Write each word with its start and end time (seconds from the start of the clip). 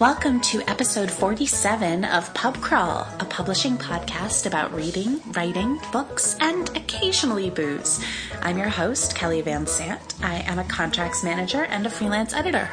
Welcome 0.00 0.40
to 0.40 0.62
episode 0.68 1.08
47 1.08 2.04
of 2.06 2.34
Pub 2.34 2.56
Crawl, 2.56 3.06
a 3.20 3.24
publishing 3.24 3.76
podcast 3.76 4.46
about 4.46 4.74
reading, 4.74 5.20
writing, 5.32 5.78
books, 5.92 6.36
and 6.40 6.68
occasionally 6.76 7.50
booze. 7.50 8.04
I'm 8.42 8.58
your 8.58 8.68
host, 8.68 9.14
Kelly 9.14 9.42
Van 9.42 9.64
Sant. 9.64 10.16
I 10.22 10.38
am 10.40 10.58
a 10.58 10.64
contracts 10.64 11.22
manager 11.22 11.66
and 11.66 11.86
a 11.86 11.90
freelance 11.90 12.34
editor. 12.34 12.68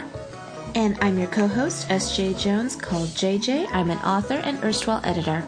And 0.73 0.98
I'm 1.00 1.20
your 1.20 1.27
co 1.27 1.48
host, 1.48 1.91
S. 1.91 2.18
Jae-Jones, 2.18 2.75
called 2.77 3.09
JJ. 3.09 3.68
I'm 3.73 3.91
an 3.91 4.00
author 4.00 4.36
and 4.36 4.64
erstwhile 4.64 5.02
editor. 5.04 5.48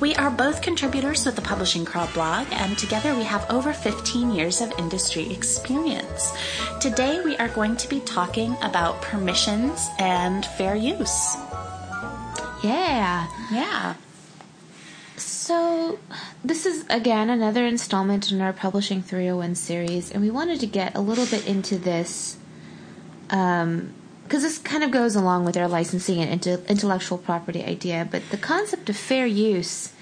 We 0.00 0.14
are 0.14 0.30
both 0.30 0.62
contributors 0.62 1.26
with 1.26 1.36
the 1.36 1.42
Publishing 1.42 1.84
Crawl 1.84 2.08
blog, 2.14 2.46
and 2.52 2.78
together 2.78 3.14
we 3.14 3.24
have 3.24 3.44
over 3.50 3.74
15 3.74 4.30
years 4.30 4.62
of 4.62 4.72
industry 4.78 5.30
experience. 5.30 6.32
Today 6.80 7.20
we 7.22 7.36
are 7.36 7.48
going 7.48 7.76
to 7.76 7.86
be 7.86 8.00
talking 8.00 8.56
about 8.62 9.02
permissions 9.02 9.90
and 9.98 10.46
fair 10.46 10.74
use. 10.74 11.36
Yeah. 12.64 13.28
Yeah. 13.52 13.94
So, 15.18 15.98
this 16.42 16.64
is 16.64 16.86
again 16.88 17.28
another 17.28 17.66
installment 17.66 18.32
in 18.32 18.40
our 18.40 18.54
Publishing 18.54 19.02
301 19.02 19.54
series, 19.54 20.10
and 20.10 20.22
we 20.22 20.30
wanted 20.30 20.60
to 20.60 20.66
get 20.66 20.96
a 20.96 21.00
little 21.00 21.26
bit 21.26 21.46
into 21.46 21.76
this 21.76 22.38
um, 23.28 23.92
because 24.30 24.44
this 24.44 24.58
kind 24.58 24.84
of 24.84 24.92
goes 24.92 25.16
along 25.16 25.44
with 25.44 25.56
our 25.56 25.66
licensing 25.66 26.20
and 26.20 26.46
intellectual 26.46 27.18
property 27.18 27.64
idea, 27.64 28.06
but 28.08 28.22
the 28.30 28.36
concept 28.36 28.88
of 28.88 28.96
fair 28.96 29.26
use, 29.26 29.92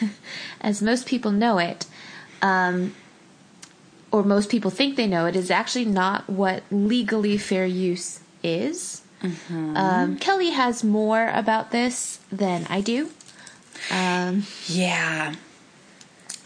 as 0.62 0.80
most 0.80 1.04
people 1.04 1.30
know 1.30 1.58
it, 1.58 1.84
um, 2.40 2.94
or 4.10 4.22
most 4.22 4.48
people 4.48 4.70
think 4.70 4.96
they 4.96 5.06
know 5.06 5.26
it, 5.26 5.36
is 5.36 5.50
actually 5.50 5.84
not 5.84 6.30
what 6.30 6.62
legally 6.70 7.36
fair 7.36 7.66
use 7.66 8.20
is. 8.42 9.02
Mm-hmm. 9.22 9.76
Um, 9.76 10.16
Kelly 10.16 10.48
has 10.48 10.82
more 10.82 11.28
about 11.34 11.70
this 11.70 12.20
than 12.32 12.66
I 12.70 12.80
do. 12.80 13.10
Um, 13.90 14.44
yeah, 14.66 15.34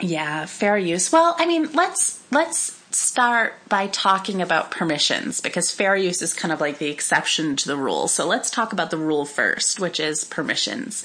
yeah, 0.00 0.46
fair 0.46 0.76
use. 0.76 1.12
Well, 1.12 1.36
I 1.38 1.46
mean, 1.46 1.70
let's 1.72 2.20
let's 2.32 2.77
start 2.91 3.55
by 3.69 3.86
talking 3.89 4.41
about 4.41 4.70
permissions 4.70 5.41
because 5.41 5.70
fair 5.70 5.97
use 5.97 6.22
is 6.22 6.33
kind 6.33 6.53
of 6.53 6.61
like 6.61 6.78
the 6.78 6.89
exception 6.89 7.56
to 7.56 7.69
the 7.69 7.77
rule. 7.77 8.08
So 8.08 8.27
let's 8.27 8.50
talk 8.50 8.72
about 8.72 8.91
the 8.91 8.97
rule 8.97 9.25
first, 9.25 9.78
which 9.78 10.00
is 10.00 10.25
permissions. 10.25 11.05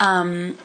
Um, 0.00 0.58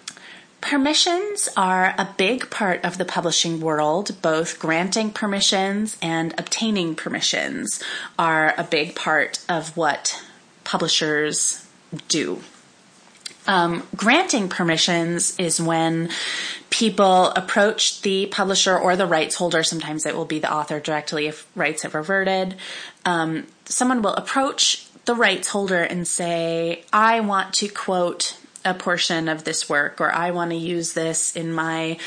permissions 0.62 1.48
are 1.56 1.94
a 1.98 2.10
big 2.18 2.50
part 2.50 2.84
of 2.84 2.98
the 2.98 3.06
publishing 3.06 3.60
world. 3.60 4.20
Both 4.22 4.60
granting 4.60 5.12
permissions 5.12 5.98
and 6.02 6.34
obtaining 6.38 6.96
permissions 6.96 7.82
are 8.18 8.54
a 8.58 8.64
big 8.64 8.96
part 8.96 9.40
of 9.48 9.78
what 9.78 10.24
publishers 10.64 11.68
do. 12.08 12.42
Um, 13.48 13.84
granting 13.96 14.50
permissions 14.50 15.40
is 15.40 15.60
when 15.60 16.10
people 16.70 17.30
approach 17.30 18.02
the 18.02 18.28
publisher 18.28 18.78
or 18.78 18.96
the 18.96 19.06
rights 19.06 19.36
holder. 19.36 19.64
Sometimes 19.64 20.06
it 20.06 20.16
will 20.16 20.26
be 20.26 20.40
the 20.40 20.54
author 20.54 20.80
directly 20.80 21.28
if 21.28 21.48
rights 21.56 21.84
have 21.84 21.96
reverted. 21.96 22.56
Um, 23.06 23.48
someone 23.66 24.02
will 24.02 24.14
approach 24.14 24.86
the 25.06 25.16
rights 25.16 25.48
holder 25.48 25.82
and 25.82 26.06
say, 26.06 26.84
I 26.92 27.22
want 27.22 27.54
to 27.56 27.70
quote 27.70 28.38
a 28.66 28.74
portion 28.74 29.30
of 29.30 29.46
this 29.46 29.70
work 29.70 30.02
or 30.02 30.14
I 30.14 30.32
want 30.32 30.52
to 30.52 30.58
use 30.58 30.94
this 30.94 31.36
in 31.36 31.54
my 31.54 31.98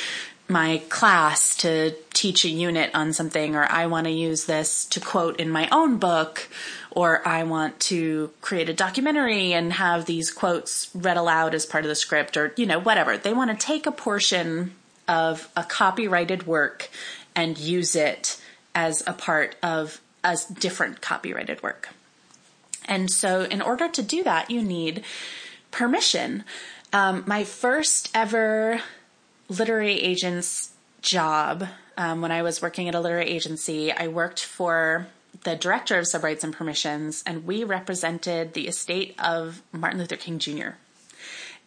my 0.51 0.83
class 0.89 1.55
to 1.57 1.95
teach 2.13 2.45
a 2.45 2.49
unit 2.49 2.91
on 2.93 3.13
something 3.13 3.55
or 3.55 3.65
I 3.71 3.87
want 3.87 4.07
to 4.07 4.11
use 4.11 4.45
this 4.45 4.85
to 4.87 5.01
quote 5.01 5.39
in 5.39 5.49
my 5.49 5.69
own 5.71 5.99
book 5.99 6.49
or 6.91 7.27
I 7.27 7.45
want 7.45 7.79
to 7.81 8.31
create 8.41 8.69
a 8.69 8.75
documentary 8.75 9.53
and 9.53 9.73
have 9.73 10.07
these 10.07 10.33
quotes 10.33 10.91
read 10.95 11.17
aloud 11.17 11.55
as 11.55 11.67
part 11.67 11.85
of 11.85 11.89
the 11.89 11.95
script 11.95 12.37
or 12.37 12.53
you 12.57 12.67
know 12.67 12.81
whatever. 12.81 13.17
They 13.17 13.33
want 13.33 13.51
to 13.51 13.67
take 13.67 13.87
a 13.87 13.93
portion 13.93 14.75
of 15.07 15.49
a 15.57 15.63
copyrighted 15.63 16.47
work 16.47 16.91
and 17.35 17.57
use 17.57 17.95
it 17.95 18.41
as 18.75 19.03
a 19.07 19.13
part 19.13 19.57
of 19.63 20.01
a 20.25 20.37
different 20.53 21.01
copyrighted 21.01 21.63
work. 21.63 21.91
And 22.87 23.11
so 23.11 23.43
in 23.43 23.63
order 23.63 23.89
to 23.89 24.03
do 24.03 24.25
that 24.25 24.51
you 24.51 24.63
need 24.63 25.05
permission. 25.71 26.45
Um, 26.93 27.23
my 27.25 27.45
first 27.45 28.11
ever 28.15 28.83
literary 29.51 30.01
agent's 30.01 30.71
job. 31.03 31.67
Um, 31.99 32.23
when 32.23 32.33
I 32.33 32.43
was 32.43 32.63
working 32.63 32.89
at 32.89 32.95
a 32.95 33.01
literary 33.01 33.27
agency, 33.27 33.93
I 33.93 34.09
worked 34.09 34.43
for 34.43 35.09
the 35.43 35.57
director 35.57 35.99
of 35.99 36.07
subrights 36.07 36.45
and 36.45 36.55
permissions, 36.55 37.23
and 37.27 37.45
we 37.47 37.65
represented 37.65 38.55
the 38.55 38.69
estate 38.69 39.15
of 39.19 39.63
Martin 39.73 39.99
Luther 39.99 40.17
King 40.17 40.39
Jr. 40.39 40.71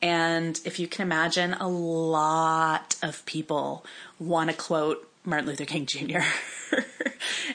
And 0.02 0.60
if 0.66 0.80
you 0.80 0.88
can 0.88 1.04
imagine, 1.04 1.54
a 1.54 1.68
lot 1.68 2.96
of 3.02 3.26
people 3.26 3.86
want 4.20 4.50
to 4.50 4.56
quote 4.56 5.10
Martin 5.24 5.48
Luther 5.48 5.66
King 5.66 5.86
Jr. 5.86 6.20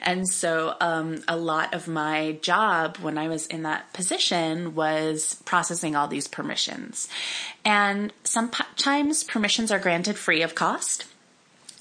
and 0.01 0.27
so 0.27 0.75
um, 0.79 1.23
a 1.27 1.37
lot 1.37 1.73
of 1.73 1.87
my 1.87 2.37
job 2.41 2.97
when 2.97 3.17
I 3.17 3.27
was 3.27 3.47
in 3.47 3.63
that 3.63 3.91
position 3.93 4.75
was 4.75 5.41
processing 5.45 5.95
all 5.95 6.07
these 6.07 6.27
permissions. 6.27 7.07
And 7.65 8.13
sometimes 8.23 9.23
permissions 9.23 9.71
are 9.71 9.79
granted 9.79 10.17
free 10.17 10.41
of 10.41 10.55
cost. 10.55 11.05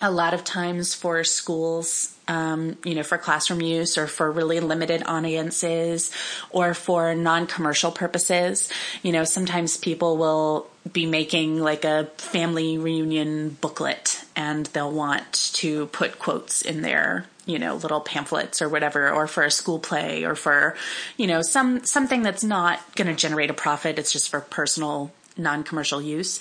A 0.01 0.11
lot 0.13 0.33
of 0.33 0.45
times 0.45 0.95
for 0.95 1.25
schools, 1.25 2.17
um, 2.29 2.77
you 2.85 2.95
know, 2.95 3.03
for 3.03 3.19
classroom 3.19 3.61
use 3.61 3.99
or 3.99 4.07
for 4.07 4.31
really 4.31 4.61
limited 4.61 5.03
audiences 5.07 6.13
or 6.51 6.73
for 6.73 7.17
non-commercial 7.17 7.91
purposes. 7.91 8.71
You 9.03 9.11
know, 9.11 9.25
sometimes 9.25 9.77
people 9.77 10.17
will 10.17 10.69
be 10.93 11.07
making 11.07 11.59
like 11.59 11.85
a 11.85 12.09
family 12.17 12.79
reunion 12.79 13.57
booklet 13.61 14.25
and 14.37 14.67
they'll 14.67 14.93
want 14.93 15.33
to 15.55 15.87
put 15.87 16.19
quotes 16.21 16.63
in 16.63 16.83
their 16.83 17.27
you 17.49 17.59
know 17.59 17.75
little 17.77 18.01
pamphlets 18.01 18.63
or 18.63 18.69
whatever 18.69 19.11
or 19.11 19.27
for 19.27 19.43
a 19.43 19.51
school 19.51 19.79
play 19.79 20.25
or 20.25 20.37
for 20.37 20.77
you 21.17 21.27
know 21.27 21.43
some 21.43 21.83
something 21.85 22.23
that's 22.23 22.45
not 22.45 22.79
going 22.95 23.09
to 23.09 23.15
generate 23.15 23.51
a 23.51 23.55
profit. 23.55 23.99
It's 23.99 24.13
just 24.13 24.29
for 24.29 24.41
personal 24.41 25.11
non-commercial 25.37 26.03
use. 26.03 26.41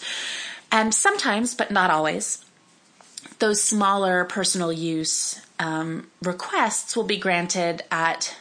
And 0.71 0.93
sometimes 0.93 1.55
but 1.55 1.71
not 1.71 1.89
always 1.89 2.43
those 3.39 3.63
smaller 3.63 4.25
personal 4.25 4.71
use 4.71 5.41
um, 5.59 6.07
requests 6.21 6.95
will 6.95 7.03
be 7.03 7.17
granted 7.17 7.83
at 7.89 8.35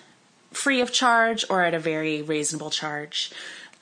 free 0.52 0.80
of 0.80 0.92
charge 0.92 1.44
or 1.48 1.62
at 1.62 1.74
a 1.74 1.78
very 1.78 2.22
reasonable 2.22 2.70
charge 2.70 3.30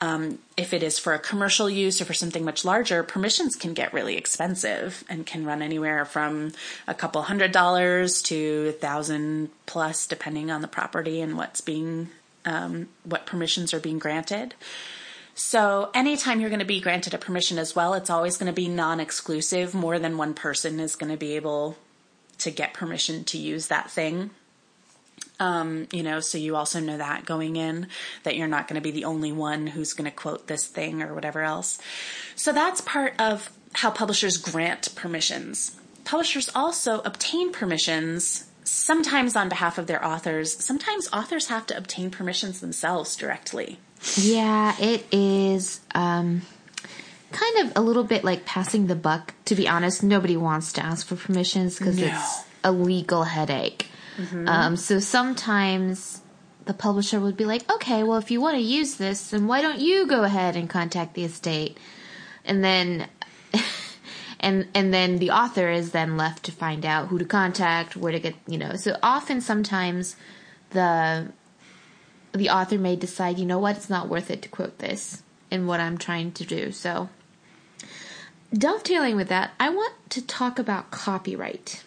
um, 0.05 0.37
if 0.55 0.71
it 0.71 0.83
is 0.83 0.99
for 0.99 1.13
a 1.13 1.19
commercial 1.19 1.67
use 1.67 1.99
or 1.99 2.05
for 2.05 2.13
something 2.13 2.45
much 2.45 2.63
larger, 2.63 3.01
permissions 3.01 3.55
can 3.55 3.73
get 3.73 3.91
really 3.91 4.17
expensive 4.17 5.03
and 5.09 5.25
can 5.25 5.45
run 5.45 5.63
anywhere 5.63 6.05
from 6.05 6.51
a 6.87 6.93
couple 6.93 7.23
hundred 7.23 7.51
dollars 7.51 8.21
to 8.23 8.67
a 8.69 8.71
thousand 8.71 9.49
plus, 9.65 10.05
depending 10.05 10.51
on 10.51 10.61
the 10.61 10.67
property 10.67 11.21
and 11.21 11.35
what's 11.35 11.59
being, 11.59 12.09
um, 12.45 12.87
what 13.03 13.25
permissions 13.25 13.73
are 13.73 13.79
being 13.79 13.97
granted. 13.97 14.53
So 15.33 15.89
anytime 15.95 16.39
you're 16.39 16.51
going 16.51 16.59
to 16.59 16.65
be 16.65 16.79
granted 16.79 17.15
a 17.15 17.17
permission 17.17 17.57
as 17.57 17.75
well, 17.75 17.95
it's 17.95 18.11
always 18.11 18.37
going 18.37 18.51
to 18.51 18.53
be 18.53 18.67
non-exclusive. 18.67 19.73
More 19.73 19.97
than 19.97 20.17
one 20.17 20.35
person 20.35 20.79
is 20.79 20.95
going 20.95 21.11
to 21.11 21.17
be 21.17 21.35
able 21.35 21.77
to 22.37 22.51
get 22.51 22.75
permission 22.75 23.23
to 23.25 23.39
use 23.39 23.67
that 23.67 23.89
thing. 23.89 24.29
Um, 25.39 25.87
you 25.91 26.01
know, 26.01 26.21
so 26.21 26.37
you 26.37 26.55
also 26.55 26.79
know 26.79 26.97
that 26.97 27.25
going 27.25 27.57
in 27.57 27.87
that 28.23 28.37
you're 28.37 28.47
not 28.47 28.67
going 28.67 28.75
to 28.75 28.81
be 28.81 28.91
the 28.91 29.05
only 29.05 29.31
one 29.31 29.67
who's 29.67 29.93
going 29.93 30.09
to 30.09 30.15
quote 30.15 30.47
this 30.47 30.65
thing 30.65 31.01
or 31.01 31.13
whatever 31.13 31.41
else. 31.41 31.77
So 32.35 32.53
that's 32.53 32.81
part 32.81 33.13
of 33.19 33.51
how 33.73 33.91
publishers 33.91 34.37
grant 34.37 34.95
permissions. 34.95 35.75
Publishers 36.05 36.49
also 36.55 37.01
obtain 37.01 37.51
permissions 37.51 38.45
sometimes 38.63 39.35
on 39.35 39.49
behalf 39.49 39.77
of 39.77 39.87
their 39.87 40.03
authors. 40.03 40.55
Sometimes 40.63 41.09
authors 41.13 41.47
have 41.47 41.65
to 41.67 41.77
obtain 41.77 42.09
permissions 42.11 42.61
themselves 42.61 43.15
directly. 43.15 43.79
Yeah, 44.15 44.75
it 44.79 45.05
is 45.11 45.81
um, 45.93 46.41
kind 47.31 47.67
of 47.67 47.73
a 47.75 47.81
little 47.81 48.03
bit 48.03 48.23
like 48.23 48.45
passing 48.45 48.87
the 48.87 48.95
buck. 48.95 49.33
To 49.45 49.55
be 49.55 49.67
honest, 49.67 50.03
nobody 50.03 50.37
wants 50.37 50.73
to 50.73 50.85
ask 50.85 51.05
for 51.05 51.15
permissions 51.15 51.77
because 51.77 51.97
no. 51.97 52.07
it's 52.07 52.43
a 52.63 52.71
legal 52.71 53.23
headache. 53.23 53.89
Mm-hmm. 54.17 54.47
Um, 54.47 54.75
so 54.77 54.99
sometimes 54.99 56.21
the 56.65 56.73
publisher 56.73 57.19
would 57.19 57.37
be 57.37 57.45
like, 57.45 57.69
okay, 57.71 58.03
well, 58.03 58.17
if 58.17 58.31
you 58.31 58.41
want 58.41 58.55
to 58.57 58.61
use 58.61 58.95
this, 58.95 59.29
then 59.29 59.47
why 59.47 59.61
don't 59.61 59.79
you 59.79 60.07
go 60.07 60.23
ahead 60.23 60.55
and 60.55 60.69
contact 60.69 61.13
the 61.13 61.23
estate? 61.23 61.77
And 62.43 62.63
then, 62.63 63.07
and, 64.39 64.67
and 64.73 64.93
then 64.93 65.17
the 65.17 65.31
author 65.31 65.69
is 65.69 65.91
then 65.91 66.17
left 66.17 66.43
to 66.45 66.51
find 66.51 66.85
out 66.85 67.07
who 67.07 67.19
to 67.19 67.25
contact, 67.25 67.95
where 67.95 68.11
to 68.11 68.19
get, 68.19 68.35
you 68.47 68.57
know, 68.57 68.75
so 68.75 68.97
often 69.03 69.41
sometimes 69.41 70.15
the, 70.71 71.31
the 72.33 72.49
author 72.49 72.77
may 72.77 72.95
decide, 72.95 73.37
you 73.37 73.45
know 73.45 73.59
what, 73.59 73.77
it's 73.77 73.89
not 73.89 74.09
worth 74.09 74.31
it 74.31 74.41
to 74.41 74.49
quote 74.49 74.79
this 74.79 75.23
in 75.51 75.67
what 75.67 75.79
I'm 75.79 75.97
trying 75.97 76.31
to 76.33 76.45
do. 76.45 76.71
So, 76.71 77.09
dovetailing 78.53 79.15
with 79.15 79.29
that, 79.29 79.51
I 79.59 79.69
want 79.69 79.93
to 80.09 80.25
talk 80.25 80.57
about 80.57 80.91
copyright. 80.91 81.83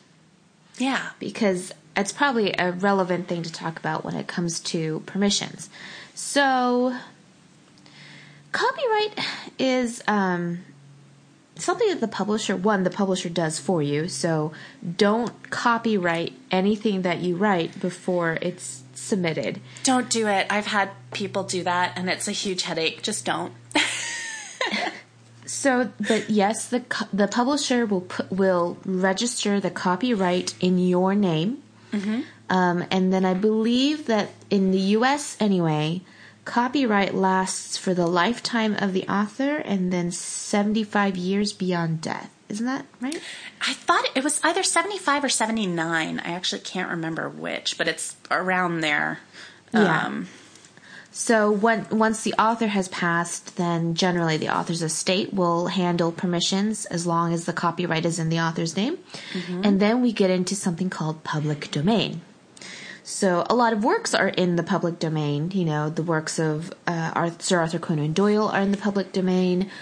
Yeah. 0.78 1.10
Because 1.18 1.72
it's 1.98 2.12
probably 2.12 2.54
a 2.58 2.72
relevant 2.72 3.28
thing 3.28 3.42
to 3.42 3.52
talk 3.52 3.78
about 3.78 4.04
when 4.04 4.14
it 4.14 4.26
comes 4.26 4.60
to 4.60 5.00
permissions. 5.00 5.68
So, 6.14 6.96
copyright 8.52 9.18
is 9.58 10.02
um, 10.06 10.60
something 11.56 11.88
that 11.88 12.00
the 12.00 12.08
publisher, 12.08 12.56
one, 12.56 12.84
the 12.84 12.90
publisher 12.90 13.28
does 13.28 13.58
for 13.58 13.82
you. 13.82 14.08
So, 14.08 14.52
don't 14.96 15.50
copyright 15.50 16.32
anything 16.50 17.02
that 17.02 17.18
you 17.18 17.36
write 17.36 17.80
before 17.80 18.38
it's 18.40 18.84
submitted. 18.94 19.60
Don't 19.82 20.08
do 20.08 20.28
it. 20.28 20.46
I've 20.50 20.66
had 20.66 20.90
people 21.12 21.42
do 21.42 21.64
that, 21.64 21.92
and 21.96 22.08
it's 22.08 22.28
a 22.28 22.32
huge 22.32 22.62
headache. 22.62 23.02
Just 23.02 23.24
don't. 23.24 23.52
So, 25.48 25.90
but 26.06 26.28
yes, 26.28 26.68
the 26.68 26.82
the 27.10 27.26
publisher 27.26 27.86
will 27.86 28.02
put, 28.02 28.30
will 28.30 28.76
register 28.84 29.58
the 29.58 29.70
copyright 29.70 30.54
in 30.60 30.78
your 30.78 31.14
name, 31.14 31.62
mm-hmm. 31.92 32.20
um, 32.50 32.84
and 32.90 33.12
then 33.12 33.24
I 33.24 33.34
believe 33.34 34.06
that 34.06 34.30
in 34.50 34.70
the 34.70 34.78
U.S. 34.98 35.36
anyway, 35.40 36.02
copyright 36.44 37.14
lasts 37.14 37.76
for 37.76 37.94
the 37.94 38.06
lifetime 38.06 38.74
of 38.74 38.92
the 38.92 39.06
author, 39.08 39.56
and 39.56 39.92
then 39.92 40.10
seventy 40.10 40.84
five 40.84 41.16
years 41.16 41.52
beyond 41.52 42.00
death. 42.00 42.30
Isn't 42.48 42.66
that 42.66 42.86
right? 43.00 43.20
I 43.60 43.74
thought 43.74 44.10
it 44.14 44.24
was 44.24 44.40
either 44.42 44.62
seventy 44.62 44.98
five 44.98 45.22
or 45.22 45.28
seventy 45.28 45.66
nine. 45.66 46.20
I 46.20 46.32
actually 46.32 46.62
can't 46.62 46.90
remember 46.90 47.28
which, 47.28 47.76
but 47.76 47.88
it's 47.88 48.16
around 48.30 48.80
there. 48.80 49.20
Yeah. 49.72 50.06
Um, 50.06 50.28
so 51.18 51.50
when, 51.50 51.84
once 51.90 52.22
the 52.22 52.32
author 52.34 52.68
has 52.68 52.86
passed, 52.86 53.56
then 53.56 53.96
generally 53.96 54.36
the 54.36 54.56
author's 54.56 54.82
estate 54.82 55.34
will 55.34 55.66
handle 55.66 56.12
permissions 56.12 56.86
as 56.86 57.08
long 57.08 57.32
as 57.32 57.44
the 57.44 57.52
copyright 57.52 58.06
is 58.06 58.20
in 58.20 58.28
the 58.28 58.38
author's 58.38 58.76
name. 58.76 58.98
Mm-hmm. 59.32 59.62
And 59.64 59.80
then 59.80 60.00
we 60.00 60.12
get 60.12 60.30
into 60.30 60.54
something 60.54 60.88
called 60.88 61.24
public 61.24 61.72
domain. 61.72 62.20
So 63.02 63.44
a 63.50 63.54
lot 63.56 63.72
of 63.72 63.82
works 63.82 64.14
are 64.14 64.28
in 64.28 64.54
the 64.54 64.62
public 64.62 65.00
domain. 65.00 65.50
You 65.50 65.64
know, 65.64 65.90
the 65.90 66.04
works 66.04 66.38
of 66.38 66.72
uh, 66.86 67.32
Sir 67.40 67.58
Arthur 67.58 67.80
Conan 67.80 68.12
Doyle 68.12 68.48
are 68.48 68.60
in 68.60 68.70
the 68.70 68.78
public 68.78 69.10
domain. 69.10 69.72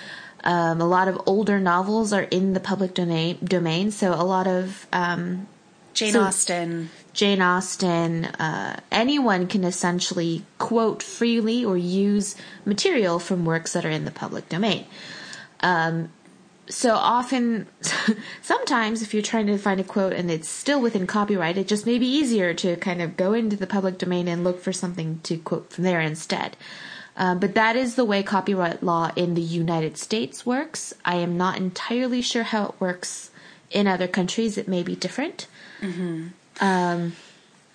Um, 0.43 0.81
a 0.81 0.87
lot 0.87 1.06
of 1.06 1.21
older 1.27 1.61
novels 1.61 2.15
are 2.15 2.23
in 2.23 2.55
the 2.55 2.61
public 2.61 2.94
domain. 2.94 3.37
Domain. 3.44 3.91
So 3.91 4.15
a 4.15 4.25
lot 4.25 4.47
of 4.47 4.87
um, 4.91 5.49
Jane 5.93 6.12
so, 6.12 6.23
Austen, 6.23 6.88
Jane 7.16 7.40
Austen, 7.40 8.26
uh, 8.26 8.78
anyone 8.92 9.46
can 9.46 9.64
essentially 9.64 10.44
quote 10.58 11.02
freely 11.02 11.64
or 11.64 11.78
use 11.78 12.36
material 12.66 13.18
from 13.18 13.46
works 13.46 13.72
that 13.72 13.86
are 13.86 13.90
in 13.90 14.04
the 14.04 14.10
public 14.10 14.50
domain. 14.50 14.84
Um, 15.60 16.10
so 16.68 16.94
often, 16.94 17.68
sometimes 18.42 19.00
if 19.00 19.14
you're 19.14 19.22
trying 19.22 19.46
to 19.46 19.56
find 19.56 19.80
a 19.80 19.84
quote 19.84 20.12
and 20.12 20.30
it's 20.30 20.46
still 20.46 20.78
within 20.78 21.06
copyright, 21.06 21.56
it 21.56 21.68
just 21.68 21.86
may 21.86 21.98
be 21.98 22.06
easier 22.06 22.52
to 22.52 22.76
kind 22.76 23.00
of 23.00 23.16
go 23.16 23.32
into 23.32 23.56
the 23.56 23.66
public 23.66 23.96
domain 23.96 24.28
and 24.28 24.44
look 24.44 24.60
for 24.60 24.72
something 24.72 25.20
to 25.22 25.38
quote 25.38 25.72
from 25.72 25.84
there 25.84 26.02
instead. 26.02 26.54
Uh, 27.16 27.34
but 27.34 27.54
that 27.54 27.76
is 27.76 27.94
the 27.94 28.04
way 28.04 28.22
copyright 28.22 28.82
law 28.82 29.10
in 29.16 29.32
the 29.32 29.40
United 29.40 29.96
States 29.96 30.44
works. 30.44 30.92
I 31.02 31.16
am 31.16 31.38
not 31.38 31.56
entirely 31.56 32.20
sure 32.20 32.42
how 32.42 32.66
it 32.66 32.74
works 32.78 33.30
in 33.70 33.86
other 33.86 34.06
countries. 34.06 34.58
It 34.58 34.68
may 34.68 34.82
be 34.82 34.94
different. 34.94 35.46
Mm-hmm. 35.80 36.26
Um, 36.61 37.12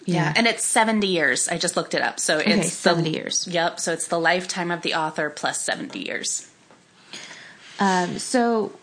yeah. 0.05 0.15
yeah. 0.15 0.33
and 0.35 0.47
it's 0.47 0.65
70 0.65 1.07
years. 1.07 1.47
I 1.47 1.57
just 1.57 1.75
looked 1.75 1.93
it 1.93 2.01
up. 2.01 2.19
So 2.19 2.39
okay, 2.39 2.59
it's 2.59 2.73
70 2.73 3.09
the, 3.09 3.15
years. 3.15 3.47
Yep, 3.47 3.79
so 3.79 3.93
it's 3.93 4.07
the 4.07 4.19
lifetime 4.19 4.71
of 4.71 4.81
the 4.81 4.95
author 4.95 5.29
plus 5.29 5.61
70 5.61 5.99
years. 5.99 6.49
Um, 7.79 8.19
so 8.19 8.73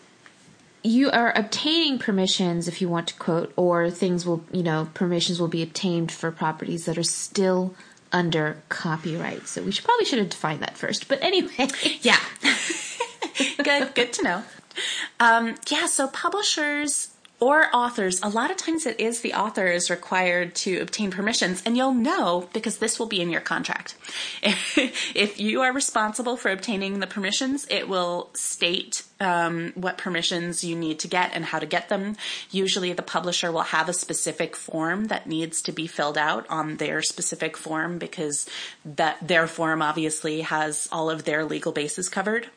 you 0.83 1.11
are 1.11 1.33
obtaining 1.35 1.99
permissions 1.99 2.67
if 2.67 2.81
you 2.81 2.89
want 2.89 3.07
to 3.07 3.13
quote, 3.15 3.53
or 3.55 3.89
things 3.89 4.25
will, 4.25 4.43
you 4.51 4.63
know, 4.63 4.89
permissions 4.93 5.39
will 5.39 5.47
be 5.47 5.63
obtained 5.63 6.11
for 6.11 6.31
properties 6.31 6.85
that 6.85 6.97
are 6.97 7.03
still 7.03 7.73
under 8.11 8.57
copyright. 8.69 9.47
So 9.47 9.61
we 9.61 9.71
should 9.71 9.85
probably 9.85 10.05
should 10.05 10.19
have 10.19 10.29
defined 10.29 10.61
that 10.61 10.77
first. 10.77 11.07
But 11.07 11.21
anyway, 11.21 11.67
yeah, 12.01 12.19
good, 13.63 13.93
good 13.93 14.13
to 14.13 14.23
know. 14.23 14.43
Um, 15.19 15.55
yeah, 15.69 15.85
so 15.87 16.07
publishers 16.07 17.09
or 17.39 17.67
authors, 17.73 18.21
a 18.21 18.29
lot 18.29 18.51
of 18.51 18.57
times 18.57 18.85
it 18.85 18.99
is 18.99 19.21
the 19.21 19.33
author 19.33 19.67
is 19.67 19.89
required 19.89 20.55
to 20.55 20.79
obtain 20.79 21.11
permissions, 21.11 21.63
and 21.65 21.77
you'll 21.77 21.93
know 21.93 22.49
because 22.53 22.77
this 22.77 22.99
will 22.99 23.05
be 23.07 23.21
in 23.21 23.29
your 23.29 23.41
contract. 23.41 23.95
if 24.43 25.39
you 25.39 25.61
are 25.61 25.71
responsible 25.71 26.35
for 26.35 26.51
obtaining 26.51 26.99
the 26.99 27.07
permissions, 27.07 27.65
it 27.69 27.87
will 27.87 28.29
state 28.33 29.03
um, 29.21 29.71
what 29.75 29.97
permissions 29.97 30.63
you 30.63 30.75
need 30.75 30.99
to 30.99 31.07
get 31.07 31.31
and 31.33 31.45
how 31.45 31.59
to 31.59 31.65
get 31.65 31.89
them. 31.89 32.15
Usually, 32.51 32.93
the 32.93 33.01
publisher 33.01 33.51
will 33.51 33.61
have 33.61 33.89
a 33.89 33.93
specific 33.93 34.55
form 34.55 35.05
that 35.05 35.27
needs 35.27 35.61
to 35.63 35.71
be 35.71 35.87
filled 35.87 36.17
out 36.17 36.45
on 36.49 36.77
their 36.77 37.01
specific 37.01 37.57
form 37.57 37.97
because 37.97 38.47
that 38.85 39.17
their 39.25 39.47
form 39.47 39.81
obviously 39.81 40.41
has 40.41 40.87
all 40.91 41.09
of 41.09 41.25
their 41.25 41.45
legal 41.45 41.71
bases 41.71 42.09
covered. 42.09 42.47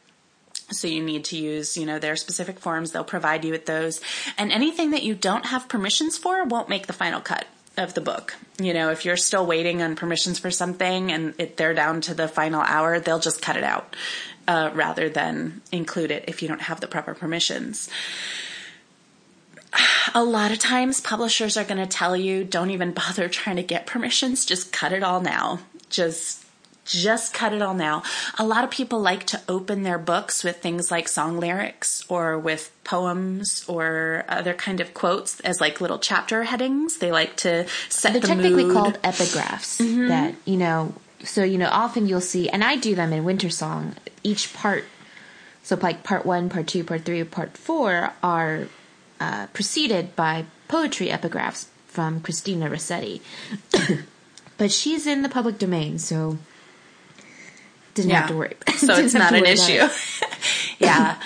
So 0.72 0.88
you 0.88 1.02
need 1.02 1.24
to 1.26 1.36
use, 1.36 1.76
you 1.76 1.86
know, 1.86 1.98
their 1.98 2.16
specific 2.16 2.58
forms. 2.58 2.92
They'll 2.92 3.04
provide 3.04 3.44
you 3.44 3.52
with 3.52 3.66
those. 3.66 4.00
And 4.38 4.52
anything 4.52 4.90
that 4.90 5.02
you 5.02 5.14
don't 5.14 5.46
have 5.46 5.68
permissions 5.68 6.18
for 6.18 6.44
won't 6.44 6.68
make 6.68 6.86
the 6.86 6.92
final 6.92 7.20
cut 7.20 7.46
of 7.76 7.94
the 7.94 8.00
book. 8.00 8.34
You 8.58 8.74
know, 8.74 8.90
if 8.90 9.04
you're 9.04 9.16
still 9.16 9.46
waiting 9.46 9.82
on 9.82 9.96
permissions 9.96 10.38
for 10.38 10.50
something 10.50 11.10
and 11.10 11.34
it, 11.38 11.56
they're 11.56 11.74
down 11.74 12.00
to 12.02 12.14
the 12.14 12.28
final 12.28 12.60
hour, 12.60 13.00
they'll 13.00 13.18
just 13.18 13.40
cut 13.40 13.56
it 13.56 13.64
out 13.64 13.96
uh, 14.46 14.70
rather 14.74 15.08
than 15.08 15.62
include 15.70 16.10
it 16.10 16.24
if 16.28 16.42
you 16.42 16.48
don't 16.48 16.62
have 16.62 16.80
the 16.80 16.86
proper 16.86 17.14
permissions. 17.14 17.88
A 20.14 20.22
lot 20.22 20.52
of 20.52 20.58
times, 20.58 21.00
publishers 21.00 21.56
are 21.56 21.64
going 21.64 21.80
to 21.80 21.86
tell 21.86 22.14
you 22.14 22.44
don't 22.44 22.70
even 22.70 22.92
bother 22.92 23.28
trying 23.28 23.56
to 23.56 23.62
get 23.62 23.86
permissions, 23.86 24.44
just 24.44 24.72
cut 24.72 24.92
it 24.92 25.02
all 25.02 25.20
now. 25.20 25.60
Just 25.88 26.41
just 26.84 27.32
cut 27.32 27.52
it 27.52 27.62
all 27.62 27.74
now. 27.74 28.02
A 28.38 28.44
lot 28.44 28.64
of 28.64 28.70
people 28.70 29.00
like 29.00 29.24
to 29.26 29.40
open 29.48 29.82
their 29.82 29.98
books 29.98 30.42
with 30.42 30.56
things 30.56 30.90
like 30.90 31.08
song 31.08 31.38
lyrics 31.38 32.04
or 32.08 32.38
with 32.38 32.72
poems 32.84 33.64
or 33.68 34.24
other 34.28 34.54
kind 34.54 34.80
of 34.80 34.92
quotes 34.92 35.40
as 35.40 35.60
like 35.60 35.80
little 35.80 35.98
chapter 35.98 36.44
headings. 36.44 36.98
They 36.98 37.12
like 37.12 37.36
to 37.38 37.66
set 37.88 38.12
They're 38.12 38.20
the 38.20 38.26
technically 38.26 38.64
mood. 38.64 38.74
called 38.74 39.02
epigraphs 39.02 39.80
mm-hmm. 39.80 40.08
that, 40.08 40.34
you 40.44 40.56
know, 40.56 40.94
so, 41.24 41.44
you 41.44 41.58
know, 41.58 41.68
often 41.70 42.06
you'll 42.06 42.20
see, 42.20 42.48
and 42.48 42.64
I 42.64 42.76
do 42.76 42.94
them 42.94 43.12
in 43.12 43.24
Wintersong, 43.24 43.94
each 44.24 44.52
part, 44.52 44.84
so 45.62 45.78
like 45.80 46.02
part 46.02 46.26
one, 46.26 46.48
part 46.48 46.66
two, 46.66 46.82
part 46.82 47.04
three, 47.04 47.22
part 47.22 47.56
four 47.56 48.12
are 48.22 48.66
uh, 49.20 49.46
preceded 49.52 50.16
by 50.16 50.46
poetry 50.66 51.08
epigraphs 51.08 51.66
from 51.86 52.20
Christina 52.20 52.68
Rossetti. 52.68 53.22
but 54.58 54.72
she's 54.72 55.06
in 55.06 55.22
the 55.22 55.28
public 55.28 55.58
domain, 55.58 55.98
so 56.00 56.38
didn't 57.94 58.10
yeah. 58.10 58.20
have 58.20 58.30
to 58.30 58.36
worry. 58.36 58.56
So 58.76 58.94
it's 58.96 59.14
not 59.14 59.34
an 59.34 59.46
issue. 59.46 59.86
yeah. 60.78 61.20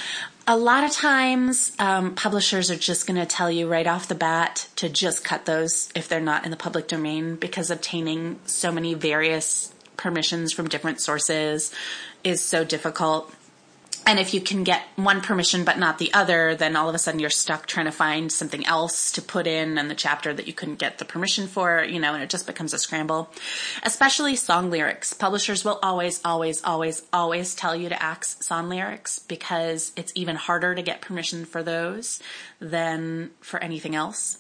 A 0.49 0.56
lot 0.56 0.85
of 0.85 0.92
times, 0.92 1.73
um, 1.80 2.14
publishers 2.14 2.70
are 2.70 2.76
just 2.76 3.06
going 3.06 3.18
to 3.18 3.26
tell 3.26 3.50
you 3.50 3.66
right 3.66 3.87
off 3.87 4.06
the 4.06 4.14
bat 4.14 4.68
to 4.76 4.88
just 4.88 5.25
cut 5.25 5.44
those 5.44 5.88
if 5.96 6.08
they're 6.08 6.20
not 6.20 6.44
in 6.44 6.52
the 6.52 6.56
public 6.56 6.87
domain 6.87 7.35
because 7.35 7.70
obtaining 7.70 8.38
so 8.46 8.70
many 8.70 8.94
various 8.94 9.73
permissions 9.96 10.52
from 10.52 10.68
different 10.68 11.00
sources 11.00 11.73
is 12.23 12.40
so 12.40 12.64
difficult 12.64 13.32
and 14.07 14.21
if 14.21 14.33
you 14.33 14.41
can 14.41 14.63
get 14.63 14.83
one 14.95 15.21
permission 15.21 15.65
but 15.65 15.79
not 15.79 15.99
the 15.99 16.15
other, 16.15 16.55
then 16.55 16.77
all 16.77 16.89
of 16.89 16.95
a 16.95 16.99
sudden 16.99 17.19
you're 17.19 17.29
stuck 17.29 17.67
trying 17.67 17.87
to 17.87 17.93
find 17.93 18.31
something 18.31 18.65
else 18.65 19.11
to 19.13 19.21
put 19.21 19.49
in 19.49 19.77
in 19.77 19.89
the 19.89 19.97
chapter 19.97 20.33
that 20.33 20.47
you 20.47 20.53
couldn't 20.53 20.79
get 20.79 20.99
the 20.99 21.05
permission 21.05 21.49
for, 21.49 21.83
you 21.83 21.99
know, 21.99 22.15
and 22.15 22.23
it 22.23 22.31
just 22.31 22.47
becomes 22.47 22.73
a 22.73 22.79
scramble. 22.79 23.29
Especially 23.83 24.37
song 24.37 24.71
lyrics. 24.71 25.13
Publishers 25.13 25.65
will 25.65 25.81
always, 25.83 26.21
always, 26.25 26.63
always, 26.63 27.03
always 27.13 27.57
tell 27.57 27.75
you 27.75 27.89
to 27.89 28.01
axe 28.01 28.37
song 28.41 28.69
lyrics 28.69 29.19
because 29.19 29.91
it's 29.97 30.13
even 30.15 30.37
harder 30.37 30.77
to 30.77 30.83
get 30.83 31.01
permission 31.01 31.45
for 31.45 31.65
those 31.65 32.23
than 32.61 33.31
for 33.41 33.61
anything 33.61 33.97
else. 33.97 34.39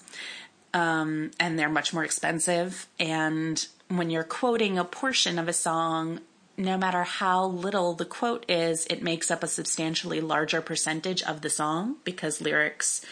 Um, 0.74 1.32
and 1.40 1.58
they're 1.58 1.68
much 1.68 1.92
more 1.92 2.04
expensive. 2.04 2.86
And 3.00 3.66
when 3.88 4.10
you're 4.10 4.22
quoting 4.22 4.78
a 4.78 4.84
portion 4.84 5.40
of 5.40 5.48
a 5.48 5.52
song, 5.52 6.20
no 6.56 6.76
matter 6.78 7.02
how 7.02 7.44
little 7.46 7.92
the 7.92 8.04
quote 8.04 8.44
is, 8.48 8.86
it 8.86 9.02
makes 9.02 9.30
up 9.30 9.42
a 9.42 9.48
substantially 9.48 10.20
larger 10.20 10.60
percentage 10.60 11.22
of 11.22 11.42
the 11.42 11.50
song 11.50 11.96
because 12.04 12.40
lyrics 12.40 13.04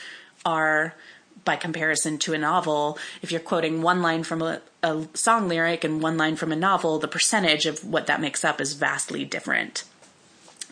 are, 0.47 0.95
by 1.45 1.57
comparison 1.57 2.19
to 2.19 2.33
a 2.33 2.39
novel, 2.39 2.99
if 3.23 3.31
you're 3.31 3.41
quoting 3.41 3.83
one 3.83 4.01
line 4.01 4.23
from 4.23 4.41
a, 4.41 4.63
a 4.83 5.07
song 5.15 5.49
lyric 5.49 5.85
and 5.85 6.03
one 6.03 6.17
line 6.17 6.37
from 6.37 6.53
a 6.53 6.57
novel, 6.57 6.99
the 6.99 7.09
percentage 7.09 7.67
of 7.67 7.85
what 7.85 8.07
that 8.07 8.21
makes 8.21 8.45
up 8.45 8.61
is 8.61 8.75
vastly 8.75 9.25
different. 9.25 9.85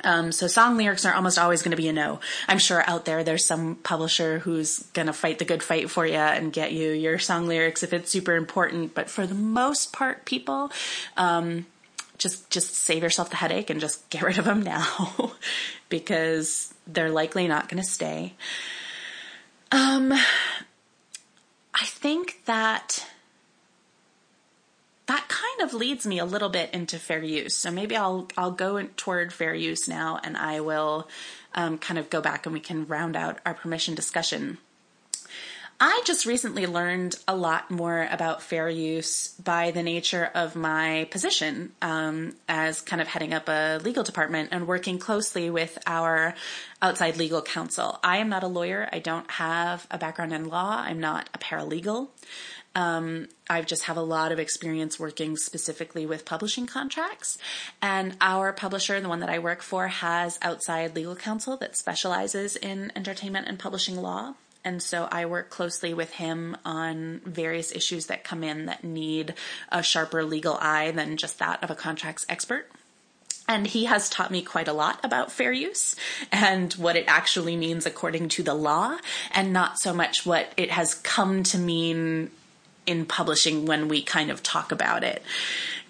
Um, 0.04 0.32
so 0.32 0.46
song 0.46 0.76
lyrics 0.76 1.04
are 1.04 1.14
almost 1.14 1.38
always 1.38 1.62
going 1.62 1.70
to 1.70 1.76
be 1.76 1.88
a 1.88 1.92
no. 1.92 2.20
I'm 2.48 2.58
sure 2.58 2.82
out 2.88 3.04
there 3.04 3.22
there's 3.22 3.44
some 3.44 3.76
publisher 3.76 4.40
who's 4.40 4.80
going 4.94 5.06
to 5.06 5.12
fight 5.12 5.38
the 5.38 5.44
good 5.44 5.62
fight 5.62 5.90
for 5.90 6.06
you 6.06 6.14
and 6.14 6.52
get 6.52 6.72
you 6.72 6.90
your 6.90 7.18
song 7.18 7.46
lyrics 7.46 7.82
if 7.82 7.92
it's 7.92 8.10
super 8.10 8.34
important. 8.34 8.94
But 8.94 9.08
for 9.08 9.26
the 9.26 9.34
most 9.34 9.92
part, 9.92 10.24
people, 10.24 10.72
um, 11.16 11.66
just 12.22 12.48
just 12.50 12.74
save 12.74 13.02
yourself 13.02 13.30
the 13.30 13.36
headache 13.36 13.68
and 13.68 13.80
just 13.80 14.08
get 14.08 14.22
rid 14.22 14.38
of 14.38 14.44
them 14.44 14.62
now 14.62 15.32
because 15.88 16.72
they're 16.86 17.10
likely 17.10 17.48
not 17.48 17.68
going 17.68 17.82
to 17.82 17.88
stay. 17.88 18.34
Um, 19.72 20.12
I 20.12 21.84
think 21.84 22.44
that 22.44 23.04
that 25.06 25.26
kind 25.28 25.68
of 25.68 25.74
leads 25.74 26.06
me 26.06 26.20
a 26.20 26.24
little 26.24 26.48
bit 26.48 26.70
into 26.72 26.96
fair 26.98 27.24
use. 27.24 27.56
So 27.56 27.72
maybe 27.72 27.96
I'll 27.96 28.28
I'll 28.36 28.52
go 28.52 28.80
toward 28.96 29.32
fair 29.32 29.54
use 29.54 29.88
now, 29.88 30.20
and 30.22 30.36
I 30.36 30.60
will 30.60 31.08
um, 31.56 31.76
kind 31.76 31.98
of 31.98 32.08
go 32.08 32.20
back 32.20 32.46
and 32.46 32.52
we 32.52 32.60
can 32.60 32.86
round 32.86 33.16
out 33.16 33.40
our 33.44 33.54
permission 33.54 33.96
discussion. 33.96 34.58
I 35.80 36.02
just 36.04 36.26
recently 36.26 36.66
learned 36.66 37.16
a 37.26 37.34
lot 37.34 37.70
more 37.70 38.06
about 38.10 38.42
fair 38.42 38.68
use 38.68 39.28
by 39.28 39.72
the 39.72 39.82
nature 39.82 40.30
of 40.34 40.54
my 40.54 41.08
position 41.10 41.72
um, 41.82 42.34
as 42.48 42.80
kind 42.80 43.02
of 43.02 43.08
heading 43.08 43.34
up 43.34 43.48
a 43.48 43.80
legal 43.82 44.04
department 44.04 44.50
and 44.52 44.68
working 44.68 44.98
closely 44.98 45.50
with 45.50 45.78
our 45.86 46.34
outside 46.80 47.16
legal 47.16 47.42
counsel. 47.42 47.98
I 48.04 48.18
am 48.18 48.28
not 48.28 48.44
a 48.44 48.48
lawyer. 48.48 48.88
I 48.92 49.00
don't 49.00 49.28
have 49.32 49.86
a 49.90 49.98
background 49.98 50.32
in 50.32 50.48
law. 50.48 50.76
I'm 50.84 51.00
not 51.00 51.28
a 51.34 51.38
paralegal. 51.38 52.08
Um, 52.74 53.28
I 53.50 53.60
just 53.62 53.84
have 53.84 53.96
a 53.96 54.02
lot 54.02 54.32
of 54.32 54.38
experience 54.38 54.98
working 54.98 55.36
specifically 55.36 56.06
with 56.06 56.24
publishing 56.24 56.66
contracts. 56.66 57.38
And 57.82 58.16
our 58.20 58.52
publisher, 58.52 59.00
the 59.00 59.08
one 59.08 59.20
that 59.20 59.28
I 59.28 59.38
work 59.38 59.62
for, 59.62 59.88
has 59.88 60.38
outside 60.42 60.94
legal 60.94 61.16
counsel 61.16 61.56
that 61.58 61.76
specializes 61.76 62.56
in 62.56 62.92
entertainment 62.96 63.48
and 63.48 63.58
publishing 63.58 63.96
law. 63.96 64.34
And 64.64 64.82
so 64.82 65.08
I 65.10 65.26
work 65.26 65.50
closely 65.50 65.92
with 65.92 66.12
him 66.12 66.56
on 66.64 67.20
various 67.24 67.72
issues 67.74 68.06
that 68.06 68.22
come 68.24 68.44
in 68.44 68.66
that 68.66 68.84
need 68.84 69.34
a 69.70 69.82
sharper 69.82 70.24
legal 70.24 70.56
eye 70.60 70.92
than 70.92 71.16
just 71.16 71.38
that 71.40 71.62
of 71.64 71.70
a 71.70 71.74
contracts 71.74 72.24
expert. 72.28 72.70
And 73.48 73.66
he 73.66 73.86
has 73.86 74.08
taught 74.08 74.30
me 74.30 74.40
quite 74.40 74.68
a 74.68 74.72
lot 74.72 75.00
about 75.04 75.32
fair 75.32 75.52
use 75.52 75.96
and 76.30 76.72
what 76.74 76.94
it 76.94 77.04
actually 77.08 77.56
means 77.56 77.86
according 77.86 78.28
to 78.30 78.42
the 78.44 78.54
law, 78.54 78.98
and 79.32 79.52
not 79.52 79.80
so 79.80 79.92
much 79.92 80.24
what 80.24 80.52
it 80.56 80.70
has 80.70 80.94
come 80.94 81.42
to 81.44 81.58
mean 81.58 82.30
in 82.86 83.04
publishing 83.04 83.66
when 83.66 83.88
we 83.88 84.00
kind 84.02 84.30
of 84.30 84.44
talk 84.44 84.70
about 84.70 85.02
it. 85.02 85.22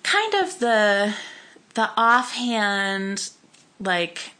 Kind 0.02 0.35
of 0.35 0.59
the 0.61 1.14
the 1.75 1.91
offhand 1.97 3.31
like 3.79 4.33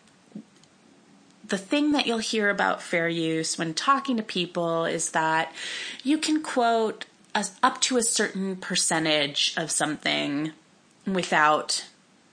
the 1.53 1.59
thing 1.59 1.93
that 1.93 2.07
you'll 2.07 2.17
hear 2.17 2.49
about 2.49 2.81
fair 2.81 3.07
use 3.07 3.59
when 3.59 3.75
talking 3.75 4.17
to 4.17 4.23
people 4.23 4.87
is 4.87 5.11
that 5.11 5.53
you 6.03 6.17
can 6.17 6.43
quote 6.43 7.05
a, 7.35 7.45
up 7.63 7.79
to 7.79 7.99
a 7.99 8.03
certain 8.03 8.57
percentage 8.57 9.53
of 9.59 9.71
something 9.71 10.53
without 11.07 11.85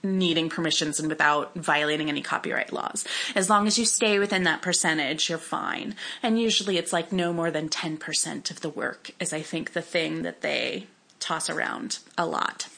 needing 0.02 0.48
permissions 0.48 0.98
and 0.98 1.10
without 1.10 1.54
violating 1.54 2.08
any 2.08 2.22
copyright 2.22 2.72
laws. 2.72 3.04
As 3.34 3.50
long 3.50 3.66
as 3.66 3.78
you 3.78 3.84
stay 3.84 4.18
within 4.18 4.44
that 4.44 4.62
percentage, 4.62 5.28
you're 5.28 5.36
fine. 5.36 5.96
And 6.22 6.40
usually 6.40 6.78
it's 6.78 6.94
like 6.94 7.12
no 7.12 7.30
more 7.30 7.50
than 7.50 7.68
10% 7.68 8.50
of 8.50 8.62
the 8.62 8.70
work 8.70 9.10
is 9.20 9.34
I 9.34 9.42
think 9.42 9.74
the 9.74 9.82
thing 9.82 10.22
that 10.22 10.40
they 10.40 10.86
toss 11.18 11.50
around 11.50 11.98
a 12.16 12.24
lot. 12.24 12.68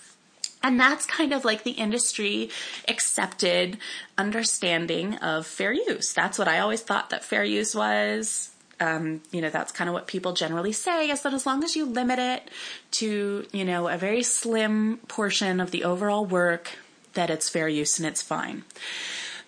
And 0.63 0.79
that's 0.79 1.07
kind 1.07 1.33
of 1.33 1.45
like 1.45 1.65
the 1.65 1.73
industry 1.73 2.51
accepted 2.89 3.79
understanding 4.17 5.17
of 5.17 5.47
fair 5.47 5.73
use. 5.73 6.13
That's 6.13 6.39
what 6.39 6.49
I 6.49 6.61
always 6.61 6.83
thought 6.83 7.11
that 7.11 7.25
fair 7.25 7.45
use 7.45 7.75
was. 7.75 8.51
Um, 8.81 9.23
you 9.31 9.41
know, 9.41 9.51
that's 9.51 9.71
kind 9.71 9.89
of 9.89 9.95
what 9.95 10.07
people 10.07 10.33
generally 10.33 10.73
say 10.73 11.09
is 11.11 11.23
that 11.23 11.35
as 11.35 11.47
long 11.47 11.63
as 11.63 11.77
you 11.77 11.85
limit 11.85 12.19
it 12.19 12.51
to, 12.93 13.47
you 13.53 13.65
know, 13.65 13.87
a 13.87 13.97
very 13.97 14.23
slim 14.23 14.99
portion 15.09 15.61
of 15.61 15.71
the 15.71 15.85
overall 15.85 16.25
work, 16.25 16.79
that 17.15 17.31
it's 17.31 17.49
fair 17.49 17.69
use 17.69 17.99
and 17.99 18.09
it's 18.09 18.23
fine. 18.23 18.65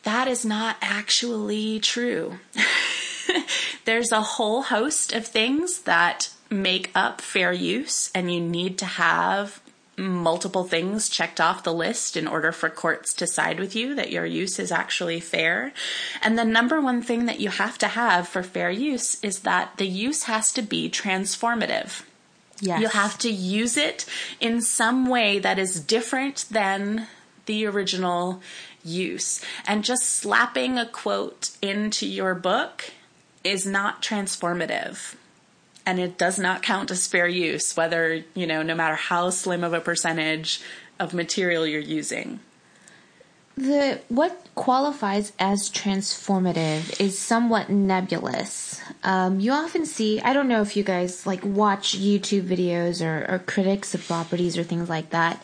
That 0.05 0.29
is 0.29 0.45
not 0.45 0.77
actually 0.83 1.81
true. 1.81 2.39
There's 3.85 4.13
a 4.13 4.21
whole 4.21 4.63
host 4.63 5.13
of 5.13 5.27
things 5.27 5.81
that 5.81 6.31
make 6.51 6.91
up 6.95 7.21
fair 7.21 7.53
use 7.53 8.11
and 8.15 8.33
you 8.33 8.41
need 8.41 8.79
to 8.79 8.85
have 8.85 9.61
multiple 9.97 10.65
things 10.65 11.09
checked 11.09 11.41
off 11.41 11.63
the 11.63 11.73
list 11.73 12.17
in 12.17 12.27
order 12.27 12.53
for 12.53 12.69
courts 12.69 13.15
to 13.15 13.27
side 13.27 13.61
with 13.61 13.77
you 13.77 13.95
that 13.95 14.11
your 14.11 14.27
use 14.27 14.59
is 14.59 14.73
actually 14.73 15.21
fair. 15.21 15.73
And 16.23 16.39
the 16.39 16.45
number 16.45 16.81
one 16.81 17.03
thing 17.03 17.27
that 17.27 17.41
you 17.41 17.51
have 17.51 17.79
to 17.79 17.89
have 17.89 18.29
for 18.29 18.43
fair 18.43 18.71
use 18.71 19.23
is 19.23 19.41
that 19.41 19.77
the 19.77 19.87
use 19.87 20.25
has 20.25 20.53
to 20.53 20.63
be 20.63 20.91
transformative. 20.91 22.03
Yes. 22.61 22.81
You 22.81 22.89
have 22.89 23.19
to 23.19 23.31
use 23.31 23.77
it 23.77 24.07
in 24.41 24.61
some 24.61 25.07
way 25.09 25.39
that 25.39 25.59
is 25.59 25.81
different 25.81 26.47
than 26.51 27.09
the 27.47 27.67
original 27.67 28.41
use. 28.85 29.45
And 29.67 29.85
just 29.85 30.09
slapping 30.09 30.79
a 30.79 30.87
quote 30.87 31.51
into 31.61 32.07
your 32.07 32.35
book 32.35 32.93
is 33.43 33.67
not 33.67 34.03
transformative 34.03 35.17
and 35.87 36.01
it 36.01 36.17
does 36.19 36.39
not 36.39 36.63
count 36.63 36.91
as 36.91 37.07
fair 37.07 37.29
use, 37.29 37.77
whether, 37.77 38.25
you 38.35 38.47
know, 38.47 38.63
no 38.63 38.75
matter 38.75 38.95
how 38.95 39.31
slim 39.31 39.63
of 39.63 39.73
a 39.73 39.81
percentage 39.81 40.61
of 40.99 41.15
material 41.15 41.67
you're 41.67 41.81
using. 41.81 42.41
The 43.57 44.01
what 44.09 44.47
qualifies 44.57 45.33
as 45.39 45.71
transformative 45.71 47.01
is 47.01 47.17
somewhat 47.17 47.71
nebulous. 47.71 48.81
Um, 49.05 49.39
you 49.39 49.53
often 49.53 49.87
see, 49.87 50.21
I 50.21 50.33
don't 50.33 50.49
know 50.49 50.61
if 50.61 50.77
you 50.77 50.83
guys 50.83 51.25
like 51.25 51.45
watch 51.45 51.97
YouTube 51.97 52.49
videos 52.49 53.05
or, 53.05 53.33
or 53.33 53.39
critics 53.39 53.95
of 53.95 54.05
properties 54.07 54.59
or 54.59 54.65
things 54.65 54.89
like 54.89 55.11
that, 55.11 55.41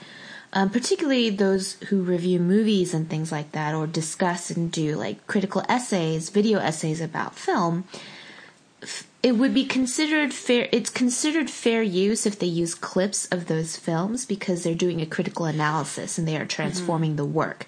um, 0.52 0.70
particularly 0.70 1.30
those 1.30 1.75
who 1.88 2.02
review 2.02 2.40
movies 2.40 2.94
and 2.94 3.09
things 3.09 3.30
like 3.30 3.52
that, 3.52 3.76
or 3.76 3.87
discuss 3.87 4.50
and 4.50 4.73
do 4.73 4.97
like 4.97 5.25
critical 5.28 5.62
essays, 5.68 6.30
video 6.30 6.59
essays 6.59 7.00
about 7.00 7.37
film 7.37 7.85
it 9.22 9.32
would 9.32 9.52
be 9.52 9.64
considered 9.64 10.32
fair 10.32 10.68
it's 10.72 10.90
considered 10.90 11.50
fair 11.50 11.82
use 11.82 12.26
if 12.26 12.38
they 12.38 12.46
use 12.46 12.74
clips 12.74 13.26
of 13.26 13.46
those 13.46 13.76
films 13.76 14.24
because 14.24 14.62
they're 14.62 14.74
doing 14.74 15.00
a 15.00 15.06
critical 15.06 15.46
analysis 15.46 16.18
and 16.18 16.26
they 16.26 16.36
are 16.36 16.46
transforming 16.46 17.10
mm-hmm. 17.10 17.18
the 17.18 17.24
work 17.24 17.66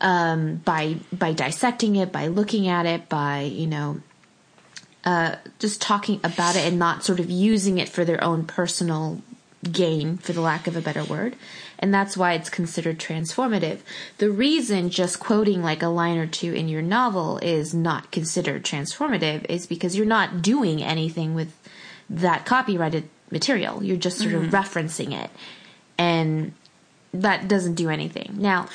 um, 0.00 0.56
by 0.56 0.96
by 1.12 1.32
dissecting 1.32 1.96
it 1.96 2.12
by 2.12 2.26
looking 2.26 2.68
at 2.68 2.86
it 2.86 3.08
by 3.08 3.40
you 3.40 3.66
know 3.66 4.00
uh, 5.04 5.36
just 5.58 5.82
talking 5.82 6.18
about 6.24 6.56
it 6.56 6.66
and 6.66 6.78
not 6.78 7.04
sort 7.04 7.20
of 7.20 7.30
using 7.30 7.78
it 7.78 7.88
for 7.88 8.04
their 8.04 8.22
own 8.24 8.44
personal 8.44 9.20
gain 9.70 10.16
for 10.18 10.32
the 10.32 10.40
lack 10.40 10.66
of 10.66 10.76
a 10.76 10.80
better 10.80 11.04
word 11.04 11.36
and 11.84 11.92
that's 11.92 12.16
why 12.16 12.32
it's 12.32 12.48
considered 12.48 12.98
transformative. 12.98 13.80
The 14.16 14.30
reason 14.30 14.88
just 14.88 15.20
quoting 15.20 15.62
like 15.62 15.82
a 15.82 15.88
line 15.88 16.16
or 16.16 16.26
two 16.26 16.54
in 16.54 16.66
your 16.66 16.80
novel 16.80 17.36
is 17.42 17.74
not 17.74 18.10
considered 18.10 18.64
transformative 18.64 19.44
is 19.50 19.66
because 19.66 19.94
you're 19.94 20.06
not 20.06 20.40
doing 20.40 20.82
anything 20.82 21.34
with 21.34 21.52
that 22.08 22.46
copyrighted 22.46 23.06
material. 23.30 23.84
You're 23.84 23.98
just 23.98 24.16
sort 24.16 24.30
mm-hmm. 24.30 24.46
of 24.46 24.50
referencing 24.50 25.12
it. 25.12 25.28
And 25.98 26.54
that 27.12 27.48
doesn't 27.48 27.74
do 27.74 27.90
anything. 27.90 28.36
Now, 28.38 28.66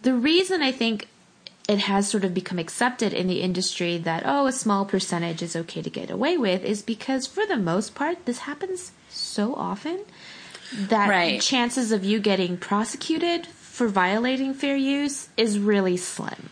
the 0.00 0.14
reason 0.14 0.62
I 0.62 0.72
think 0.72 1.08
it 1.68 1.80
has 1.80 2.08
sort 2.08 2.24
of 2.24 2.32
become 2.32 2.58
accepted 2.58 3.12
in 3.12 3.26
the 3.26 3.42
industry 3.42 3.98
that, 3.98 4.22
oh, 4.24 4.46
a 4.46 4.52
small 4.52 4.86
percentage 4.86 5.42
is 5.42 5.54
okay 5.54 5.82
to 5.82 5.90
get 5.90 6.08
away 6.08 6.38
with 6.38 6.64
is 6.64 6.80
because 6.80 7.26
for 7.26 7.44
the 7.44 7.58
most 7.58 7.94
part, 7.94 8.24
this 8.24 8.38
happens 8.38 8.92
so 9.10 9.54
often 9.54 10.06
that 10.88 11.08
right. 11.08 11.40
chances 11.40 11.92
of 11.92 12.04
you 12.04 12.20
getting 12.20 12.56
prosecuted 12.56 13.46
for 13.46 13.88
violating 13.88 14.54
fair 14.54 14.76
use 14.76 15.28
is 15.36 15.58
really 15.58 15.96
slim. 15.96 16.50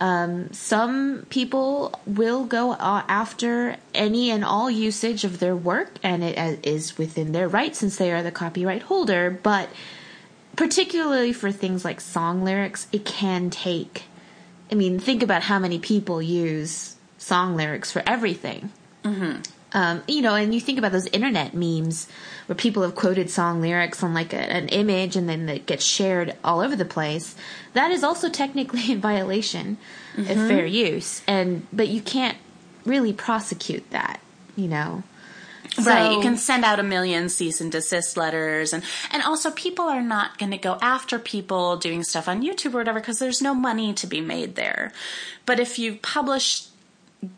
Um, 0.00 0.52
some 0.52 1.26
people 1.30 2.00
will 2.06 2.44
go 2.44 2.72
uh, 2.72 3.04
after 3.06 3.76
any 3.94 4.30
and 4.30 4.44
all 4.44 4.68
usage 4.68 5.22
of 5.22 5.38
their 5.38 5.54
work, 5.54 5.92
and 6.02 6.24
it 6.24 6.36
uh, 6.36 6.92
within 6.98 7.30
their 7.30 7.48
right 7.48 7.74
since 7.76 7.96
they 7.96 8.10
are 8.10 8.22
the 8.22 8.32
copyright 8.32 8.82
holder. 8.82 9.30
But 9.30 9.68
particularly 10.56 11.32
for 11.32 11.52
things 11.52 11.84
like 11.84 12.00
song 12.00 12.42
lyrics, 12.42 12.88
it 12.90 13.04
can 13.04 13.48
take. 13.48 14.04
I 14.72 14.74
mean, 14.74 14.98
think 14.98 15.22
about 15.22 15.42
how 15.42 15.60
many 15.60 15.78
people 15.78 16.20
use 16.20 16.96
song 17.18 17.54
lyrics 17.54 17.92
for 17.92 18.02
everything. 18.04 18.72
Mm-hmm. 19.04 19.42
Um, 19.74 20.02
you 20.06 20.20
know, 20.20 20.34
and 20.34 20.54
you 20.54 20.60
think 20.60 20.78
about 20.78 20.92
those 20.92 21.06
internet 21.08 21.54
memes 21.54 22.06
where 22.46 22.56
people 22.56 22.82
have 22.82 22.94
quoted 22.94 23.30
song 23.30 23.60
lyrics 23.60 24.02
on 24.02 24.12
like 24.12 24.32
a, 24.32 24.36
an 24.36 24.68
image 24.68 25.16
and 25.16 25.28
then 25.28 25.46
that 25.46 25.66
gets 25.66 25.84
shared 25.84 26.36
all 26.44 26.60
over 26.60 26.76
the 26.76 26.84
place. 26.84 27.34
That 27.72 27.90
is 27.90 28.04
also 28.04 28.28
technically 28.28 28.90
in 28.92 29.00
violation 29.00 29.78
mm-hmm. 30.14 30.30
of 30.30 30.48
fair 30.48 30.66
use, 30.66 31.22
and 31.26 31.66
but 31.72 31.88
you 31.88 32.00
can't 32.00 32.38
really 32.84 33.12
prosecute 33.12 33.88
that. 33.90 34.20
You 34.56 34.68
know. 34.68 35.02
So, 35.74 35.84
right, 35.84 36.12
you 36.12 36.20
can 36.20 36.36
send 36.36 36.66
out 36.66 36.78
a 36.80 36.82
million 36.82 37.30
cease 37.30 37.62
and 37.62 37.72
desist 37.72 38.18
letters, 38.18 38.74
and 38.74 38.82
and 39.10 39.22
also 39.22 39.50
people 39.50 39.86
are 39.86 40.02
not 40.02 40.36
going 40.36 40.50
to 40.50 40.58
go 40.58 40.76
after 40.82 41.18
people 41.18 41.78
doing 41.78 42.02
stuff 42.04 42.28
on 42.28 42.42
YouTube 42.42 42.74
or 42.74 42.78
whatever 42.78 43.00
because 43.00 43.18
there's 43.18 43.40
no 43.40 43.54
money 43.54 43.94
to 43.94 44.06
be 44.06 44.20
made 44.20 44.54
there. 44.54 44.92
But 45.46 45.60
if 45.60 45.78
you 45.78 45.94
publish 46.02 46.66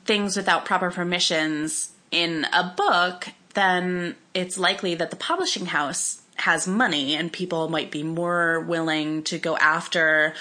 things 0.05 0.37
without 0.37 0.65
proper 0.65 0.91
permissions, 0.91 1.93
in 2.15 2.47
a 2.53 2.73
book, 2.77 3.29
then 3.55 4.17
it's 4.33 4.57
likely 4.57 4.95
that 4.95 5.11
the 5.11 5.17
publishing 5.17 5.67
house 5.67 6.23
has 6.37 6.67
money 6.67 7.15
and 7.15 7.33
people 7.33 7.69
might 7.69 7.91
be 7.91 8.03
more 8.03 8.61
willing 8.61 9.23
to 9.25 9.39
go 9.39 9.57
after 9.57 10.35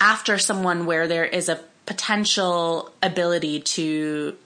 after 0.00 0.38
someone 0.38 0.86
where 0.86 1.08
there 1.08 1.24
is 1.24 1.48
a 1.48 1.60
potential 1.86 2.92
ability 3.02 3.60
to 3.60 4.36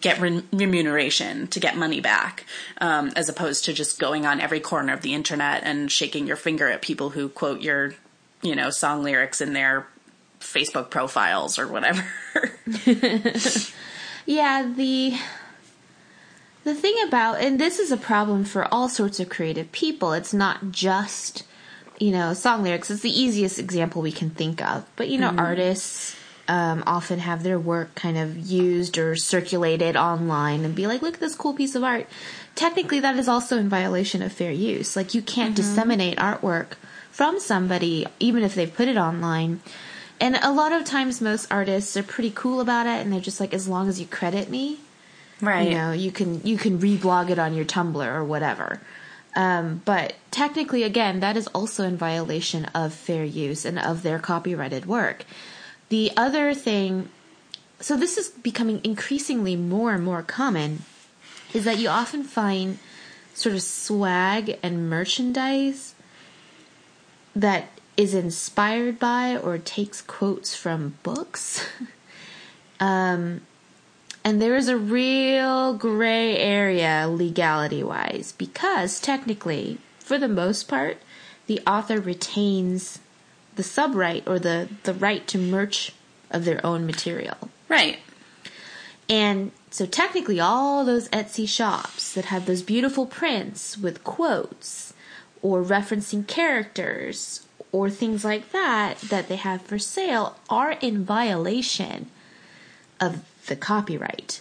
get 0.00 0.20
re- 0.20 0.42
remuneration 0.52 1.46
to 1.48 1.60
get 1.60 1.76
money 1.76 2.00
back, 2.00 2.46
um, 2.80 3.12
as 3.14 3.28
opposed 3.28 3.66
to 3.66 3.72
just 3.72 4.00
going 4.00 4.26
on 4.26 4.40
every 4.40 4.58
corner 4.58 4.92
of 4.92 5.02
the 5.02 5.14
internet 5.14 5.62
and 5.64 5.92
shaking 5.92 6.26
your 6.26 6.36
finger 6.36 6.68
at 6.68 6.82
people 6.82 7.10
who 7.10 7.28
quote 7.28 7.60
your, 7.60 7.94
you 8.42 8.56
know, 8.56 8.70
song 8.70 9.02
lyrics 9.02 9.40
in 9.40 9.52
their 9.52 9.86
Facebook 10.40 10.90
profiles 10.90 11.58
or 11.58 11.66
whatever. 11.66 12.04
yeah, 14.26 14.68
the 14.74 15.16
the 16.66 16.74
thing 16.74 16.96
about 17.06 17.40
and 17.40 17.60
this 17.60 17.78
is 17.78 17.92
a 17.92 17.96
problem 17.96 18.44
for 18.44 18.66
all 18.74 18.88
sorts 18.88 19.20
of 19.20 19.28
creative 19.28 19.70
people. 19.70 20.12
It's 20.12 20.34
not 20.34 20.72
just 20.72 21.44
you 22.00 22.10
know 22.10 22.34
song 22.34 22.64
lyrics. 22.64 22.90
It's 22.90 23.02
the 23.02 23.20
easiest 23.20 23.60
example 23.60 24.02
we 24.02 24.10
can 24.10 24.30
think 24.30 24.60
of, 24.60 24.84
but 24.96 25.08
you 25.08 25.16
know 25.16 25.30
mm-hmm. 25.30 25.38
artists 25.38 26.16
um, 26.48 26.82
often 26.84 27.20
have 27.20 27.44
their 27.44 27.58
work 27.58 27.94
kind 27.94 28.18
of 28.18 28.36
used 28.36 28.98
or 28.98 29.14
circulated 29.14 29.96
online 29.96 30.64
and 30.64 30.74
be 30.74 30.88
like, 30.88 31.02
look 31.02 31.14
at 31.14 31.20
this 31.20 31.36
cool 31.36 31.54
piece 31.54 31.76
of 31.76 31.84
art. 31.84 32.08
Technically, 32.54 33.00
that 33.00 33.16
is 33.16 33.28
also 33.28 33.58
in 33.58 33.68
violation 33.68 34.22
of 34.22 34.32
fair 34.32 34.52
use. 34.52 34.96
Like, 34.96 35.14
you 35.14 35.22
can't 35.22 35.54
mm-hmm. 35.54 35.68
disseminate 35.68 36.18
artwork 36.18 36.74
from 37.10 37.40
somebody, 37.40 38.06
even 38.20 38.42
if 38.42 38.54
they've 38.54 38.72
put 38.72 38.88
it 38.88 38.96
online. 38.96 39.60
And 40.20 40.36
a 40.36 40.52
lot 40.52 40.72
of 40.72 40.84
times, 40.84 41.20
most 41.20 41.46
artists 41.50 41.96
are 41.96 42.02
pretty 42.02 42.30
cool 42.30 42.60
about 42.60 42.86
it, 42.86 43.02
and 43.02 43.12
they're 43.12 43.20
just 43.20 43.40
like, 43.40 43.52
as 43.52 43.68
long 43.68 43.88
as 43.88 44.00
you 44.00 44.06
credit 44.06 44.48
me, 44.48 44.78
right? 45.40 45.68
You 45.68 45.74
know, 45.74 45.92
you 45.92 46.10
can 46.10 46.40
you 46.44 46.56
can 46.56 46.78
reblog 46.78 47.30
it 47.30 47.38
on 47.38 47.54
your 47.54 47.64
Tumblr 47.64 48.06
or 48.06 48.24
whatever. 48.24 48.80
Um, 49.34 49.82
but 49.84 50.14
technically, 50.30 50.82
again, 50.82 51.20
that 51.20 51.36
is 51.36 51.46
also 51.48 51.84
in 51.84 51.98
violation 51.98 52.64
of 52.66 52.94
fair 52.94 53.24
use 53.24 53.66
and 53.66 53.78
of 53.78 54.02
their 54.02 54.18
copyrighted 54.18 54.86
work. 54.86 55.26
The 55.90 56.10
other 56.16 56.54
thing, 56.54 57.10
so 57.78 57.98
this 57.98 58.16
is 58.16 58.30
becoming 58.30 58.80
increasingly 58.82 59.54
more 59.54 59.92
and 59.92 60.02
more 60.02 60.22
common, 60.22 60.84
is 61.52 61.64
that 61.64 61.78
you 61.78 61.90
often 61.90 62.24
find 62.24 62.78
sort 63.34 63.54
of 63.54 63.62
swag 63.62 64.58
and 64.62 64.88
merchandise 64.88 65.94
that 67.34 67.68
is 67.98 68.14
inspired 68.14 68.98
by 68.98 69.36
or 69.36 69.58
takes 69.58 70.00
quotes 70.00 70.56
from 70.56 70.96
books. 71.02 71.66
um, 72.80 73.42
and 74.26 74.42
there 74.42 74.56
is 74.56 74.66
a 74.66 74.76
real 74.76 75.74
gray 75.74 76.36
area 76.36 77.06
legality 77.08 77.84
wise 77.84 78.34
because 78.36 78.98
technically, 78.98 79.78
for 80.00 80.18
the 80.18 80.26
most 80.26 80.66
part, 80.66 80.98
the 81.46 81.60
author 81.64 82.00
retains 82.00 82.98
the 83.54 83.62
subright 83.62 84.24
or 84.26 84.40
the, 84.40 84.68
the 84.82 84.94
right 84.94 85.28
to 85.28 85.38
merch 85.38 85.92
of 86.32 86.44
their 86.44 86.64
own 86.66 86.84
material. 86.84 87.36
Right. 87.68 88.00
And 89.08 89.52
so 89.70 89.86
technically 89.86 90.40
all 90.40 90.84
those 90.84 91.08
Etsy 91.10 91.48
shops 91.48 92.12
that 92.14 92.24
have 92.24 92.46
those 92.46 92.62
beautiful 92.62 93.06
prints 93.06 93.78
with 93.78 94.02
quotes 94.02 94.92
or 95.40 95.62
referencing 95.62 96.26
characters 96.26 97.46
or 97.70 97.90
things 97.90 98.24
like 98.24 98.50
that 98.50 98.98
that 99.02 99.28
they 99.28 99.36
have 99.36 99.62
for 99.62 99.78
sale 99.78 100.36
are 100.50 100.72
in 100.72 101.04
violation 101.04 102.10
of 103.00 103.22
the 103.46 103.56
copyright. 103.56 104.40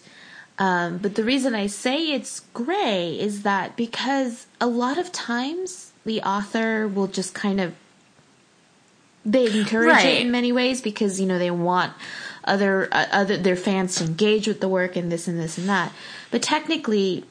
Um, 0.58 1.00
but 1.00 1.16
the 1.16 1.24
reason 1.24 1.54
I 1.54 1.68
say 1.68 2.14
it's 2.14 2.42
gray 2.54 3.20
is 3.20 3.44
that 3.44 3.76
because 3.76 4.48
a 4.62 4.68
lot 4.68 4.98
of 4.98 5.12
times 5.12 5.92
the 6.06 6.22
author 6.22 6.88
will 6.88 7.08
just 7.08 7.34
kind 7.34 7.60
of 7.60 7.76
they 9.26 9.48
encourage 9.60 9.88
right. 9.88 10.06
it 10.06 10.22
in 10.22 10.32
many 10.32 10.52
ways 10.52 10.82
because 10.82 11.20
you 11.20 11.26
know 11.26 11.40
they 11.40 11.52
want 11.52 11.94
other 12.44 12.88
uh, 12.92 13.08
other 13.12 13.38
their 13.38 13.56
fans 13.56 13.96
to 13.96 14.04
engage 14.04 14.48
with 14.48 14.62
the 14.62 14.68
work 14.70 14.96
and 14.96 15.12
this 15.12 15.28
and 15.28 15.40
this 15.40 15.58
and 15.58 15.68
that. 15.68 15.92
But 16.32 16.42
technically, 16.42 17.26